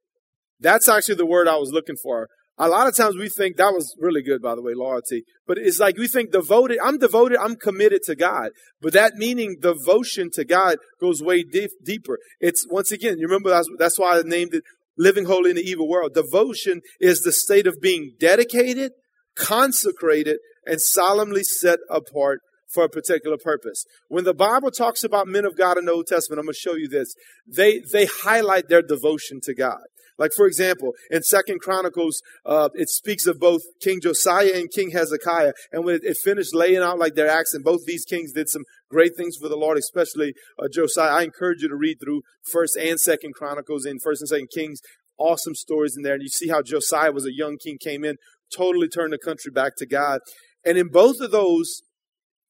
That's 0.60 0.90
actually 0.90 1.16
the 1.16 1.26
word 1.26 1.48
I 1.48 1.56
was 1.56 1.72
looking 1.72 1.96
for. 1.96 2.28
A 2.58 2.68
lot 2.68 2.88
of 2.88 2.96
times 2.98 3.16
we 3.16 3.30
think 3.30 3.56
that 3.56 3.72
was 3.72 3.96
really 4.02 4.22
good, 4.22 4.42
by 4.42 4.56
the 4.56 4.62
way, 4.62 4.74
loyalty. 4.76 5.24
But 5.48 5.58
it's 5.58 5.80
like 5.80 5.98
we 5.98 6.10
think 6.10 6.34
devoted, 6.34 6.78
I'm 6.84 6.98
devoted, 6.98 7.40
I'm 7.40 7.56
committed 7.56 8.02
to 8.08 8.16
God. 8.16 8.50
But 8.82 8.92
that 8.94 9.14
meaning 9.16 9.56
devotion 9.62 10.30
to 10.34 10.44
God 10.44 10.76
goes 11.00 11.22
way 11.22 11.44
deep, 11.44 11.72
deeper. 11.86 12.20
It's 12.42 12.68
once 12.70 12.92
again, 12.92 13.18
you 13.18 13.28
remember 13.28 13.50
that's, 13.50 13.70
that's 13.80 13.98
why 13.98 14.20
I 14.20 14.24
named 14.24 14.56
it 14.56 14.64
living 14.98 15.26
holy 15.26 15.52
in 15.52 15.56
the 15.56 15.64
evil 15.64 15.88
world. 15.88 16.14
Devotion 16.14 16.82
is 17.00 17.22
the 17.22 17.32
state 17.32 17.68
of 17.68 17.82
being 17.82 18.14
dedicated, 18.20 18.92
consecrated, 19.36 20.38
and 20.66 20.82
solemnly 20.82 21.44
set 21.44 21.80
apart 21.90 22.40
for 22.74 22.84
a 22.84 22.90
particular 22.90 23.38
purpose. 23.38 23.86
When 24.08 24.24
the 24.24 24.34
Bible 24.34 24.72
talks 24.72 25.04
about 25.04 25.28
men 25.28 25.46
of 25.46 25.56
God 25.56 25.78
in 25.78 25.86
the 25.86 25.92
Old 25.92 26.08
Testament, 26.08 26.40
I'm 26.40 26.46
going 26.46 26.54
to 26.54 26.60
show 26.60 26.76
you 26.76 26.88
this. 26.88 27.14
They, 27.48 27.82
they 27.92 28.06
highlight 28.06 28.68
their 28.68 28.82
devotion 28.82 29.40
to 29.44 29.54
God. 29.54 29.82
Like, 30.18 30.32
for 30.36 30.46
example, 30.46 30.92
in 31.10 31.24
Second 31.24 31.60
Chronicles, 31.60 32.22
uh, 32.46 32.70
it 32.76 32.90
speaks 32.90 33.26
of 33.26 33.40
both 33.40 33.62
King 33.82 34.00
Josiah 34.02 34.54
and 34.56 34.72
King 34.72 34.92
Hezekiah. 34.92 35.54
And 35.72 35.84
when 35.84 35.96
it, 35.96 36.02
it, 36.04 36.18
finished 36.24 36.54
laying 36.54 36.84
out 36.84 37.00
like 37.00 37.16
their 37.16 37.30
acts, 37.30 37.54
and 37.54 37.64
both 37.64 37.86
these 37.86 38.06
kings 38.06 38.32
did 38.32 38.48
some 38.48 38.64
great 38.94 39.16
things 39.18 39.36
for 39.36 39.50
the 39.50 39.58
Lord, 39.58 39.78
especially 39.78 40.34
uh, 40.58 40.68
Josiah. 40.72 41.12
I 41.20 41.24
encourage 41.24 41.62
you 41.62 41.70
to 41.70 41.76
read 41.76 41.98
through 42.02 42.22
First 42.52 42.78
and 42.78 43.00
Second 43.00 43.34
Chronicles 43.34 43.86
and 43.86 44.02
First 44.02 44.22
and 44.22 44.30
Second 44.30 44.50
Kings. 44.56 44.80
Awesome 45.18 45.56
stories 45.56 45.96
in 45.98 46.04
there. 46.04 46.14
And 46.14 46.24
you 46.24 46.30
see 46.30 46.50
how 46.50 46.62
Josiah 46.62 47.12
was 47.12 47.26
a 47.26 47.34
young 47.34 47.58
king, 47.58 47.78
came 47.78 48.04
in, 48.06 48.16
totally 48.56 48.88
turned 48.88 49.14
the 49.14 49.18
country 49.18 49.52
back 49.52 49.74
to 49.78 49.86
God. 49.86 50.20
And 50.66 50.78
in 50.78 50.88
both 50.88 51.20
of 51.20 51.32
those 51.32 51.82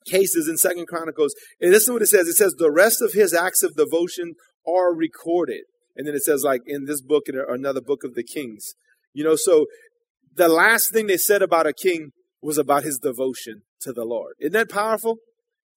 cases 0.05 0.47
in 0.47 0.57
Second 0.57 0.87
Chronicles, 0.87 1.33
and 1.59 1.71
listen 1.71 1.91
to 1.91 1.93
what 1.93 2.01
it 2.01 2.07
says. 2.07 2.27
It 2.27 2.35
says, 2.35 2.55
the 2.57 2.71
rest 2.71 3.01
of 3.01 3.13
his 3.13 3.33
acts 3.33 3.63
of 3.63 3.75
devotion 3.75 4.33
are 4.67 4.93
recorded. 4.95 5.61
And 5.95 6.07
then 6.07 6.15
it 6.15 6.23
says, 6.23 6.43
like 6.43 6.61
in 6.65 6.85
this 6.85 7.01
book 7.01 7.23
and 7.27 7.37
another 7.37 7.81
book 7.81 8.03
of 8.03 8.15
the 8.15 8.23
kings. 8.23 8.73
You 9.13 9.23
know, 9.23 9.35
so 9.35 9.67
the 10.35 10.49
last 10.49 10.91
thing 10.91 11.07
they 11.07 11.17
said 11.17 11.41
about 11.41 11.67
a 11.67 11.73
king 11.73 12.11
was 12.41 12.57
about 12.57 12.83
his 12.83 12.99
devotion 12.99 13.61
to 13.81 13.93
the 13.93 14.03
Lord. 14.03 14.33
Isn't 14.39 14.53
that 14.53 14.69
powerful? 14.69 15.17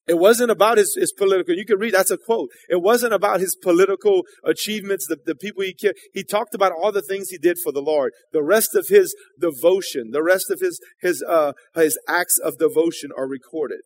It 0.07 0.19
wasn't 0.19 0.53
about 0.53 0.79
his, 0.79 0.95
his 0.95 1.13
political, 1.13 1.55
you 1.55 1.65
can 1.65 1.79
read, 1.79 1.95
that's 1.95 2.13
a 2.13 2.19
quote. 2.19 2.51
It 2.69 2.81
wasn't 2.81 3.13
about 3.13 3.41
his 3.41 3.57
political 3.57 4.23
achievements, 4.45 5.07
the, 5.09 5.17
the 5.25 5.35
people 5.35 5.65
he 5.65 5.75
killed. 5.75 5.97
He 6.15 6.23
talked 6.23 6.55
about 6.55 6.73
all 6.73 6.93
the 6.93 7.03
things 7.03 7.31
he 7.31 7.39
did 7.39 7.59
for 7.63 7.73
the 7.73 7.83
Lord. 7.83 8.13
The 8.33 8.43
rest 8.43 8.77
of 8.77 8.87
his 8.89 9.15
devotion, 9.41 10.13
the 10.13 10.23
rest 10.23 10.51
of 10.51 10.61
his, 10.61 10.81
his, 11.01 11.25
uh, 11.27 11.55
his 11.75 11.99
acts 12.09 12.39
of 12.39 12.59
devotion 12.59 13.11
are 13.17 13.27
recorded. 13.27 13.81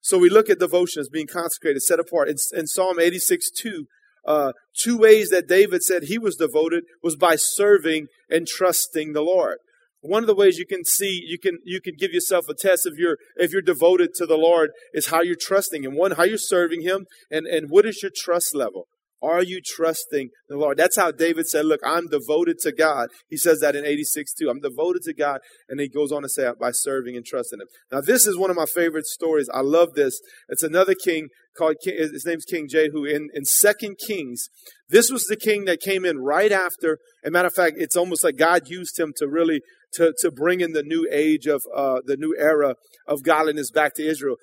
So 0.00 0.16
we 0.16 0.30
look 0.30 0.48
at 0.48 0.60
devotion 0.60 1.00
as 1.00 1.08
being 1.08 1.26
consecrated, 1.26 1.82
set 1.82 1.98
apart. 1.98 2.28
In, 2.28 2.36
in 2.52 2.66
Psalm 2.66 3.00
86, 3.00 3.50
2, 3.50 3.86
uh, 4.24 4.52
two 4.76 4.96
ways 4.96 5.30
that 5.30 5.48
David 5.48 5.82
said 5.82 6.04
he 6.04 6.18
was 6.18 6.36
devoted 6.36 6.84
was 7.02 7.16
by 7.16 7.34
serving 7.36 8.06
and 8.30 8.46
trusting 8.46 9.12
the 9.12 9.22
Lord. 9.22 9.58
One 10.02 10.22
of 10.22 10.26
the 10.26 10.34
ways 10.34 10.58
you 10.58 10.66
can 10.66 10.84
see, 10.84 11.22
you 11.24 11.38
can, 11.38 11.58
you 11.64 11.80
can 11.80 11.94
give 11.96 12.12
yourself 12.12 12.46
a 12.48 12.54
test 12.54 12.86
if 12.86 12.98
you're, 12.98 13.16
if 13.36 13.52
you're 13.52 13.62
devoted 13.62 14.14
to 14.16 14.26
the 14.26 14.36
Lord 14.36 14.70
is 14.92 15.06
how 15.06 15.22
you're 15.22 15.36
trusting 15.40 15.84
Him. 15.84 15.96
One, 15.96 16.12
how 16.12 16.24
you're 16.24 16.38
serving 16.38 16.82
Him 16.82 17.06
and, 17.30 17.46
and 17.46 17.70
what 17.70 17.86
is 17.86 18.02
your 18.02 18.12
trust 18.14 18.54
level? 18.54 18.88
Are 19.22 19.42
you 19.42 19.60
trusting 19.64 20.30
the 20.48 20.56
Lord? 20.56 20.76
That's 20.76 20.96
how 20.96 21.12
David 21.12 21.46
said, 21.46 21.64
Look, 21.64 21.80
I'm 21.86 22.08
devoted 22.08 22.58
to 22.60 22.72
God. 22.72 23.08
He 23.28 23.36
says 23.36 23.60
that 23.60 23.76
in 23.76 23.86
86 23.86 24.34
too. 24.34 24.50
I'm 24.50 24.60
devoted 24.60 25.02
to 25.02 25.14
God. 25.14 25.38
And 25.68 25.80
he 25.80 25.88
goes 25.88 26.10
on 26.10 26.22
to 26.22 26.28
say, 26.28 26.50
by 26.60 26.72
serving 26.72 27.16
and 27.16 27.24
trusting 27.24 27.60
Him. 27.60 27.68
Now, 27.92 28.00
this 28.00 28.26
is 28.26 28.36
one 28.36 28.50
of 28.50 28.56
my 28.56 28.66
favorite 28.66 29.06
stories. 29.06 29.48
I 29.54 29.60
love 29.60 29.94
this. 29.94 30.20
It's 30.48 30.64
another 30.64 30.94
king 30.94 31.28
called, 31.56 31.76
king, 31.84 31.96
his 31.96 32.24
name's 32.26 32.44
King 32.44 32.66
Jehu. 32.68 33.04
In, 33.04 33.28
in 33.32 33.44
Second 33.44 33.98
Kings, 34.04 34.48
this 34.88 35.10
was 35.10 35.24
the 35.24 35.36
king 35.36 35.66
that 35.66 35.80
came 35.80 36.04
in 36.04 36.18
right 36.18 36.50
after. 36.50 36.98
As 37.24 37.28
a 37.28 37.30
matter 37.30 37.48
of 37.48 37.54
fact, 37.54 37.76
it's 37.78 37.96
almost 37.96 38.24
like 38.24 38.36
God 38.36 38.62
used 38.66 38.98
him 38.98 39.12
to 39.18 39.28
really, 39.28 39.60
to, 39.94 40.12
to 40.20 40.30
bring 40.30 40.60
in 40.60 40.72
the 40.72 40.82
new 40.82 41.08
age 41.10 41.46
of, 41.46 41.62
uh, 41.74 42.00
the 42.04 42.16
new 42.16 42.34
era 42.38 42.74
of 43.06 43.22
godliness 43.22 43.70
back 43.70 43.94
to 43.94 44.06
Israel. 44.06 44.36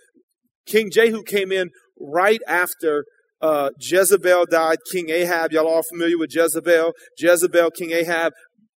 King 0.65 0.91
Jehu 0.91 1.23
came 1.23 1.51
in 1.51 1.69
right 1.99 2.41
after 2.47 3.05
uh, 3.41 3.71
Jezebel 3.79 4.45
died. 4.49 4.79
King 4.91 5.09
Ahab, 5.09 5.51
y'all 5.51 5.67
all 5.67 5.83
familiar 5.89 6.17
with 6.17 6.33
Jezebel? 6.33 6.93
Jezebel, 7.17 7.71
King 7.71 7.91
Ahab, 7.91 8.33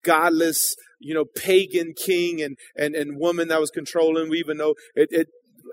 godless, 0.04 0.74
you 0.98 1.14
know, 1.14 1.24
pagan 1.24 1.94
king 1.96 2.42
and, 2.42 2.56
and, 2.76 2.94
and 2.94 3.18
woman 3.18 3.48
that 3.48 3.61
was 3.61 3.70
controlling. 3.70 4.28
We 4.28 4.38
even 4.38 4.59
know 4.59 4.74
it, 4.94 5.09
it 5.11 5.28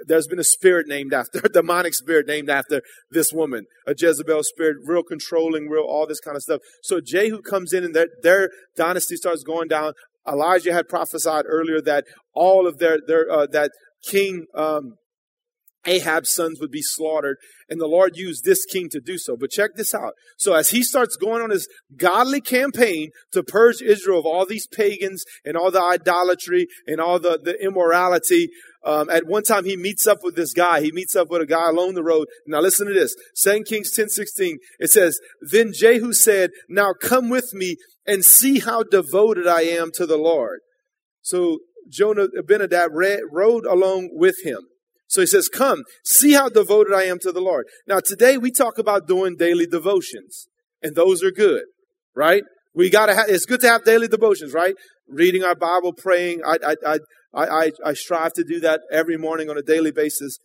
there's 0.05 0.27
been 0.27 0.39
a 0.39 0.43
spirit 0.43 0.87
named 0.87 1.13
after, 1.13 1.39
a 1.43 1.49
demonic 1.49 1.93
spirit 1.93 2.27
named 2.27 2.49
after 2.49 2.81
this 3.11 3.31
woman, 3.33 3.65
a 3.85 3.93
Jezebel 3.97 4.43
spirit, 4.43 4.77
real 4.85 5.03
controlling, 5.03 5.67
real 5.67 5.83
all 5.83 6.07
this 6.07 6.19
kind 6.19 6.35
of 6.35 6.43
stuff. 6.43 6.61
So 6.83 6.99
Jehu 7.01 7.41
comes 7.41 7.73
in 7.73 7.83
and 7.83 7.95
their, 7.95 8.07
their 8.21 8.49
dynasty 8.75 9.15
starts 9.15 9.43
going 9.43 9.67
down. 9.67 9.93
Elijah 10.27 10.73
had 10.73 10.87
prophesied 10.87 11.45
earlier 11.47 11.81
that 11.81 12.05
all 12.33 12.67
of 12.67 12.77
their, 12.79 12.99
their, 13.05 13.29
uh, 13.31 13.47
that 13.51 13.71
King, 14.09 14.45
um, 14.53 14.95
Ahab's 15.85 16.33
sons 16.33 16.59
would 16.59 16.71
be 16.71 16.81
slaughtered, 16.81 17.37
and 17.69 17.79
the 17.79 17.87
Lord 17.87 18.17
used 18.17 18.43
this 18.43 18.65
king 18.65 18.89
to 18.89 18.99
do 18.99 19.17
so. 19.17 19.37
But 19.37 19.51
check 19.51 19.71
this 19.75 19.95
out. 19.95 20.13
So 20.37 20.53
as 20.53 20.69
he 20.69 20.83
starts 20.83 21.15
going 21.15 21.41
on 21.41 21.49
his 21.49 21.67
godly 21.95 22.41
campaign 22.41 23.11
to 23.31 23.41
purge 23.41 23.81
Israel 23.81 24.19
of 24.19 24.25
all 24.25 24.45
these 24.45 24.67
pagans 24.67 25.23
and 25.45 25.55
all 25.55 25.71
the 25.71 25.81
idolatry 25.81 26.67
and 26.85 26.99
all 26.99 27.19
the, 27.19 27.39
the 27.41 27.55
immorality, 27.63 28.49
um, 28.87 29.09
at 29.09 29.27
one 29.27 29.43
time 29.43 29.65
he 29.65 29.75
meets 29.75 30.07
up 30.07 30.19
with 30.23 30.35
this 30.35 30.53
guy. 30.53 30.81
He 30.81 30.93
meets 30.93 31.15
up 31.15 31.29
with 31.29 31.41
a 31.41 31.45
guy 31.45 31.69
along 31.69 31.95
the 31.95 32.03
road. 32.03 32.27
Now 32.47 32.61
listen 32.61 32.87
to 32.87 32.93
this. 32.93 33.15
2 33.43 33.63
Kings 33.67 33.91
10, 33.91 34.07
16. 34.07 34.57
It 34.79 34.89
says, 34.89 35.19
Then 35.41 35.73
Jehu 35.73 36.13
said, 36.13 36.51
Now 36.69 36.93
come 36.93 37.29
with 37.29 37.53
me 37.53 37.75
and 38.05 38.23
see 38.23 38.59
how 38.59 38.83
devoted 38.83 39.45
I 39.45 39.63
am 39.63 39.91
to 39.95 40.05
the 40.05 40.17
Lord. 40.17 40.61
So 41.21 41.59
Jonah 41.91 42.27
Abinadab 42.37 42.91
rode 42.93 43.65
along 43.65 44.11
with 44.13 44.37
him. 44.45 44.59
So 45.07 45.21
he 45.21 45.27
says, 45.27 45.47
come, 45.47 45.83
see 46.03 46.33
how 46.33 46.49
devoted 46.49 46.93
I 46.93 47.03
am 47.03 47.19
to 47.19 47.31
the 47.31 47.41
Lord. 47.41 47.65
Now 47.87 47.99
today 47.99 48.37
we 48.37 48.51
talk 48.51 48.77
about 48.77 49.07
doing 49.07 49.35
daily 49.35 49.65
devotions 49.65 50.47
and 50.81 50.95
those 50.95 51.23
are 51.23 51.31
good, 51.31 51.63
right? 52.15 52.43
We 52.77 52.91
gotta 52.91 53.15
have, 53.15 53.27
it's 53.27 53.45
good 53.45 53.61
to 53.61 53.69
have 53.69 53.83
daily 53.85 54.07
devotions, 54.07 54.53
right? 54.53 54.75
Reading 55.09 55.43
our 55.43 55.55
Bible, 55.55 55.93
praying. 55.93 56.41
I, 56.45 56.57
I, 56.63 56.97
I, 57.33 57.45
I, 57.45 57.71
I 57.83 57.93
strive 57.93 58.33
to 58.33 58.43
do 58.43 58.59
that 58.59 58.81
every 58.91 59.17
morning 59.17 59.49
on 59.49 59.57
a 59.57 59.63
daily 59.63 59.89
basis. 59.89 60.37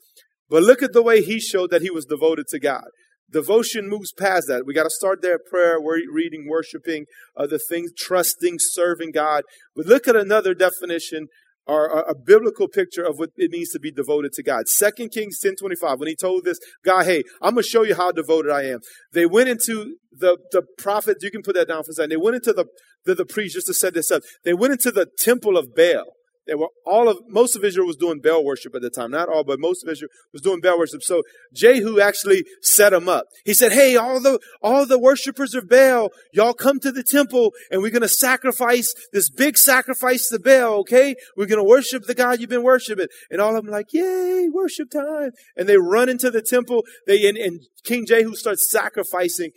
But 0.48 0.62
look 0.62 0.82
at 0.82 0.94
the 0.94 1.02
way 1.02 1.22
he 1.22 1.38
showed 1.38 1.70
that 1.72 1.82
he 1.82 1.90
was 1.90 2.06
devoted 2.06 2.46
to 2.48 2.58
God. 2.58 2.86
Devotion 3.30 3.86
moves 3.86 4.14
past 4.18 4.46
that. 4.48 4.64
We 4.64 4.72
got 4.72 4.84
to 4.84 4.90
start 4.90 5.20
there 5.20 5.38
prayer, 5.38 5.76
reading, 5.78 6.46
worshiping, 6.48 7.04
other 7.36 7.58
things, 7.68 7.90
trusting, 7.98 8.56
serving 8.58 9.10
God. 9.12 9.42
But 9.76 9.84
look 9.84 10.08
at 10.08 10.16
another 10.16 10.54
definition 10.54 11.26
are 11.66 12.04
a 12.08 12.14
biblical 12.14 12.68
picture 12.68 13.04
of 13.04 13.18
what 13.18 13.30
it 13.36 13.50
means 13.50 13.70
to 13.70 13.78
be 13.78 13.92
devoted 13.92 14.32
to 14.32 14.42
God. 14.42 14.68
Second 14.68 15.10
Kings 15.10 15.38
10 15.38 15.56
25, 15.56 15.98
when 16.00 16.08
he 16.08 16.16
told 16.16 16.44
this 16.44 16.58
guy, 16.84 17.04
hey, 17.04 17.22
I'm 17.40 17.54
to 17.56 17.62
show 17.62 17.82
you 17.82 17.94
how 17.94 18.12
devoted 18.12 18.50
I 18.50 18.64
am. 18.64 18.80
They 19.12 19.26
went 19.26 19.48
into 19.48 19.96
the, 20.10 20.38
the 20.50 20.62
prophet, 20.78 21.18
you 21.20 21.30
can 21.30 21.42
put 21.42 21.54
that 21.54 21.68
down 21.68 21.84
for 21.84 21.90
a 21.90 21.94
second. 21.94 22.10
They 22.10 22.16
went 22.16 22.36
into 22.36 22.52
the, 22.52 22.66
the, 23.04 23.14
the 23.14 23.26
priest, 23.26 23.54
just 23.54 23.68
to 23.68 23.74
set 23.74 23.94
this 23.94 24.10
up. 24.10 24.22
They 24.44 24.54
went 24.54 24.72
into 24.72 24.90
the 24.90 25.06
temple 25.18 25.56
of 25.56 25.74
Baal. 25.74 26.14
They 26.46 26.54
were 26.56 26.68
all 26.84 27.08
of 27.08 27.18
most 27.28 27.54
of 27.54 27.64
Israel 27.64 27.86
was 27.86 27.96
doing 27.96 28.20
Baal 28.20 28.44
worship 28.44 28.74
at 28.74 28.82
the 28.82 28.90
time. 28.90 29.12
Not 29.12 29.28
all, 29.28 29.44
but 29.44 29.60
most 29.60 29.84
of 29.84 29.90
Israel 29.90 30.08
was 30.32 30.42
doing 30.42 30.60
Baal 30.60 30.78
worship. 30.78 31.02
So 31.02 31.22
Jehu 31.54 32.00
actually 32.00 32.44
set 32.62 32.90
them 32.90 33.08
up. 33.08 33.26
He 33.44 33.54
said, 33.54 33.72
Hey, 33.72 33.96
all 33.96 34.20
the 34.20 34.40
all 34.60 34.84
the 34.84 34.98
worshipers 34.98 35.54
of 35.54 35.68
Baal, 35.68 36.10
y'all 36.32 36.52
come 36.52 36.80
to 36.80 36.90
the 36.90 37.04
temple 37.04 37.52
and 37.70 37.80
we're 37.80 37.92
gonna 37.92 38.08
sacrifice 38.08 38.92
this 39.12 39.30
big 39.30 39.56
sacrifice 39.56 40.28
to 40.28 40.40
Baal, 40.40 40.80
okay? 40.80 41.14
We're 41.36 41.46
gonna 41.46 41.64
worship 41.64 42.04
the 42.04 42.14
God 42.14 42.40
you've 42.40 42.50
been 42.50 42.64
worshiping. 42.64 43.08
And 43.30 43.40
all 43.40 43.56
of 43.56 43.64
them 43.64 43.72
like, 43.72 43.92
Yay, 43.92 44.48
worship 44.52 44.90
time. 44.90 45.30
And 45.56 45.68
they 45.68 45.76
run 45.76 46.08
into 46.08 46.30
the 46.30 46.42
temple. 46.42 46.84
They 47.06 47.28
and, 47.28 47.38
and 47.38 47.60
King 47.84 48.04
Jehu 48.04 48.34
starts 48.34 48.68
sacrificing 48.68 49.50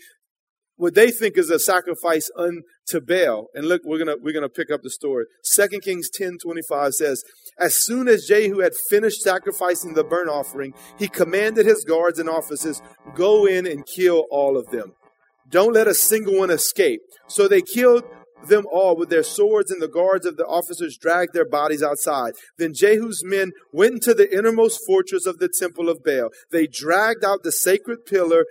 what 0.78 0.93
they 0.93 1.10
think 1.10 1.38
is 1.38 1.50
a 1.50 1.60
sacrifice 1.60 2.30
unto 2.93 3.06
Baal. 3.06 3.48
And 3.54 3.67
look, 3.67 3.82
we're 3.84 4.00
gonna 4.00 4.17
we're 4.21 4.34
gonna 4.34 4.50
pick 4.50 4.71
up 4.71 4.82
the 4.84 4.89
story. 4.89 5.26
Second 5.41 5.82
Kings 5.82 6.10
10 6.10 6.38
25 6.38 6.93
says, 6.93 7.24
As 7.60 7.76
soon 7.76 8.08
as 8.08 8.26
Jehu 8.26 8.60
had 8.60 8.74
finished 8.89 9.21
sacrificing 9.21 9.93
the 9.93 10.04
burnt 10.04 10.30
offering, 10.30 10.74
he 10.98 11.08
commanded 11.08 11.65
his 11.65 11.84
guards 11.84 12.19
and 12.19 12.30
officers, 12.30 12.82
Go 13.13 13.45
in 13.45 13.65
and 13.65 13.86
kill 13.86 14.26
all 14.32 14.58
of 14.58 14.69
them. 14.69 14.93
Don't 15.50 15.74
let 15.74 15.88
a 15.88 15.93
single 15.93 16.39
one 16.39 16.50
escape. 16.50 17.02
So 17.28 17.48
they 17.48 17.62
killed 17.62 18.04
them 18.48 18.65
all 18.71 18.95
with 18.95 19.10
their 19.10 19.24
swords, 19.24 19.71
and 19.71 19.82
the 19.82 19.88
guards 19.88 20.26
of 20.26 20.38
the 20.38 20.45
officers 20.45 20.98
dragged 20.98 21.34
their 21.34 21.48
bodies 21.48 21.82
outside. 21.82 22.34
Then 22.58 22.74
Jehu's 22.74 23.24
men 23.24 23.54
went 23.71 23.93
into 23.93 24.13
the 24.13 24.32
innermost 24.32 24.82
fortress 24.86 25.26
of 25.26 25.39
the 25.39 25.50
temple 25.50 25.89
of 25.89 26.04
Baal. 26.04 26.30
They 26.52 26.67
dragged 26.67 27.24
out 27.24 27.43
the 27.43 27.52
sacred 27.52 28.06
pillar 28.06 28.45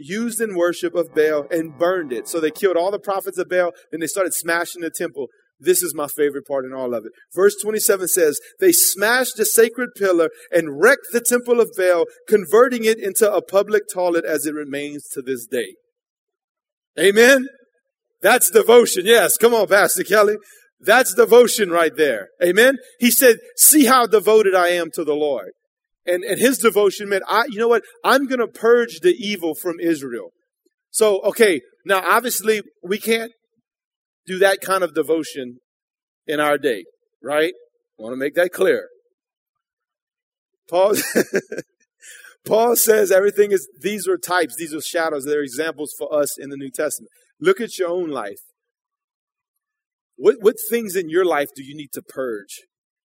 used 0.00 0.40
in 0.40 0.56
worship 0.56 0.94
of 0.94 1.14
Baal 1.14 1.46
and 1.50 1.78
burned 1.78 2.12
it. 2.12 2.28
So 2.28 2.40
they 2.40 2.50
killed 2.50 2.76
all 2.76 2.90
the 2.90 2.98
prophets 2.98 3.38
of 3.38 3.48
Baal 3.48 3.72
and 3.92 4.02
they 4.02 4.06
started 4.06 4.34
smashing 4.34 4.82
the 4.82 4.90
temple. 4.90 5.28
This 5.58 5.82
is 5.82 5.94
my 5.94 6.06
favorite 6.06 6.46
part 6.46 6.64
in 6.64 6.72
all 6.72 6.94
of 6.94 7.04
it. 7.04 7.12
Verse 7.34 7.54
27 7.62 8.08
says, 8.08 8.40
they 8.60 8.72
smashed 8.72 9.36
the 9.36 9.44
sacred 9.44 9.90
pillar 9.94 10.30
and 10.50 10.80
wrecked 10.80 11.08
the 11.12 11.20
temple 11.20 11.60
of 11.60 11.70
Baal, 11.76 12.06
converting 12.26 12.84
it 12.84 12.98
into 12.98 13.30
a 13.30 13.42
public 13.42 13.82
toilet 13.92 14.24
as 14.24 14.46
it 14.46 14.54
remains 14.54 15.06
to 15.12 15.20
this 15.20 15.46
day. 15.46 15.74
Amen. 16.98 17.46
That's 18.22 18.50
devotion. 18.50 19.04
Yes. 19.04 19.36
Come 19.36 19.54
on, 19.54 19.66
Pastor 19.66 20.02
Kelly. 20.02 20.36
That's 20.80 21.14
devotion 21.14 21.70
right 21.70 21.94
there. 21.94 22.28
Amen. 22.42 22.78
He 22.98 23.10
said, 23.10 23.36
see 23.56 23.84
how 23.84 24.06
devoted 24.06 24.54
I 24.54 24.68
am 24.68 24.90
to 24.94 25.04
the 25.04 25.14
Lord. 25.14 25.50
And, 26.06 26.24
and 26.24 26.40
his 26.40 26.58
devotion 26.58 27.08
meant, 27.08 27.24
I, 27.28 27.44
you 27.48 27.58
know 27.58 27.68
what? 27.68 27.82
I'm 28.04 28.26
going 28.26 28.40
to 28.40 28.48
purge 28.48 29.00
the 29.00 29.14
evil 29.18 29.54
from 29.54 29.78
Israel. 29.80 30.32
So, 30.90 31.20
okay. 31.22 31.60
Now, 31.84 32.02
obviously, 32.04 32.62
we 32.82 32.98
can't 32.98 33.32
do 34.26 34.38
that 34.38 34.60
kind 34.60 34.82
of 34.82 34.94
devotion 34.94 35.58
in 36.26 36.40
our 36.40 36.58
day, 36.58 36.84
right? 37.22 37.52
Want 37.98 38.12
to 38.12 38.16
make 38.16 38.34
that 38.34 38.52
clear. 38.52 38.88
Paul, 40.68 40.94
Paul 42.46 42.76
says 42.76 43.10
everything 43.10 43.52
is, 43.52 43.68
these 43.80 44.06
are 44.06 44.16
types, 44.16 44.56
these 44.56 44.74
are 44.74 44.80
shadows, 44.80 45.24
they're 45.24 45.42
examples 45.42 45.92
for 45.98 46.14
us 46.14 46.38
in 46.38 46.50
the 46.50 46.56
New 46.56 46.70
Testament. 46.70 47.10
Look 47.40 47.60
at 47.60 47.78
your 47.78 47.88
own 47.88 48.08
life. 48.08 48.40
What, 50.16 50.36
what 50.40 50.56
things 50.70 50.96
in 50.96 51.08
your 51.08 51.24
life 51.24 51.48
do 51.56 51.64
you 51.64 51.74
need 51.74 51.92
to 51.94 52.02
purge 52.02 52.66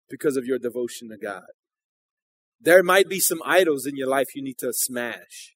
because 0.09 0.37
of 0.37 0.45
your 0.45 0.57
devotion 0.57 1.09
to 1.09 1.17
God? 1.17 1.43
There 2.63 2.83
might 2.83 3.09
be 3.09 3.19
some 3.19 3.41
idols 3.45 3.85
in 3.85 3.95
your 3.95 4.07
life 4.07 4.27
you 4.35 4.43
need 4.43 4.57
to 4.59 4.71
smash. 4.73 5.55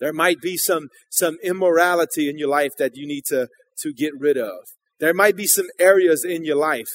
There 0.00 0.12
might 0.12 0.40
be 0.40 0.56
some, 0.56 0.88
some 1.10 1.38
immorality 1.42 2.28
in 2.28 2.38
your 2.38 2.48
life 2.48 2.72
that 2.78 2.96
you 2.96 3.06
need 3.06 3.24
to, 3.26 3.48
to 3.78 3.92
get 3.92 4.12
rid 4.18 4.36
of. 4.36 4.58
There 4.98 5.14
might 5.14 5.36
be 5.36 5.46
some 5.46 5.66
areas 5.78 6.24
in 6.24 6.44
your 6.44 6.56
life 6.56 6.90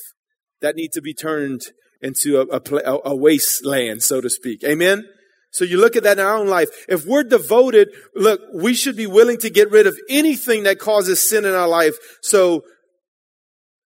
that 0.61 0.75
need 0.75 0.91
to 0.93 1.01
be 1.01 1.13
turned 1.13 1.61
into 2.01 2.39
a, 2.41 2.45
a, 2.57 2.99
a 3.05 3.15
wasteland, 3.15 4.03
so 4.03 4.21
to 4.21 4.29
speak. 4.29 4.63
Amen? 4.63 5.05
So 5.51 5.65
you 5.65 5.77
look 5.77 5.95
at 5.95 6.03
that 6.03 6.19
in 6.19 6.25
our 6.25 6.35
own 6.35 6.47
life. 6.47 6.69
If 6.87 7.05
we're 7.05 7.23
devoted, 7.23 7.89
look, 8.15 8.41
we 8.53 8.73
should 8.73 8.95
be 8.95 9.07
willing 9.07 9.37
to 9.39 9.49
get 9.49 9.71
rid 9.71 9.87
of 9.87 9.97
anything 10.09 10.63
that 10.63 10.77
causes 10.77 11.27
sin 11.27 11.45
in 11.45 11.53
our 11.53 11.67
life 11.67 11.95
so 12.21 12.63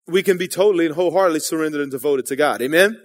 we 0.08 0.23
can 0.23 0.38
be 0.38 0.47
totally 0.47 0.86
and 0.88 0.95
wholeheartedly 0.95 1.41
surrendered 1.41 1.82
and 1.82 1.91
devoted 1.91 2.25
to 2.27 2.36
God. 2.36 2.62
Amen? 2.62 2.97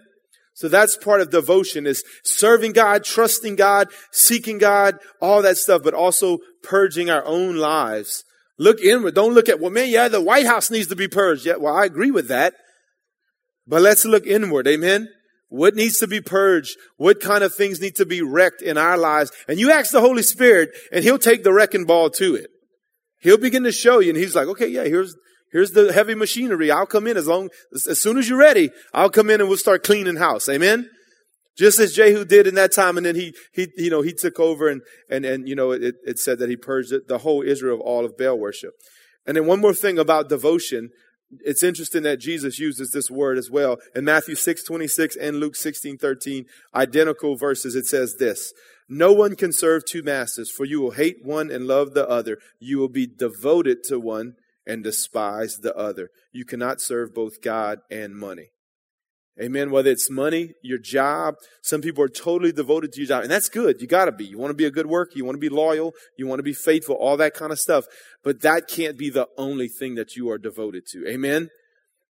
So 0.55 0.69
that's 0.69 0.97
part 0.97 1.21
of 1.21 1.31
devotion 1.31 1.85
is 1.87 2.05
serving 2.23 2.73
God, 2.73 3.03
trusting 3.05 3.57
God, 3.57 3.89
seeking 4.13 4.59
God, 4.59 4.99
all 5.21 5.43
that 5.43 5.57
stuff, 5.57 5.83
but 5.83 5.95
also 5.95 6.39
purging 6.63 7.11
our 7.11 7.25
own 7.25 7.57
lives. 7.57 8.25
Look 8.57 8.81
inward. 8.81 9.15
Don't 9.15 9.35
look 9.35 9.49
at, 9.49 9.61
well, 9.61 9.73
man, 9.73 9.91
yeah, 9.91 10.07
the 10.07 10.21
White 10.21 10.47
House 10.47 10.71
needs 10.71 10.87
to 10.89 10.97
be 10.97 11.09
purged. 11.09 11.45
Yeah, 11.45 11.57
well, 11.57 11.77
I 11.77 11.85
agree 11.85 12.13
with 12.13 12.29
that. 12.29 12.55
But 13.67 13.83
let's 13.83 14.05
look 14.05 14.27
inward. 14.27 14.69
Amen. 14.69 15.09
What 15.49 15.75
needs 15.75 15.99
to 15.99 16.07
be 16.07 16.21
purged? 16.21 16.77
What 16.97 17.21
kind 17.21 17.43
of 17.43 17.55
things 17.55 17.81
need 17.81 17.97
to 17.97 18.07
be 18.07 18.23
wrecked 18.23 18.63
in 18.63 18.79
our 18.79 18.97
lives? 18.97 19.33
And 19.49 19.59
you 19.59 19.73
ask 19.73 19.91
the 19.91 20.01
Holy 20.01 20.23
Spirit 20.23 20.71
and 20.93 21.03
he'll 21.03 21.19
take 21.19 21.43
the 21.43 21.53
wrecking 21.53 21.85
ball 21.85 22.11
to 22.11 22.37
it. 22.37 22.51
He'll 23.21 23.39
begin 23.39 23.65
to 23.65 23.73
show 23.73 23.99
you 24.01 24.11
and 24.11 24.19
he's 24.19 24.37
like, 24.37 24.49
okay, 24.49 24.69
yeah, 24.69 24.85
here's, 24.85 25.17
Here's 25.55 25.71
the 25.71 25.93
heavy 25.93 26.17
machinery. 26.17 26.73
I'll 26.73 26.85
come 26.85 27.07
in 27.07 27.17
as 27.17 27.29
long, 27.29 27.49
as 27.73 28.01
soon 28.01 28.19
as 28.19 28.29
you're 28.29 28.37
ready, 28.37 28.71
I'll 28.93 29.09
come 29.09 29.31
in 29.31 29.41
and 29.41 29.49
we'll 29.49 29.57
start 29.57 29.85
cleaning 29.85 30.17
house. 30.17 30.49
Amen? 30.49 30.91
Just 31.57 31.79
as 31.79 31.95
Jehu 31.95 32.25
did 32.25 32.49
in 32.49 32.57
that 32.57 32.73
time, 32.73 32.97
and 32.97 33.07
then 33.07 33.15
he, 33.15 33.33
he, 33.53 33.69
you 33.77 33.89
know, 33.89 34.03
he 34.03 34.13
took 34.13 34.41
over 34.41 34.69
and, 34.69 34.83
and, 35.09 35.25
and, 35.25 35.49
you 35.49 35.55
know, 35.55 35.71
it, 35.71 35.95
it 36.05 36.19
said 36.19 36.41
that 36.41 36.51
he 36.51 36.57
purged 36.57 36.93
the 37.07 37.19
whole 37.19 37.41
Israel 37.41 37.77
of 37.77 37.83
all 37.83 38.05
of 38.05 38.19
Baal 38.19 38.37
worship. 38.37 38.73
And 39.29 39.37
then 39.37 39.47
one 39.47 39.61
more 39.61 39.73
thing 39.73 39.97
about 39.97 40.29
devotion. 40.29 40.91
It's 41.45 41.63
interesting 41.63 42.03
that 42.03 42.19
Jesus 42.19 42.59
uses 42.59 42.91
this 42.91 43.09
word 43.09 43.39
as 43.39 43.49
well. 43.49 43.77
In 43.95 44.05
Matthew 44.05 44.35
6, 44.35 44.65
26 44.65 45.15
and 45.15 45.37
Luke 45.37 45.55
16, 45.55 45.99
13, 45.99 46.47
identical 46.75 47.37
verses, 47.37 47.77
it 47.77 47.87
says 47.87 48.17
this. 48.19 48.53
No 48.89 49.13
one 49.13 49.37
can 49.37 49.53
serve 49.53 49.85
two 49.85 50.03
masters, 50.03 50.51
for 50.51 50.65
you 50.65 50.81
will 50.81 50.91
hate 50.91 51.25
one 51.25 51.49
and 51.53 51.69
love 51.69 51.95
the 51.95 52.09
other. 52.09 52.39
You 52.59 52.79
will 52.79 52.89
be 52.89 53.07
devoted 53.07 53.85
to 53.85 54.01
one 54.01 54.35
and 54.67 54.83
despise 54.83 55.59
the 55.59 55.75
other. 55.77 56.11
You 56.33 56.45
cannot 56.45 56.81
serve 56.81 57.15
both 57.15 57.43
God 57.43 57.81
and 57.91 58.17
money. 58.17 58.51
Amen. 59.43 59.73
Whether 59.73 59.91
it's 59.91 60.09
money, 60.09 60.53
your 60.63 60.79
job, 60.79 61.35
some 61.61 61.81
people 61.81 62.05
are 62.05 62.09
totally 62.09 62.53
devoted 62.53 62.93
to 62.93 63.01
your 63.01 63.09
job, 63.09 63.23
and 63.23 63.31
that's 63.31 63.49
good. 63.49 63.81
You 63.81 63.89
gotta 63.89 64.13
be. 64.13 64.25
You 64.25 64.39
want 64.39 64.51
to 64.51 64.57
be 64.57 64.65
a 64.65 64.71
good 64.71 64.87
worker, 64.87 65.13
you 65.17 65.25
want 65.25 65.35
to 65.35 65.41
be 65.41 65.49
loyal, 65.49 65.93
you 66.17 66.29
want 66.29 66.39
to 66.39 66.45
be 66.45 66.53
faithful, 66.53 66.95
all 66.95 67.17
that 67.17 67.35
kind 67.35 67.51
of 67.51 67.59
stuff. 67.59 67.87
But 68.23 68.43
that 68.43 68.69
can't 68.69 68.97
be 68.97 69.11
the 69.11 69.27
only 69.37 69.67
thing 69.67 69.97
that 69.97 70.15
you 70.15 70.31
are 70.31 70.39
devoted 70.39 70.87
to. 70.93 71.09
Amen. 71.09 71.49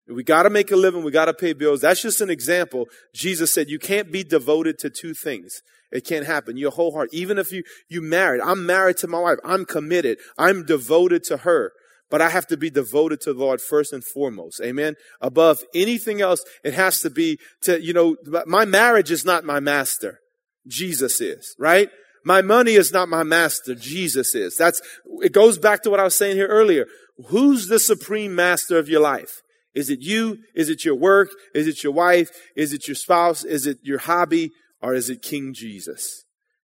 We 0.05 0.23
gotta 0.23 0.49
make 0.49 0.69
a 0.69 0.75
living, 0.75 1.05
we 1.05 1.11
gotta 1.11 1.33
pay 1.33 1.53
bills. 1.53 1.79
That's 1.79 2.01
just 2.01 2.19
an 2.19 2.29
example. 2.29 2.87
Jesus 3.13 3.53
said 3.53 3.69
you 3.69 3.79
can't 3.79 4.11
be 4.11 4.25
devoted 4.25 4.77
to 4.79 4.89
two 4.89 5.13
things. 5.13 5.61
It 5.93 6.05
can't 6.05 6.25
happen. 6.25 6.57
Your 6.57 6.71
whole 6.71 6.91
heart, 6.91 7.07
even 7.13 7.37
if 7.37 7.53
you, 7.53 7.63
you 7.87 8.01
married, 8.01 8.41
I'm 8.41 8.65
married 8.65 8.97
to 8.97 9.07
my 9.07 9.19
wife, 9.19 9.37
I'm 9.45 9.63
committed, 9.63 10.17
I'm 10.37 10.65
devoted 10.65 11.23
to 11.25 11.37
her 11.37 11.71
but 12.09 12.21
I 12.21 12.29
have 12.29 12.47
to 12.47 12.57
be 12.57 12.69
devoted 12.69 13.21
to 13.21 13.33
the 13.33 13.39
Lord 13.39 13.61
first 13.61 13.93
and 13.93 14.03
foremost. 14.03 14.61
Amen. 14.61 14.95
Above 15.21 15.63
anything 15.73 16.21
else, 16.21 16.43
it 16.63 16.73
has 16.73 16.99
to 17.01 17.09
be 17.09 17.39
to, 17.61 17.81
you 17.81 17.93
know, 17.93 18.15
my 18.45 18.65
marriage 18.65 19.11
is 19.11 19.25
not 19.25 19.43
my 19.43 19.59
master. 19.59 20.19
Jesus 20.67 21.19
is, 21.19 21.55
right? 21.57 21.89
My 22.23 22.41
money 22.41 22.73
is 22.73 22.93
not 22.93 23.09
my 23.09 23.23
master. 23.23 23.75
Jesus 23.75 24.33
is. 24.35 24.55
That's, 24.55 24.81
it 25.21 25.33
goes 25.33 25.57
back 25.57 25.83
to 25.83 25.89
what 25.89 25.99
I 25.99 26.03
was 26.03 26.15
saying 26.15 26.37
here 26.37 26.47
earlier. 26.47 26.85
Who's 27.27 27.67
the 27.67 27.79
supreme 27.79 28.33
master 28.33 28.77
of 28.77 28.87
your 28.87 29.01
life? 29.01 29.41
Is 29.73 29.89
it 29.89 29.99
you? 30.01 30.37
Is 30.55 30.69
it 30.69 30.85
your 30.85 30.95
work? 30.95 31.29
Is 31.53 31.67
it 31.67 31.83
your 31.83 31.93
wife? 31.93 32.29
Is 32.55 32.73
it 32.73 32.87
your 32.87 32.95
spouse? 32.95 33.43
Is 33.43 33.65
it 33.65 33.79
your 33.81 33.99
hobby? 33.99 34.51
Or 34.81 34.93
is 34.93 35.09
it 35.09 35.21
King 35.21 35.53
Jesus? 35.53 36.25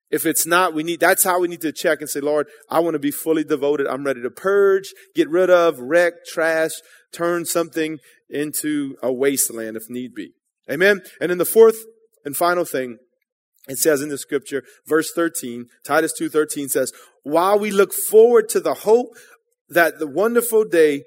If 0.09 0.25
it's 0.25 0.45
not, 0.45 0.73
we 0.73 0.83
need, 0.83 0.99
that's 0.99 1.23
how 1.23 1.39
we 1.39 1.47
need 1.47 1.61
to 1.61 1.73
check 1.73 1.99
and 1.99 2.09
say, 2.09 2.21
Lord, 2.21 2.47
I 2.69 2.79
want 2.79 2.93
to 2.93 2.99
be 2.99 3.11
fully 3.11 3.43
devoted. 3.43 3.87
I'm 3.87 4.05
ready 4.05 4.21
to 4.21 4.29
purge, 4.29 4.93
get 5.15 5.29
rid 5.29 5.49
of, 5.49 5.79
wreck, 5.79 6.13
trash, 6.25 6.71
turn 7.11 7.45
something 7.45 7.99
into 8.29 8.95
a 9.03 9.11
wasteland 9.11 9.75
if 9.75 9.89
need 9.89 10.13
be. 10.13 10.31
Amen. 10.71 11.01
And 11.19 11.29
then 11.29 11.37
the 11.37 11.45
fourth 11.45 11.83
and 12.23 12.35
final 12.35 12.63
thing, 12.63 12.99
it 13.67 13.79
says 13.79 14.01
in 14.01 14.09
the 14.09 14.17
scripture, 14.17 14.63
verse 14.85 15.11
13, 15.13 15.65
Titus 15.85 16.13
2.13 16.19 16.69
says, 16.69 16.93
while 17.23 17.59
we 17.59 17.69
look 17.69 17.93
forward 17.93 18.47
to 18.49 18.61
the 18.61 18.73
hope 18.73 19.09
that 19.69 19.99
the 19.99 20.07
wonderful 20.07 20.63
day 20.63 21.03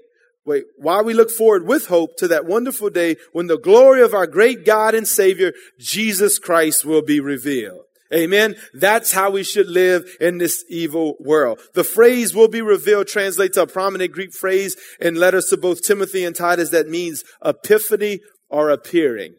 Wait, 0.47 0.65
while 0.79 1.05
we 1.05 1.13
look 1.13 1.31
forward 1.31 1.67
with 1.67 1.87
hope 1.87 2.17
to 2.17 2.27
that 2.27 2.47
wonderful 2.47 2.89
day 2.89 3.15
when 3.33 3.47
the 3.47 3.59
glory 3.59 4.03
of 4.03 4.15
our 4.15 4.27
great 4.27 4.65
God 4.65 4.95
and 4.95 5.07
Savior, 5.07 5.53
Jesus 5.79 6.39
Christ, 6.39 6.85
will 6.85 7.03
be 7.03 7.21
revealed. 7.21 7.83
Amen. 8.13 8.57
That's 8.75 9.13
how 9.13 9.31
we 9.31 9.45
should 9.45 9.69
live 9.69 10.05
in 10.21 10.39
this 10.39 10.65
evil 10.69 11.15
world. 11.21 11.61
The 11.75 11.85
phrase 11.85 12.35
will 12.35 12.49
be 12.49 12.61
revealed 12.61 13.07
translates 13.07 13.57
a 13.57 13.67
prominent 13.67 14.13
Greek 14.13 14.33
phrase 14.33 14.77
in 15.01 15.15
letters 15.15 15.47
to 15.47 15.57
both 15.57 15.83
Timothy 15.83 16.25
and 16.25 16.35
Titus 16.35 16.71
that 16.71 16.89
means 16.89 17.23
epiphany 17.45 18.21
or 18.49 18.71
appearing. 18.71 19.35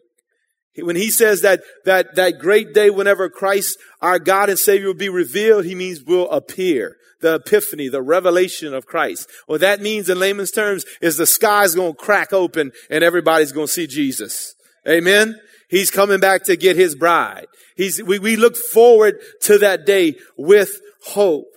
When 0.77 0.95
he 0.95 1.09
says 1.09 1.41
that, 1.41 1.61
that, 1.83 2.15
that 2.15 2.39
great 2.39 2.73
day 2.73 2.89
whenever 2.89 3.29
Christ, 3.29 3.77
our 4.01 4.19
God 4.19 4.49
and 4.49 4.57
Savior 4.57 4.87
will 4.87 4.93
be 4.93 5.09
revealed, 5.09 5.65
he 5.65 5.75
means 5.75 6.03
will 6.03 6.29
appear. 6.31 6.95
The 7.19 7.35
epiphany, 7.35 7.87
the 7.89 8.01
revelation 8.01 8.73
of 8.73 8.87
Christ. 8.87 9.29
What 9.45 9.61
that 9.61 9.81
means 9.81 10.09
in 10.09 10.17
layman's 10.17 10.49
terms 10.49 10.85
is 11.01 11.17
the 11.17 11.27
sky's 11.27 11.75
gonna 11.75 11.93
crack 11.93 12.33
open 12.33 12.71
and 12.89 13.03
everybody's 13.03 13.51
gonna 13.51 13.67
see 13.67 13.85
Jesus. 13.85 14.55
Amen. 14.87 15.39
He's 15.71 15.89
coming 15.89 16.19
back 16.19 16.43
to 16.43 16.57
get 16.57 16.75
his 16.75 16.95
bride. 16.95 17.47
He's, 17.77 18.03
we, 18.03 18.19
we 18.19 18.35
look 18.35 18.57
forward 18.57 19.19
to 19.43 19.57
that 19.59 19.85
day 19.85 20.15
with 20.37 20.81
hope. 21.05 21.47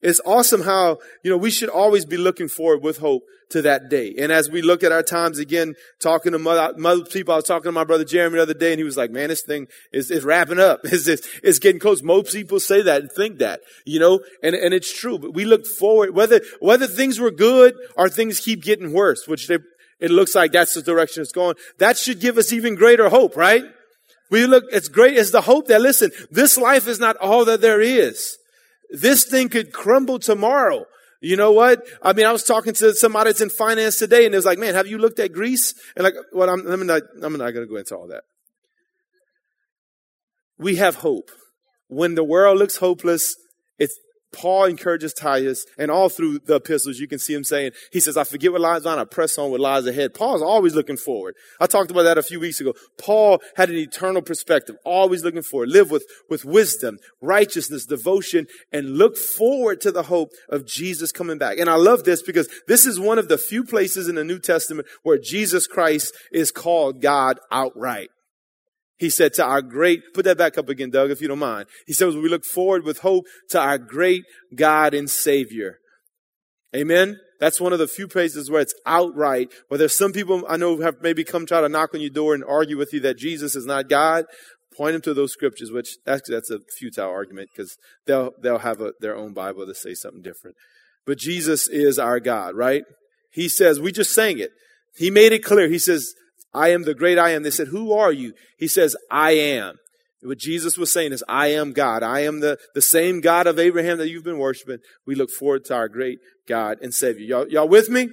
It's 0.00 0.20
awesome 0.24 0.62
how, 0.62 0.98
you 1.22 1.30
know, 1.30 1.36
we 1.36 1.50
should 1.50 1.68
always 1.68 2.06
be 2.06 2.16
looking 2.16 2.48
forward 2.48 2.82
with 2.82 2.98
hope 2.98 3.22
to 3.50 3.60
that 3.62 3.90
day. 3.90 4.14
And 4.18 4.32
as 4.32 4.48
we 4.48 4.62
look 4.62 4.82
at 4.82 4.92
our 4.92 5.02
times 5.02 5.38
again, 5.38 5.74
talking 6.00 6.32
to 6.32 6.38
mother, 6.38 7.04
people, 7.04 7.34
I 7.34 7.36
was 7.36 7.44
talking 7.44 7.68
to 7.68 7.72
my 7.72 7.84
brother 7.84 8.04
Jeremy 8.04 8.36
the 8.36 8.42
other 8.42 8.54
day 8.54 8.72
and 8.72 8.78
he 8.78 8.84
was 8.84 8.96
like, 8.96 9.10
man, 9.10 9.28
this 9.28 9.42
thing 9.42 9.68
is, 9.92 10.10
is 10.10 10.24
wrapping 10.24 10.58
up. 10.58 10.80
It's, 10.90 11.06
it's, 11.06 11.28
it's 11.42 11.58
getting 11.58 11.80
close. 11.80 12.02
Most 12.02 12.32
people 12.32 12.60
say 12.60 12.80
that 12.82 13.02
and 13.02 13.12
think 13.12 13.40
that, 13.40 13.60
you 13.84 14.00
know, 14.00 14.20
and, 14.42 14.54
and 14.54 14.72
it's 14.72 14.98
true, 14.98 15.18
but 15.18 15.34
we 15.34 15.44
look 15.44 15.66
forward, 15.66 16.14
whether, 16.14 16.40
whether 16.60 16.86
things 16.86 17.20
were 17.20 17.30
good 17.30 17.74
or 17.96 18.08
things 18.08 18.40
keep 18.40 18.62
getting 18.62 18.94
worse, 18.94 19.28
which 19.28 19.48
they 19.48 19.58
it 20.00 20.10
looks 20.10 20.34
like 20.34 20.52
that's 20.52 20.74
the 20.74 20.82
direction 20.82 21.22
it's 21.22 21.32
going. 21.32 21.56
That 21.78 21.98
should 21.98 22.20
give 22.20 22.38
us 22.38 22.52
even 22.52 22.74
greater 22.74 23.08
hope, 23.08 23.36
right? 23.36 23.64
We 24.30 24.46
look, 24.46 24.64
it's 24.72 24.88
great, 24.88 25.16
it's 25.16 25.32
the 25.32 25.40
hope 25.40 25.66
that, 25.68 25.80
listen, 25.80 26.10
this 26.30 26.56
life 26.56 26.86
is 26.86 27.00
not 27.00 27.16
all 27.16 27.44
that 27.46 27.60
there 27.60 27.80
is. 27.80 28.38
This 28.90 29.24
thing 29.24 29.48
could 29.48 29.72
crumble 29.72 30.18
tomorrow. 30.18 30.86
You 31.20 31.36
know 31.36 31.52
what? 31.52 31.82
I 32.02 32.12
mean, 32.12 32.24
I 32.24 32.32
was 32.32 32.44
talking 32.44 32.72
to 32.74 32.94
somebody 32.94 33.30
that's 33.30 33.42
in 33.42 33.50
finance 33.50 33.98
today 33.98 34.24
and 34.24 34.34
it 34.34 34.38
was 34.38 34.46
like, 34.46 34.58
man, 34.58 34.74
have 34.74 34.86
you 34.86 34.98
looked 34.98 35.18
at 35.18 35.32
Greece? 35.32 35.74
And 35.94 36.04
like, 36.04 36.14
well, 36.32 36.48
I'm, 36.48 36.66
I'm 36.66 36.86
not, 36.86 37.02
I'm 37.22 37.32
not 37.36 37.50
going 37.50 37.66
to 37.66 37.70
go 37.70 37.76
into 37.76 37.94
all 37.96 38.08
that. 38.08 38.22
We 40.58 40.76
have 40.76 40.96
hope. 40.96 41.30
When 41.88 42.14
the 42.14 42.24
world 42.24 42.58
looks 42.58 42.76
hopeless, 42.76 43.34
it's, 43.78 43.98
Paul 44.32 44.66
encourages 44.66 45.12
Titus, 45.12 45.66
and 45.78 45.90
all 45.90 46.08
through 46.08 46.40
the 46.40 46.56
epistles, 46.56 46.98
you 46.98 47.08
can 47.08 47.18
see 47.18 47.34
him 47.34 47.44
saying, 47.44 47.72
he 47.92 48.00
says, 48.00 48.16
I 48.16 48.24
forget 48.24 48.52
what 48.52 48.60
lies 48.60 48.86
on, 48.86 48.98
I 48.98 49.04
press 49.04 49.38
on 49.38 49.50
what 49.50 49.60
lies 49.60 49.86
ahead. 49.86 50.14
Paul's 50.14 50.42
always 50.42 50.74
looking 50.74 50.96
forward. 50.96 51.34
I 51.58 51.66
talked 51.66 51.90
about 51.90 52.04
that 52.04 52.18
a 52.18 52.22
few 52.22 52.38
weeks 52.38 52.60
ago. 52.60 52.74
Paul 52.98 53.40
had 53.56 53.70
an 53.70 53.76
eternal 53.76 54.22
perspective, 54.22 54.76
always 54.84 55.24
looking 55.24 55.42
forward. 55.42 55.70
Live 55.70 55.90
with, 55.90 56.04
with 56.28 56.44
wisdom, 56.44 56.98
righteousness, 57.20 57.86
devotion, 57.86 58.46
and 58.72 58.96
look 58.96 59.16
forward 59.16 59.80
to 59.82 59.92
the 59.92 60.04
hope 60.04 60.30
of 60.48 60.66
Jesus 60.66 61.12
coming 61.12 61.38
back. 61.38 61.58
And 61.58 61.68
I 61.68 61.74
love 61.74 62.04
this 62.04 62.22
because 62.22 62.48
this 62.68 62.86
is 62.86 63.00
one 63.00 63.18
of 63.18 63.28
the 63.28 63.38
few 63.38 63.64
places 63.64 64.08
in 64.08 64.14
the 64.14 64.24
New 64.24 64.38
Testament 64.38 64.86
where 65.02 65.18
Jesus 65.18 65.66
Christ 65.66 66.14
is 66.32 66.50
called 66.52 67.00
God 67.00 67.38
outright. 67.50 68.10
He 69.00 69.08
said 69.08 69.32
to 69.34 69.44
our 69.44 69.62
great, 69.62 70.02
put 70.12 70.26
that 70.26 70.36
back 70.36 70.58
up 70.58 70.68
again, 70.68 70.90
Doug, 70.90 71.10
if 71.10 71.22
you 71.22 71.28
don't 71.28 71.38
mind. 71.38 71.66
He 71.86 71.94
says, 71.94 72.14
we 72.14 72.28
look 72.28 72.44
forward 72.44 72.84
with 72.84 72.98
hope 72.98 73.24
to 73.48 73.58
our 73.58 73.78
great 73.78 74.24
God 74.54 74.92
and 74.92 75.08
Savior. 75.08 75.78
Amen. 76.76 77.18
That's 77.40 77.62
one 77.62 77.72
of 77.72 77.78
the 77.78 77.88
few 77.88 78.06
places 78.06 78.50
where 78.50 78.60
it's 78.60 78.74
outright, 78.84 79.48
where 79.68 79.78
there's 79.78 79.96
some 79.96 80.12
people 80.12 80.44
I 80.46 80.58
know 80.58 80.82
have 80.82 80.96
maybe 81.00 81.24
come 81.24 81.46
try 81.46 81.62
to 81.62 81.68
knock 81.70 81.94
on 81.94 82.02
your 82.02 82.10
door 82.10 82.34
and 82.34 82.44
argue 82.44 82.76
with 82.76 82.92
you 82.92 83.00
that 83.00 83.16
Jesus 83.16 83.56
is 83.56 83.64
not 83.64 83.88
God. 83.88 84.26
Point 84.76 84.92
them 84.92 85.02
to 85.02 85.14
those 85.14 85.32
scriptures, 85.32 85.72
which 85.72 85.96
actually 86.06 86.34
that's 86.34 86.50
a 86.50 86.58
futile 86.78 87.08
argument 87.08 87.48
because 87.56 87.78
they'll, 88.06 88.32
they'll 88.42 88.58
have 88.58 88.82
a, 88.82 88.92
their 89.00 89.16
own 89.16 89.32
Bible 89.32 89.64
to 89.64 89.74
say 89.74 89.94
something 89.94 90.20
different. 90.20 90.56
But 91.06 91.16
Jesus 91.16 91.66
is 91.66 91.98
our 91.98 92.20
God, 92.20 92.54
right? 92.54 92.84
He 93.32 93.48
says, 93.48 93.80
we 93.80 93.92
just 93.92 94.12
sang 94.12 94.38
it. 94.38 94.50
He 94.94 95.10
made 95.10 95.32
it 95.32 95.42
clear. 95.42 95.68
He 95.68 95.78
says, 95.78 96.12
I 96.52 96.70
am 96.70 96.82
the 96.82 96.94
great 96.94 97.18
I 97.18 97.30
am. 97.30 97.42
They 97.42 97.50
said, 97.50 97.68
Who 97.68 97.92
are 97.92 98.12
you? 98.12 98.32
He 98.58 98.66
says, 98.66 98.96
I 99.10 99.32
am. 99.32 99.76
What 100.22 100.38
Jesus 100.38 100.76
was 100.76 100.92
saying 100.92 101.12
is, 101.12 101.24
I 101.28 101.48
am 101.48 101.72
God. 101.72 102.02
I 102.02 102.20
am 102.20 102.40
the, 102.40 102.58
the 102.74 102.82
same 102.82 103.20
God 103.20 103.46
of 103.46 103.58
Abraham 103.58 103.96
that 103.98 104.10
you've 104.10 104.24
been 104.24 104.38
worshiping. 104.38 104.78
We 105.06 105.14
look 105.14 105.30
forward 105.30 105.64
to 105.66 105.74
our 105.74 105.88
great 105.88 106.18
God 106.46 106.78
and 106.82 106.92
Savior. 106.92 107.24
Y'all, 107.24 107.48
y'all 107.48 107.68
with 107.68 107.88
me? 107.88 108.10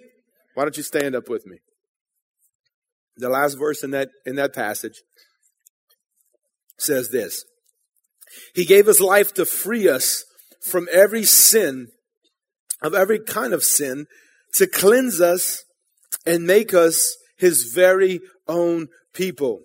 Why 0.53 0.63
don't 0.63 0.77
you 0.77 0.83
stand 0.83 1.15
up 1.15 1.27
with 1.27 1.45
me? 1.45 1.57
The 3.17 3.29
last 3.29 3.55
verse 3.55 3.83
in 3.83 3.91
that, 3.91 4.09
in 4.25 4.35
that 4.35 4.53
passage 4.53 5.01
says 6.77 7.09
this. 7.09 7.43
He 8.55 8.63
gave 8.63 8.85
his 8.85 9.01
life 9.01 9.33
to 9.33 9.45
free 9.45 9.89
us 9.89 10.23
from 10.61 10.87
every 10.91 11.23
sin, 11.23 11.87
of 12.81 12.93
every 12.93 13.19
kind 13.19 13.53
of 13.53 13.63
sin, 13.63 14.05
to 14.53 14.67
cleanse 14.67 15.19
us 15.19 15.63
and 16.25 16.45
make 16.45 16.73
us 16.73 17.17
his 17.37 17.71
very 17.73 18.19
own 18.47 18.87
people. 19.13 19.61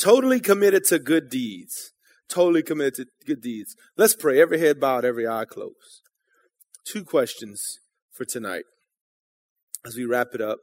Totally 0.00 0.40
committed 0.40 0.84
to 0.84 0.98
good 0.98 1.28
deeds. 1.28 1.92
Totally 2.28 2.62
committed 2.62 2.94
to 2.94 3.06
good 3.26 3.40
deeds. 3.40 3.74
Let's 3.96 4.16
pray. 4.16 4.40
Every 4.40 4.58
head 4.58 4.80
bowed, 4.80 5.04
every 5.04 5.26
eye 5.26 5.44
closed. 5.44 6.02
Two 6.84 7.04
questions 7.04 7.62
for 8.12 8.24
tonight. 8.24 8.64
As 9.86 9.96
we 9.96 10.04
wrap 10.04 10.28
it 10.34 10.40
up, 10.40 10.58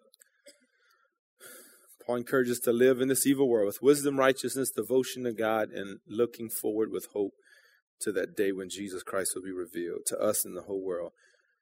Paul 2.06 2.17
encourages 2.17 2.58
us 2.58 2.63
to 2.65 2.74
live 2.74 3.00
in 3.00 3.08
this 3.08 3.28
evil 3.28 3.47
world 3.47 3.67
with 3.67 3.82
wisdom, 3.82 4.17
righteousness, 4.17 4.71
devotion 4.71 5.24
to 5.24 5.34
God, 5.34 5.69
and 5.69 6.00
looking 6.08 6.50
forward 6.50 6.89
with 6.91 7.08
hope 7.13 7.34
to 8.02 8.12
that 8.12 8.36
day 8.36 8.52
when 8.52 8.69
Jesus 8.69 9.04
Christ 9.04 9.34
will 9.36 9.43
be 9.43 9.52
revealed 9.52 10.02
to 10.08 10.17
us 10.17 10.43
and 10.43 10.58
the 10.58 10.63
whole 10.63 10.84
world. 10.84 11.12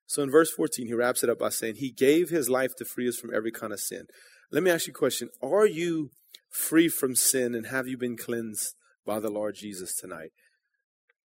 So 0.07 0.23
in 0.23 0.31
verse 0.31 0.51
14, 0.51 0.87
he 0.87 0.93
wraps 0.93 1.23
it 1.23 1.29
up 1.29 1.39
by 1.39 1.49
saying, 1.49 1.75
He 1.75 1.91
gave 1.91 2.29
His 2.29 2.49
life 2.49 2.75
to 2.77 2.85
free 2.85 3.07
us 3.07 3.17
from 3.17 3.33
every 3.33 3.51
kind 3.51 3.71
of 3.71 3.79
sin. 3.79 4.05
Let 4.51 4.63
me 4.63 4.71
ask 4.71 4.87
you 4.87 4.91
a 4.91 4.95
question. 4.95 5.29
Are 5.43 5.65
you 5.65 6.09
free 6.49 6.89
from 6.89 7.15
sin 7.15 7.53
and 7.53 7.67
have 7.67 7.87
you 7.87 7.97
been 7.97 8.17
cleansed 8.17 8.73
by 9.05 9.19
the 9.19 9.29
Lord 9.29 9.55
Jesus 9.55 9.95
tonight? 9.95 10.31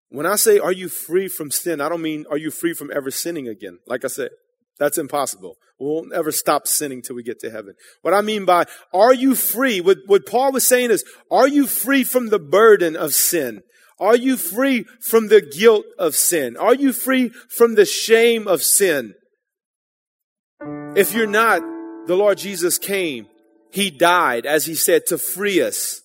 When 0.09 0.25
I 0.25 0.35
say, 0.35 0.59
are 0.59 0.71
you 0.71 0.89
free 0.89 1.27
from 1.27 1.49
sin, 1.49 1.81
I 1.81 1.89
don't 1.89 2.01
mean, 2.01 2.25
are 2.29 2.37
you 2.37 2.51
free 2.51 2.73
from 2.73 2.91
ever 2.93 3.09
sinning 3.09 3.47
again? 3.47 3.79
Like 3.87 4.05
I 4.05 4.09
said, 4.09 4.29
that's 4.77 4.97
impossible. 4.97 5.55
We 5.79 5.87
won't 5.87 6.13
ever 6.13 6.31
stop 6.31 6.67
sinning 6.67 7.01
till 7.01 7.15
we 7.15 7.23
get 7.23 7.39
to 7.39 7.49
heaven. 7.49 7.73
What 8.01 8.13
I 8.13 8.21
mean 8.21 8.45
by, 8.45 8.65
are 8.93 9.13
you 9.13 9.35
free? 9.35 9.81
What, 9.81 9.99
what 10.05 10.27
Paul 10.27 10.51
was 10.51 10.67
saying 10.67 10.91
is, 10.91 11.03
are 11.31 11.47
you 11.47 11.65
free 11.65 12.03
from 12.03 12.29
the 12.29 12.39
burden 12.39 12.95
of 12.95 13.13
sin? 13.13 13.61
Are 13.99 14.15
you 14.15 14.37
free 14.37 14.85
from 15.01 15.29
the 15.29 15.41
guilt 15.41 15.85
of 15.97 16.15
sin? 16.15 16.57
Are 16.57 16.75
you 16.75 16.91
free 16.91 17.29
from 17.49 17.75
the 17.75 17.85
shame 17.85 18.47
of 18.47 18.61
sin? 18.61 19.13
If 20.95 21.13
you're 21.13 21.27
not, 21.27 21.61
the 22.05 22.15
Lord 22.15 22.37
Jesus 22.37 22.77
came. 22.77 23.27
He 23.71 23.89
died, 23.89 24.45
as 24.45 24.65
he 24.65 24.75
said, 24.75 25.05
to 25.07 25.17
free 25.17 25.61
us 25.61 26.01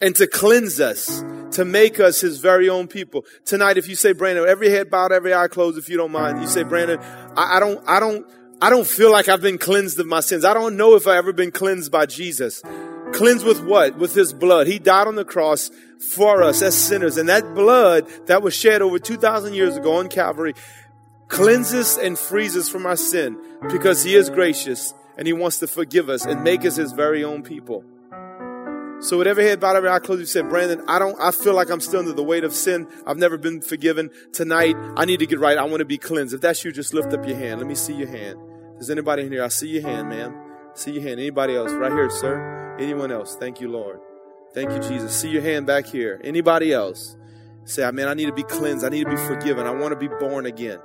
and 0.00 0.14
to 0.16 0.26
cleanse 0.26 0.80
us, 0.80 1.22
to 1.52 1.64
make 1.64 1.98
us 1.98 2.20
his 2.20 2.38
very 2.38 2.68
own 2.68 2.86
people. 2.86 3.24
Tonight, 3.44 3.78
if 3.78 3.88
you 3.88 3.94
say, 3.94 4.12
Brandon, 4.12 4.46
every 4.46 4.70
head 4.70 4.90
bowed, 4.90 5.12
every 5.12 5.34
eye 5.34 5.48
closed, 5.48 5.78
if 5.78 5.88
you 5.88 5.96
don't 5.96 6.12
mind, 6.12 6.40
you 6.40 6.46
say, 6.46 6.62
Brandon, 6.62 7.00
I, 7.36 7.56
I 7.56 7.60
don't, 7.60 7.82
I 7.88 7.98
don't, 7.98 8.26
I 8.60 8.70
don't 8.70 8.86
feel 8.86 9.10
like 9.10 9.28
I've 9.28 9.40
been 9.40 9.58
cleansed 9.58 9.98
of 9.98 10.06
my 10.06 10.20
sins. 10.20 10.44
I 10.44 10.54
don't 10.54 10.76
know 10.76 10.94
if 10.94 11.06
I 11.06 11.16
ever 11.16 11.32
been 11.32 11.50
cleansed 11.50 11.90
by 11.90 12.06
Jesus. 12.06 12.62
Cleansed 13.12 13.46
with 13.46 13.64
what? 13.64 13.96
With 13.96 14.14
his 14.14 14.32
blood. 14.32 14.66
He 14.66 14.78
died 14.78 15.06
on 15.06 15.14
the 15.14 15.24
cross 15.24 15.70
for 16.12 16.42
us 16.42 16.60
as 16.62 16.76
sinners. 16.76 17.16
And 17.16 17.28
that 17.28 17.54
blood 17.54 18.06
that 18.26 18.42
was 18.42 18.54
shed 18.54 18.82
over 18.82 18.98
2,000 18.98 19.54
years 19.54 19.76
ago 19.76 19.96
on 19.96 20.08
Calvary 20.08 20.54
cleanses 21.28 21.98
and 21.98 22.18
frees 22.18 22.56
us 22.56 22.68
from 22.68 22.86
our 22.86 22.96
sin 22.96 23.38
because 23.70 24.02
he 24.02 24.14
is 24.14 24.30
gracious 24.30 24.94
and 25.18 25.26
He 25.26 25.32
wants 25.32 25.58
to 25.58 25.66
forgive 25.66 26.08
us 26.08 26.24
and 26.24 26.42
make 26.42 26.64
us 26.64 26.76
His 26.76 26.92
very 26.92 27.22
own 27.24 27.42
people. 27.42 27.84
So 29.00 29.16
whatever 29.16 29.40
head 29.42 29.60
bowed, 29.60 29.76
every 29.76 29.88
eye 29.88 30.00
closed, 30.00 30.20
you 30.20 30.26
said, 30.26 30.48
Brandon, 30.48 30.82
I 30.88 30.98
don't, 30.98 31.16
I 31.20 31.30
feel 31.30 31.54
like 31.54 31.70
I'm 31.70 31.80
still 31.80 32.00
under 32.00 32.12
the 32.12 32.22
weight 32.22 32.42
of 32.42 32.52
sin. 32.52 32.88
I've 33.06 33.16
never 33.16 33.38
been 33.38 33.60
forgiven. 33.60 34.10
Tonight, 34.32 34.74
I 34.96 35.04
need 35.04 35.20
to 35.20 35.26
get 35.26 35.38
right. 35.38 35.56
I 35.56 35.62
want 35.64 35.78
to 35.78 35.84
be 35.84 35.98
cleansed. 35.98 36.34
If 36.34 36.40
that's 36.40 36.64
you, 36.64 36.72
just 36.72 36.92
lift 36.92 37.12
up 37.12 37.24
your 37.24 37.36
hand. 37.36 37.60
Let 37.60 37.68
me 37.68 37.76
see 37.76 37.94
your 37.94 38.08
hand. 38.08 38.38
Is 38.80 38.90
anybody 38.90 39.22
in 39.22 39.30
here? 39.30 39.44
I 39.44 39.48
see 39.48 39.68
your 39.68 39.82
hand, 39.82 40.08
ma'am. 40.08 40.36
See 40.74 40.92
your 40.92 41.02
hand. 41.02 41.20
Anybody 41.20 41.54
else? 41.54 41.70
Right 41.70 41.92
here, 41.92 42.10
sir. 42.10 42.76
Anyone 42.80 43.12
else? 43.12 43.36
Thank 43.36 43.60
you, 43.60 43.68
Lord. 43.68 44.00
Thank 44.52 44.72
you, 44.72 44.80
Jesus. 44.80 45.14
See 45.14 45.30
your 45.30 45.42
hand 45.42 45.66
back 45.66 45.86
here. 45.86 46.20
Anybody 46.24 46.72
else? 46.72 47.16
Say, 47.64 47.88
man, 47.92 48.08
I 48.08 48.14
need 48.14 48.26
to 48.26 48.32
be 48.32 48.42
cleansed. 48.42 48.84
I 48.84 48.88
need 48.88 49.04
to 49.04 49.10
be 49.10 49.16
forgiven. 49.16 49.66
I 49.66 49.70
want 49.70 49.92
to 49.92 49.96
be 49.96 50.08
born 50.08 50.46
again. 50.46 50.78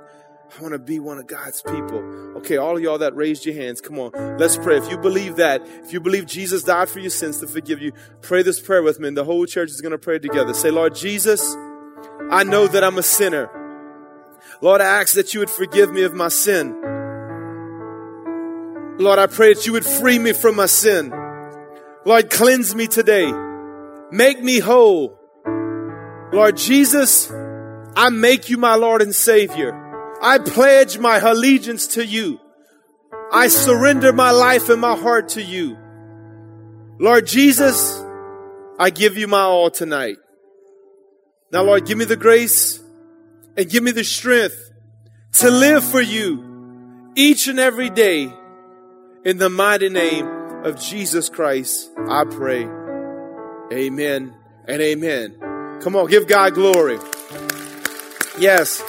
I 0.56 0.62
want 0.62 0.72
to 0.72 0.78
be 0.78 1.00
one 1.00 1.18
of 1.18 1.26
God's 1.26 1.62
people. 1.62 1.98
Okay, 2.36 2.56
all 2.56 2.76
of 2.76 2.82
y'all 2.82 2.98
that 2.98 3.16
raised 3.16 3.44
your 3.44 3.54
hands, 3.54 3.80
come 3.80 3.98
on, 3.98 4.12
let's 4.38 4.56
pray. 4.56 4.76
If 4.76 4.88
you 4.90 4.98
believe 4.98 5.36
that, 5.36 5.62
if 5.82 5.92
you 5.92 6.00
believe 6.00 6.26
Jesus 6.26 6.62
died 6.62 6.88
for 6.88 7.00
your 7.00 7.10
sins 7.10 7.40
to 7.40 7.46
forgive 7.46 7.80
you, 7.80 7.92
pray 8.20 8.42
this 8.42 8.60
prayer 8.60 8.82
with 8.82 9.00
me, 9.00 9.08
and 9.08 9.16
the 9.16 9.24
whole 9.24 9.46
church 9.46 9.70
is 9.70 9.80
going 9.80 9.92
to 9.92 9.98
pray 9.98 10.18
together. 10.18 10.54
Say, 10.54 10.70
Lord 10.70 10.94
Jesus, 10.94 11.56
I 12.30 12.44
know 12.44 12.68
that 12.68 12.84
I'm 12.84 12.98
a 12.98 13.02
sinner. 13.02 13.50
Lord, 14.60 14.80
I 14.80 15.00
ask 15.00 15.14
that 15.14 15.34
you 15.34 15.40
would 15.40 15.50
forgive 15.50 15.92
me 15.92 16.02
of 16.02 16.14
my 16.14 16.28
sin. 16.28 16.70
Lord, 18.98 19.18
I 19.18 19.26
pray 19.26 19.54
that 19.54 19.66
you 19.66 19.72
would 19.72 19.84
free 19.84 20.20
me 20.20 20.32
from 20.32 20.54
my 20.54 20.66
sin. 20.66 21.12
Lord, 22.04 22.30
cleanse 22.30 22.74
me 22.74 22.86
today. 22.86 23.32
Make 24.12 24.40
me 24.42 24.60
whole. 24.60 25.18
Lord 26.32 26.56
Jesus, 26.56 27.30
I 27.96 28.10
make 28.10 28.50
you 28.50 28.56
my 28.56 28.76
Lord 28.76 29.02
and 29.02 29.14
Savior. 29.14 29.80
I 30.24 30.38
pledge 30.38 30.98
my 30.98 31.18
allegiance 31.18 31.86
to 31.88 32.06
you. 32.06 32.40
I 33.30 33.48
surrender 33.48 34.10
my 34.10 34.30
life 34.30 34.70
and 34.70 34.80
my 34.80 34.96
heart 34.96 35.28
to 35.30 35.42
you. 35.42 35.76
Lord 36.98 37.26
Jesus, 37.26 38.02
I 38.78 38.88
give 38.88 39.18
you 39.18 39.28
my 39.28 39.42
all 39.42 39.70
tonight. 39.70 40.16
Now, 41.52 41.64
Lord, 41.64 41.84
give 41.84 41.98
me 41.98 42.06
the 42.06 42.16
grace 42.16 42.82
and 43.54 43.68
give 43.68 43.82
me 43.82 43.90
the 43.90 44.02
strength 44.02 44.56
to 45.34 45.50
live 45.50 45.84
for 45.84 46.00
you 46.00 47.12
each 47.14 47.46
and 47.46 47.58
every 47.58 47.90
day. 47.90 48.32
In 49.26 49.36
the 49.36 49.50
mighty 49.50 49.90
name 49.90 50.26
of 50.64 50.80
Jesus 50.80 51.28
Christ, 51.28 51.90
I 52.08 52.24
pray. 52.24 52.64
Amen 53.70 54.34
and 54.66 54.80
amen. 54.80 55.36
Come 55.82 55.96
on, 55.96 56.08
give 56.08 56.26
God 56.26 56.54
glory. 56.54 56.98
Yes. 58.38 58.82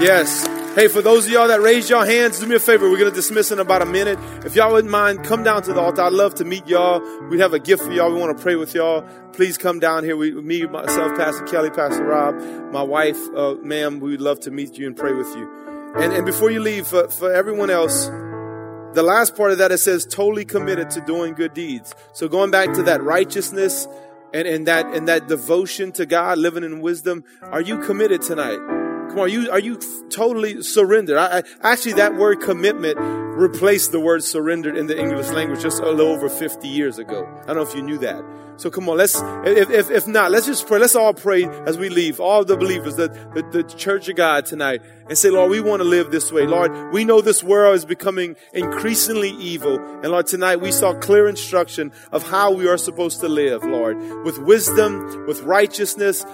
Yes. 0.00 0.53
Hey, 0.74 0.88
for 0.88 1.00
those 1.00 1.26
of 1.26 1.30
y'all 1.30 1.46
that 1.46 1.60
raised 1.60 1.88
your 1.88 2.04
hands, 2.04 2.40
do 2.40 2.46
me 2.46 2.56
a 2.56 2.58
favor. 2.58 2.90
We're 2.90 2.98
going 2.98 3.08
to 3.08 3.14
dismiss 3.14 3.52
in 3.52 3.60
about 3.60 3.80
a 3.80 3.86
minute. 3.86 4.18
If 4.44 4.56
y'all 4.56 4.72
wouldn't 4.72 4.90
mind, 4.90 5.22
come 5.22 5.44
down 5.44 5.62
to 5.62 5.72
the 5.72 5.80
altar. 5.80 6.02
I'd 6.02 6.12
love 6.12 6.34
to 6.36 6.44
meet 6.44 6.66
y'all. 6.66 7.00
We 7.28 7.38
have 7.38 7.52
a 7.52 7.60
gift 7.60 7.84
for 7.84 7.92
y'all. 7.92 8.12
We 8.12 8.18
want 8.18 8.36
to 8.36 8.42
pray 8.42 8.56
with 8.56 8.74
y'all. 8.74 9.02
Please 9.34 9.56
come 9.56 9.78
down 9.78 10.02
here. 10.02 10.16
We, 10.16 10.32
me, 10.32 10.66
myself, 10.66 11.16
Pastor 11.16 11.44
Kelly, 11.44 11.70
Pastor 11.70 12.04
Rob, 12.04 12.34
my 12.72 12.82
wife, 12.82 13.16
uh, 13.36 13.54
ma'am, 13.62 14.00
we'd 14.00 14.20
love 14.20 14.40
to 14.40 14.50
meet 14.50 14.76
you 14.76 14.88
and 14.88 14.96
pray 14.96 15.12
with 15.12 15.28
you. 15.36 15.48
And, 15.94 16.12
and 16.12 16.26
before 16.26 16.50
you 16.50 16.58
leave, 16.58 16.88
for, 16.88 17.08
for 17.08 17.32
everyone 17.32 17.70
else, 17.70 18.06
the 18.06 19.04
last 19.04 19.36
part 19.36 19.52
of 19.52 19.58
that, 19.58 19.70
it 19.70 19.78
says 19.78 20.04
totally 20.04 20.44
committed 20.44 20.90
to 20.90 21.00
doing 21.02 21.34
good 21.34 21.54
deeds. 21.54 21.94
So 22.14 22.26
going 22.26 22.50
back 22.50 22.72
to 22.72 22.82
that 22.82 23.00
righteousness 23.00 23.86
and, 24.32 24.48
and 24.48 24.66
that, 24.66 24.86
and 24.86 25.06
that 25.06 25.28
devotion 25.28 25.92
to 25.92 26.04
God, 26.04 26.38
living 26.38 26.64
in 26.64 26.80
wisdom, 26.80 27.22
are 27.42 27.60
you 27.60 27.78
committed 27.78 28.22
tonight? 28.22 28.83
Are 29.22 29.28
you 29.28 29.50
are 29.50 29.60
you 29.60 29.78
totally 30.10 30.62
surrendered? 30.62 31.16
I, 31.16 31.38
I, 31.38 31.72
actually, 31.72 31.94
that 31.94 32.16
word 32.16 32.40
commitment 32.40 32.98
replaced 32.98 33.92
the 33.92 34.00
word 34.00 34.22
surrendered 34.22 34.76
in 34.76 34.86
the 34.86 34.98
English 34.98 35.28
language 35.30 35.60
just 35.60 35.80
a 35.80 35.90
little 35.90 36.12
over 36.12 36.28
50 36.28 36.68
years 36.68 36.98
ago. 36.98 37.26
I 37.42 37.46
don't 37.48 37.56
know 37.56 37.62
if 37.62 37.74
you 37.74 37.82
knew 37.82 37.98
that. 37.98 38.22
So 38.56 38.70
come 38.70 38.88
on, 38.88 38.96
let's, 38.96 39.20
if, 39.20 39.68
if, 39.70 39.90
if 39.90 40.06
not, 40.06 40.30
let's 40.30 40.46
just 40.46 40.68
pray. 40.68 40.78
Let's 40.78 40.94
all 40.94 41.12
pray 41.12 41.44
as 41.66 41.76
we 41.76 41.88
leave, 41.88 42.20
all 42.20 42.44
the 42.44 42.56
believers, 42.56 42.94
the, 42.94 43.08
the, 43.08 43.42
the 43.50 43.62
church 43.64 44.08
of 44.08 44.14
God 44.14 44.46
tonight, 44.46 44.80
and 45.08 45.18
say, 45.18 45.30
Lord, 45.30 45.50
we 45.50 45.60
want 45.60 45.80
to 45.80 45.88
live 45.88 46.12
this 46.12 46.30
way. 46.30 46.46
Lord, 46.46 46.92
we 46.92 47.04
know 47.04 47.20
this 47.20 47.42
world 47.42 47.74
is 47.74 47.84
becoming 47.84 48.36
increasingly 48.52 49.30
evil. 49.30 49.80
And 49.80 50.12
Lord, 50.12 50.28
tonight 50.28 50.60
we 50.60 50.70
saw 50.70 50.94
clear 50.94 51.26
instruction 51.26 51.90
of 52.12 52.22
how 52.22 52.52
we 52.52 52.68
are 52.68 52.78
supposed 52.78 53.20
to 53.20 53.28
live, 53.28 53.64
Lord, 53.64 53.98
with 54.24 54.38
wisdom, 54.38 55.26
with 55.26 55.42
righteousness, 55.42 56.24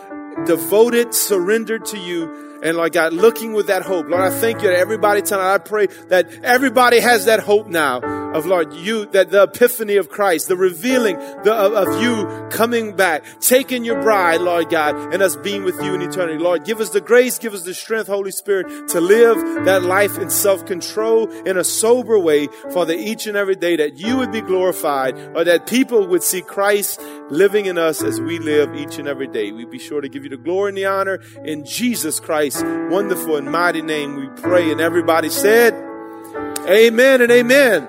devoted, 0.44 1.14
surrendered 1.14 1.86
to 1.86 1.98
you. 1.98 2.49
And 2.62 2.76
Lord 2.76 2.92
God, 2.92 3.12
looking 3.12 3.52
with 3.52 3.68
that 3.68 3.82
hope. 3.82 4.06
Lord, 4.08 4.22
I 4.22 4.30
thank 4.30 4.62
you 4.62 4.68
that 4.68 4.76
everybody 4.76 5.22
tonight, 5.22 5.54
I 5.54 5.58
pray 5.58 5.86
that 6.08 6.30
everybody 6.44 7.00
has 7.00 7.24
that 7.24 7.40
hope 7.40 7.66
now 7.66 8.00
of 8.34 8.46
Lord, 8.46 8.72
you, 8.72 9.06
that 9.06 9.30
the 9.30 9.44
epiphany 9.44 9.96
of 9.96 10.08
Christ, 10.08 10.48
the 10.48 10.56
revealing 10.56 11.16
the, 11.16 11.52
of, 11.52 11.72
of 11.72 12.02
you 12.02 12.48
coming 12.50 12.94
back, 12.94 13.24
taking 13.40 13.84
your 13.84 14.00
bride, 14.02 14.40
Lord 14.40 14.70
God, 14.70 15.12
and 15.12 15.22
us 15.22 15.36
being 15.36 15.64
with 15.64 15.80
you 15.82 15.94
in 15.94 16.02
eternity. 16.02 16.38
Lord, 16.38 16.64
give 16.64 16.80
us 16.80 16.90
the 16.90 17.00
grace, 17.00 17.38
give 17.38 17.54
us 17.54 17.62
the 17.62 17.74
strength, 17.74 18.06
Holy 18.06 18.30
Spirit, 18.30 18.88
to 18.88 19.00
live 19.00 19.36
that 19.64 19.82
life 19.82 20.18
in 20.18 20.30
self-control 20.30 21.30
in 21.46 21.56
a 21.56 21.64
sober 21.64 22.18
way 22.18 22.48
for 22.72 22.84
the 22.84 22.96
each 22.96 23.26
and 23.26 23.36
every 23.36 23.56
day 23.56 23.76
that 23.76 23.98
you 23.98 24.16
would 24.18 24.32
be 24.32 24.40
glorified 24.40 25.16
or 25.34 25.44
that 25.44 25.66
people 25.66 26.06
would 26.06 26.22
see 26.22 26.42
Christ 26.42 27.00
living 27.30 27.66
in 27.66 27.78
us 27.78 28.02
as 28.02 28.20
we 28.20 28.38
live 28.38 28.74
each 28.74 28.98
and 28.98 29.08
every 29.08 29.26
day. 29.26 29.52
We 29.52 29.64
be 29.64 29.78
sure 29.78 30.00
to 30.00 30.08
give 30.08 30.24
you 30.24 30.30
the 30.30 30.36
glory 30.36 30.70
and 30.70 30.78
the 30.78 30.86
honor 30.86 31.20
in 31.44 31.64
Jesus 31.64 32.20
Christ's 32.20 32.62
wonderful 32.62 33.36
and 33.36 33.50
mighty 33.50 33.82
name 33.82 34.16
we 34.16 34.28
pray. 34.40 34.70
And 34.70 34.80
everybody 34.80 35.30
said, 35.30 35.74
Amen 36.68 37.20
and 37.22 37.32
amen. 37.32 37.88